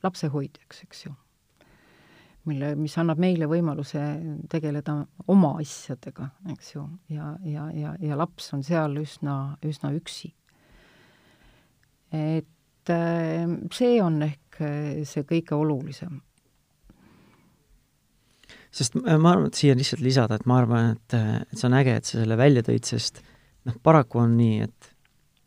lapsehoidjaks, 0.05 0.82
eks 0.84 1.07
ju. 1.07 1.14
mille, 2.48 2.74
mis 2.76 2.96
annab 2.98 3.20
meile 3.20 3.46
võimaluse 3.48 4.01
tegeleda 4.51 4.96
oma 5.28 5.55
asjadega, 5.61 6.30
eks 6.53 6.74
ju, 6.74 6.84
ja, 7.09 7.34
ja, 7.44 7.70
ja, 7.76 7.94
ja 8.01 8.16
laps 8.16 8.53
on 8.57 8.64
seal 8.64 8.96
üsna, 9.01 9.57
üsna 9.64 9.92
üksi 9.96 10.32
et 12.12 12.90
äh, 12.90 13.46
see 13.72 14.01
on 14.03 14.22
ehk 14.26 14.61
äh, 14.61 15.03
see 15.07 15.24
kõige 15.28 15.57
olulisem. 15.57 16.20
Sest 18.71 18.97
ma 19.01 19.35
arvan, 19.35 19.49
et 19.51 19.59
siia 19.59 19.75
lihtsalt 19.77 20.03
lisada, 20.05 20.39
et 20.39 20.47
ma 20.47 20.61
arvan, 20.62 20.95
et, 20.95 21.18
et 21.51 21.59
see 21.59 21.68
on 21.68 21.77
äge, 21.81 21.97
et 21.99 22.09
sa 22.09 22.21
selle 22.21 22.39
välja 22.39 22.64
tõid, 22.66 22.87
sest 22.87 23.23
noh, 23.68 23.77
paraku 23.83 24.23
on 24.23 24.37
nii, 24.39 24.66
et 24.68 24.91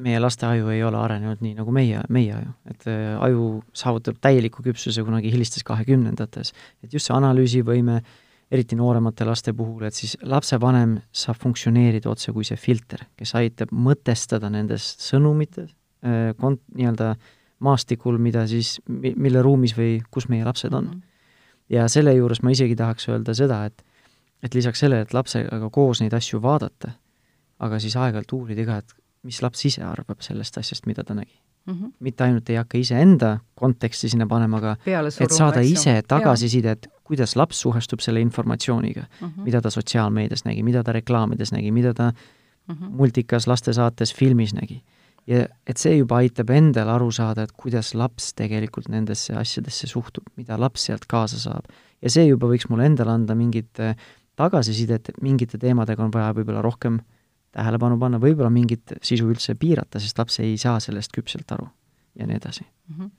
meie 0.04 0.20
laste 0.20 0.48
aju 0.48 0.72
ei 0.74 0.82
ole 0.84 0.98
arenenud 1.00 1.44
nii 1.46 1.54
nagu 1.56 1.72
meie, 1.72 2.02
meie 2.12 2.34
aju. 2.36 2.52
et 2.74 2.90
äh, 2.92 3.14
aju 3.24 3.48
saavutab 3.78 4.18
täieliku 4.22 4.66
küpsuse 4.66 5.06
kunagi 5.06 5.32
hilistes 5.32 5.64
kahekümnendates. 5.64 6.52
et 6.84 6.94
just 6.94 7.08
see 7.08 7.16
analüüsivõime, 7.16 8.02
eriti 8.54 8.76
nooremate 8.76 9.26
laste 9.26 9.54
puhul, 9.54 9.86
et 9.88 9.96
siis 9.96 10.18
lapsevanem 10.22 11.00
saab 11.12 11.40
funktsioneerida 11.42 12.10
otse 12.10 12.34
kui 12.34 12.44
see 12.46 12.60
filter, 12.60 13.08
kes 13.18 13.34
aitab 13.40 13.72
mõtestada 13.72 14.52
nendest 14.52 15.02
sõnumitest, 15.02 15.78
Äh, 16.04 16.34
kont-, 16.36 16.64
nii-öelda 16.76 17.14
maastikul, 17.64 18.18
mida 18.20 18.44
siis, 18.48 18.76
mille 18.92 19.40
ruumis 19.44 19.72
või 19.78 20.02
kus 20.12 20.28
meie 20.28 20.44
lapsed 20.44 20.74
on. 20.76 20.90
Mhm. 20.92 21.13
Ja 21.74 21.88
selle 21.92 22.14
juures 22.14 22.44
ma 22.46 22.54
isegi 22.54 22.78
tahaks 22.80 23.10
öelda 23.10 23.36
seda, 23.38 23.64
et 23.70 23.84
et 24.44 24.56
lisaks 24.56 24.84
sellele, 24.84 25.06
et 25.06 25.14
lapsega 25.16 25.70
koos 25.72 26.02
neid 26.04 26.14
asju 26.14 26.42
vaadata, 26.44 26.92
aga 27.64 27.80
siis 27.80 27.96
aeg-ajalt 27.96 28.34
uurida 28.36 28.66
ka, 28.68 28.82
et 28.84 28.96
mis 29.24 29.40
laps 29.42 29.62
ise 29.70 29.84
arvab 29.88 30.20
sellest 30.26 30.60
asjast, 30.60 30.86
mida 30.90 31.04
ta 31.08 31.16
nägi 31.16 31.38
mm. 31.66 31.74
-hmm. 31.74 31.92
mitte 32.00 32.24
ainult 32.24 32.50
ei 32.50 32.56
hakka 32.56 32.78
iseenda 32.78 33.38
konteksti 33.56 34.10
sinna 34.10 34.28
panema, 34.28 34.58
aga 34.58 34.76
et 35.20 35.32
saada 35.32 35.62
ise 35.62 36.02
tagasisidet, 36.08 36.88
kuidas 37.04 37.36
laps 37.36 37.62
suhestub 37.62 38.00
selle 38.00 38.22
informatsiooniga 38.22 39.02
mm, 39.02 39.28
-hmm. 39.28 39.44
mida 39.44 39.62
ta 39.62 39.70
sotsiaalmeedias 39.70 40.46
nägi, 40.46 40.64
mida 40.64 40.84
ta 40.84 40.92
reklaamides 40.92 41.52
nägi, 41.52 41.72
mida 41.72 41.94
ta 41.94 42.12
mm 42.12 42.76
-hmm. 42.76 42.90
multikas, 42.90 43.48
lastesaates, 43.48 44.16
filmis 44.16 44.54
nägi 44.54 44.84
ja 45.28 45.46
et 45.68 45.80
see 45.80 45.96
juba 45.98 46.20
aitab 46.24 46.52
endal 46.54 46.90
aru 46.96 47.10
saada, 47.16 47.46
et 47.46 47.56
kuidas 47.56 47.94
laps 47.96 48.34
tegelikult 48.40 48.90
nendesse 48.92 49.36
asjadesse 49.40 49.88
suhtub, 49.88 50.28
mida 50.40 50.58
laps 50.60 50.90
sealt 50.90 51.08
kaasa 51.10 51.40
saab. 51.40 51.72
ja 52.02 52.12
see 52.12 52.28
juba 52.28 52.50
võiks 52.52 52.68
mulle 52.70 52.90
endale 52.92 53.14
anda 53.16 53.36
mingit 53.36 53.80
äh, 53.80 53.96
tagasisidet, 54.36 55.10
et 55.10 55.22
mingite 55.22 55.58
teemadega 55.62 56.04
on 56.04 56.14
vaja 56.14 56.34
võib-olla 56.36 56.62
rohkem 56.66 57.00
tähelepanu 57.54 58.00
panna, 58.02 58.20
võib-olla 58.20 58.50
mingit 58.50 58.96
sisu 59.02 59.30
üldse 59.30 59.56
piirata, 59.56 60.02
sest 60.02 60.18
laps 60.20 60.40
ei 60.42 60.58
saa 60.58 60.80
sellest 60.84 61.14
küpselt 61.14 61.52
aru 61.54 61.68
ja 62.18 62.28
nii 62.28 62.40
edasi 62.42 62.66
mm. 62.66 62.96
-hmm 62.96 63.12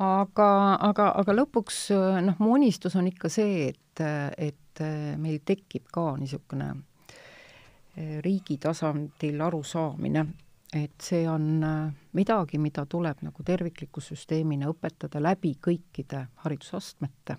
aga, 0.00 0.50
aga, 0.80 1.10
aga 1.20 1.32
lõpuks 1.34 1.90
noh, 2.24 2.38
mu 2.40 2.54
unistus 2.56 2.94
on 2.96 3.10
ikka 3.10 3.28
see, 3.28 3.66
et, 3.68 4.00
et 4.38 4.82
meil 5.20 5.42
tekib 5.44 5.90
ka 5.92 6.14
niisugune 6.16 6.70
äh, 6.70 8.20
riigi 8.24 8.56
tasandil 8.62 9.42
arusaamine 9.44 10.24
et 10.72 11.02
see 11.02 11.28
on 11.28 11.64
äh, 11.64 11.92
midagi, 12.12 12.58
mida 12.58 12.84
tuleb 12.86 13.24
nagu 13.26 13.42
tervikliku 13.46 14.00
süsteemina 14.00 14.70
õpetada 14.70 15.22
läbi 15.22 15.56
kõikide 15.58 16.26
haridusastmete. 16.44 17.36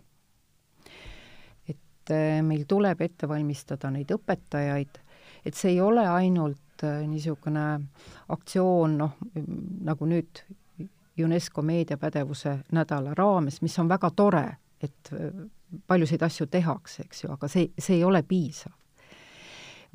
et 1.68 2.12
äh, 2.12 2.42
meil 2.44 2.66
tuleb 2.68 3.02
ette 3.02 3.28
valmistada 3.28 3.92
neid 3.92 4.12
õpetajaid, 4.12 5.00
et 5.46 5.56
see 5.56 5.72
ei 5.72 5.82
ole 5.82 6.08
ainult 6.08 6.84
äh, 6.84 7.06
niisugune 7.08 7.68
aktsioon, 8.28 8.98
noh, 8.98 9.16
nagu 9.88 10.06
nüüd 10.06 10.44
UNESCO 11.22 11.62
meediapädevuse 11.62 12.58
nädala 12.72 13.14
raames, 13.14 13.62
mis 13.62 13.80
on 13.80 13.88
väga 13.88 14.10
tore, 14.16 14.46
et 14.82 15.12
paljusid 15.88 16.24
asju 16.24 16.48
tehakse, 16.50 17.04
eks 17.06 17.24
ju, 17.24 17.32
aga 17.32 17.48
see, 17.52 17.68
see 17.78 18.00
ei 18.00 18.04
ole 18.04 18.24
piisav 18.28 18.81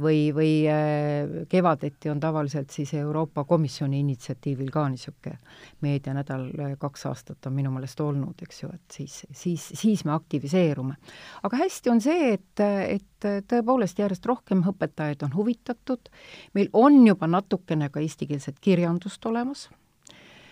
või, 0.03 0.33
või 0.35 0.51
äh, 0.69 1.47
kevadeti 1.49 2.11
on 2.11 2.21
tavaliselt 2.21 2.71
siis 2.71 2.93
Euroopa 2.95 3.45
Komisjoni 3.45 4.01
initsiatiivil 4.01 4.71
ka 4.73 4.87
niisugune 4.93 5.39
meedianädal, 5.85 6.47
äh, 6.61 6.75
kaks 6.79 7.07
aastat 7.11 7.49
on 7.49 7.57
minu 7.57 7.73
meelest 7.75 8.01
olnud, 8.01 8.43
eks 8.43 8.63
ju, 8.63 8.71
et 8.75 8.99
siis, 8.99 9.23
siis, 9.33 9.69
siis 9.75 10.05
me 10.05 10.13
aktiviseerume. 10.17 10.97
aga 11.43 11.63
hästi 11.63 11.93
on 11.93 12.03
see, 12.05 12.35
et, 12.35 12.65
et 12.67 13.31
tõepoolest 13.49 13.99
järjest 13.99 14.27
rohkem 14.27 14.65
õpetajaid 14.69 15.25
on 15.27 15.35
huvitatud, 15.35 16.13
meil 16.55 16.71
on 16.73 17.01
juba 17.07 17.27
natukene 17.31 17.89
ka 17.91 18.01
eestikeelset 18.05 18.61
kirjandust 18.61 19.27
olemas, 19.27 19.69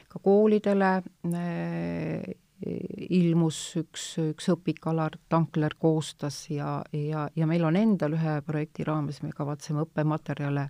ka 0.08 0.22
koolidele 0.22 0.96
äh, 1.02 2.34
ilmus 2.64 3.58
üks, 3.80 4.04
üks 4.22 4.50
õpik 4.54 4.84
Alar 4.90 5.16
Tankler 5.28 5.76
koostas 5.80 6.44
ja, 6.50 6.80
ja, 6.92 7.28
ja 7.36 7.48
meil 7.48 7.64
on 7.66 7.76
endal 7.78 8.16
ühe 8.16 8.38
projekti 8.46 8.86
raames, 8.86 9.22
me 9.22 9.32
kavatseme 9.36 9.84
õppematerjale 9.84 10.68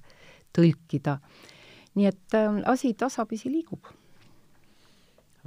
tõlkida. 0.55 1.19
nii 1.95 2.07
et 2.11 2.39
äh, 2.39 2.63
asi 2.71 2.95
tasapisi 2.95 3.51
liigub. 3.51 3.91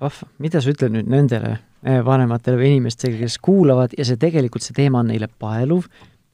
vahva, 0.01 0.27
mida 0.39 0.61
sa 0.61 0.71
ütled 0.71 0.93
nüüd 0.93 1.09
nendele 1.11 1.57
äh, 1.57 2.03
vanematele 2.05 2.59
või 2.59 2.75
inimestele, 2.75 3.17
kes 3.23 3.39
kuulavad 3.43 3.95
ja 3.97 4.05
see 4.05 4.19
tegelikult, 4.19 4.63
see 4.63 4.77
teema 4.77 5.01
on 5.03 5.11
neile 5.11 5.27
paeluv, 5.27 5.87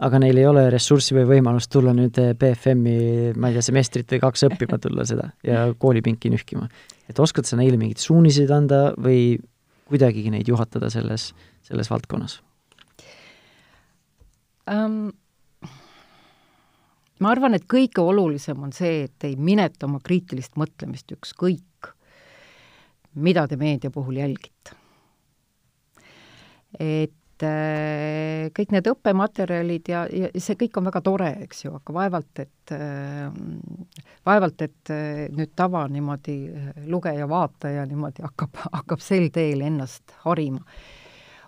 aga 0.03 0.19
neil 0.19 0.37
ei 0.37 0.45
ole 0.49 0.67
ressurssi 0.73 1.15
või 1.15 1.25
võimalust 1.37 1.71
tulla 1.71 1.93
nüüd 1.95 2.19
äh, 2.21 2.33
BFM-i, 2.37 3.33
ma 3.37 3.49
ei 3.49 3.57
tea, 3.57 3.65
semestrit 3.69 4.11
või 4.13 4.21
kaks 4.25 4.45
õppima 4.49 4.81
tulla 4.81 5.07
seda 5.07 5.31
ja 5.47 5.65
koolipinki 5.79 6.33
nühkima. 6.33 6.69
et 7.09 7.19
oskad 7.19 7.49
sa 7.49 7.57
neile 7.57 7.77
mingeid 7.77 8.01
suuniseid 8.03 8.51
anda 8.51 8.91
või 8.97 9.39
kuidagigi 9.89 10.31
neid 10.33 10.47
juhatada 10.47 10.89
selles, 10.93 11.31
selles 11.65 11.89
valdkonnas 11.91 12.39
um,? 14.71 15.11
ma 17.23 17.31
arvan, 17.31 17.55
et 17.55 17.65
kõige 17.69 18.03
olulisem 18.03 18.63
on 18.65 18.73
see, 18.75 19.05
et 19.07 19.27
ei 19.27 19.35
mineta 19.39 19.87
oma 19.87 20.01
kriitilist 20.03 20.57
mõtlemist 20.59 21.13
ükskõik, 21.15 21.91
mida 23.15 23.45
te 23.47 23.55
meedia 23.59 23.91
puhul 23.93 24.19
jälgite. 24.19 24.75
et 26.79 27.13
äh, 27.45 28.47
kõik 28.55 28.73
need 28.73 28.87
õppematerjalid 28.89 29.89
ja, 29.91 30.03
ja 30.07 30.29
see 30.41 30.57
kõik 30.59 30.79
on 30.79 30.87
väga 30.89 31.01
tore, 31.05 31.29
eks 31.45 31.65
ju, 31.65 31.73
aga 31.77 31.95
vaevalt, 31.95 32.41
et 32.43 32.73
äh, 32.75 33.27
vaevalt, 34.27 34.63
et 34.65 34.91
äh, 34.93 35.21
nüüd 35.33 35.53
tava 35.57 35.85
niimoodi 35.91 36.37
lugeja-vaataja 36.89 37.85
niimoodi 37.89 38.25
hakkab, 38.25 38.57
hakkab 38.79 39.03
sel 39.03 39.29
teel 39.35 39.61
ennast 39.65 40.15
harima. 40.25 40.63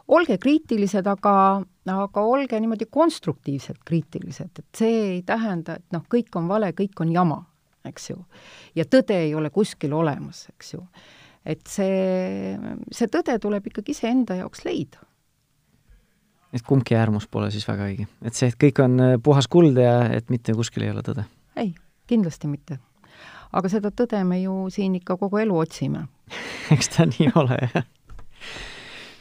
olge 0.08 0.38
kriitilised, 0.38 1.08
aga, 1.08 1.64
aga 1.96 2.22
olge 2.22 2.60
niimoodi 2.60 2.86
konstruktiivselt 2.91 3.82
kriitilised, 3.86 4.60
et 4.60 4.84
see 4.84 5.02
ei 5.16 5.24
tähenda, 5.26 5.80
et 5.80 5.98
noh, 5.98 6.06
kõik 6.12 6.36
on 6.38 6.48
vale, 6.48 6.72
kõik 6.78 7.02
on 7.02 7.12
jama, 7.12 7.41
eks 7.86 8.10
ju. 8.12 8.22
ja 8.76 8.86
tõde 8.86 9.18
ei 9.26 9.36
ole 9.36 9.50
kuskil 9.50 9.93
olemas, 9.93 10.46
eks 10.54 10.74
ju. 10.78 10.86
et 11.46 11.66
see, 11.68 12.56
see 12.91 13.12
tõde 13.12 13.39
tuleb 13.41 13.68
ikkagi 13.74 13.98
iseenda 13.98 14.38
jaoks 14.43 14.64
leida 14.66 15.04
et 16.56 16.64
kumbki 16.66 16.95
äärmus 16.95 17.28
pole 17.32 17.49
siis 17.53 17.68
väga 17.68 17.88
õige. 17.89 18.08
et 18.26 18.38
see, 18.38 18.49
et 18.51 18.60
kõik 18.62 18.82
on 18.84 18.99
äh, 19.03 19.16
puhas 19.24 19.49
kuld 19.51 19.78
ja 19.82 19.97
et 20.16 20.30
mitte 20.34 20.56
kuskil 20.58 20.88
ei 20.88 20.93
ole 20.93 21.03
tõde? 21.06 21.26
ei, 21.60 21.74
kindlasti 22.10 22.49
mitte. 22.51 22.80
aga 23.51 23.72
seda 23.72 23.91
tõde 23.91 24.22
me 24.28 24.39
ju 24.41 24.66
siin 24.74 24.95
ikka 25.01 25.20
kogu 25.22 25.41
elu 25.43 25.58
otsime 25.66 26.06
eks 26.76 26.95
ta 26.95 27.08
nii 27.10 27.32
ole, 27.36 27.60
jah. 27.62 27.88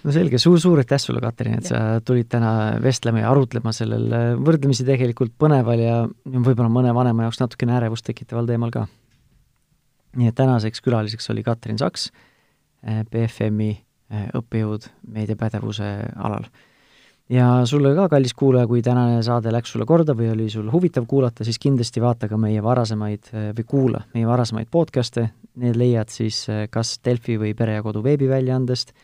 no 0.05 0.14
selge 0.14 0.39
suur,, 0.39 0.59
suur-suur 0.61 0.85
aitäh 0.85 1.03
sulle, 1.03 1.22
Katrin, 1.24 1.59
et 1.59 1.70
ja. 1.70 1.72
sa 1.72 2.05
tulid 2.07 2.30
täna 2.32 2.53
vestlema 2.82 3.24
ja 3.24 3.32
arutlema 3.32 3.74
sellel 3.76 4.07
äh, 4.12 4.28
võrdlemisi 4.39 4.87
tegelikult 4.87 5.35
põneval 5.41 5.82
ja 5.82 5.97
võib-olla 6.24 6.70
mõne 6.70 6.95
vanema 6.97 7.26
jaoks 7.26 7.43
natukene 7.43 7.80
ärevust 7.80 8.07
tekitaval 8.07 8.47
teemal 8.51 8.74
ka. 8.74 8.87
nii 10.20 10.30
et 10.30 10.39
tänaseks 10.39 10.85
külaliseks 10.85 11.30
oli 11.35 11.43
Katrin 11.43 11.82
Saks, 11.82 12.12
äh, 12.87 13.03
BFM-i 13.11 13.74
õppejõud 14.14 14.85
meediapädevuse 15.11 15.89
alal 16.22 16.45
ja 17.29 17.66
sulle 17.66 17.95
ka, 17.95 18.09
kallis 18.09 18.35
kuulaja, 18.35 18.66
kui 18.66 18.83
tänane 18.83 19.22
saade 19.22 19.53
läks 19.53 19.72
sulle 19.72 19.87
korda 19.89 20.14
või 20.16 20.31
oli 20.33 20.51
sul 20.53 20.68
huvitav 20.72 21.07
kuulata, 21.09 21.45
siis 21.45 21.59
kindlasti 21.59 22.03
vaata 22.05 22.29
ka 22.29 22.39
meie 22.41 22.62
varasemaid 22.62 23.33
või 23.57 23.66
kuula 23.66 24.05
meie 24.14 24.29
varasemaid 24.29 24.68
podcast'e, 24.70 25.29
need 25.62 25.79
leiad 25.81 26.12
siis 26.12 26.45
eh, 26.53 26.66
kas 26.70 26.99
Delfi 27.05 27.39
või 27.41 27.55
Pere 27.57 27.79
ja 27.79 27.83
Kodu 27.83 28.03
veebiväljaandest 28.05 28.95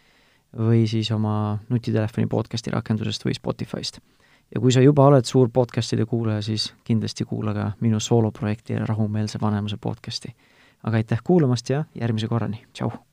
või 0.59 0.87
siis 0.91 1.11
oma 1.15 1.59
nutitelefoni 1.69 2.27
podcast'i 2.27 2.73
rakendusest 2.75 3.25
või 3.25 3.37
Spotify'st. 3.39 4.01
ja 4.55 4.61
kui 4.61 4.73
sa 4.73 4.81
juba 4.81 5.07
oled 5.07 5.25
suur 5.25 5.51
podcast'ide 5.51 6.07
kuulaja, 6.07 6.43
siis 6.43 6.73
kindlasti 6.85 7.25
kuula 7.25 7.55
ka 7.55 7.71
minu 7.81 8.01
sooloprojekti 8.01 8.83
Rahumeelse 8.87 9.39
vanemuse 9.41 9.77
podcast'i. 9.77 10.35
aga 10.83 10.97
aitäh 10.97 11.23
kuulamast 11.25 11.71
ja 11.71 11.85
järgmise 11.95 12.29
korrani, 12.29 12.65
tšau! 12.73 13.10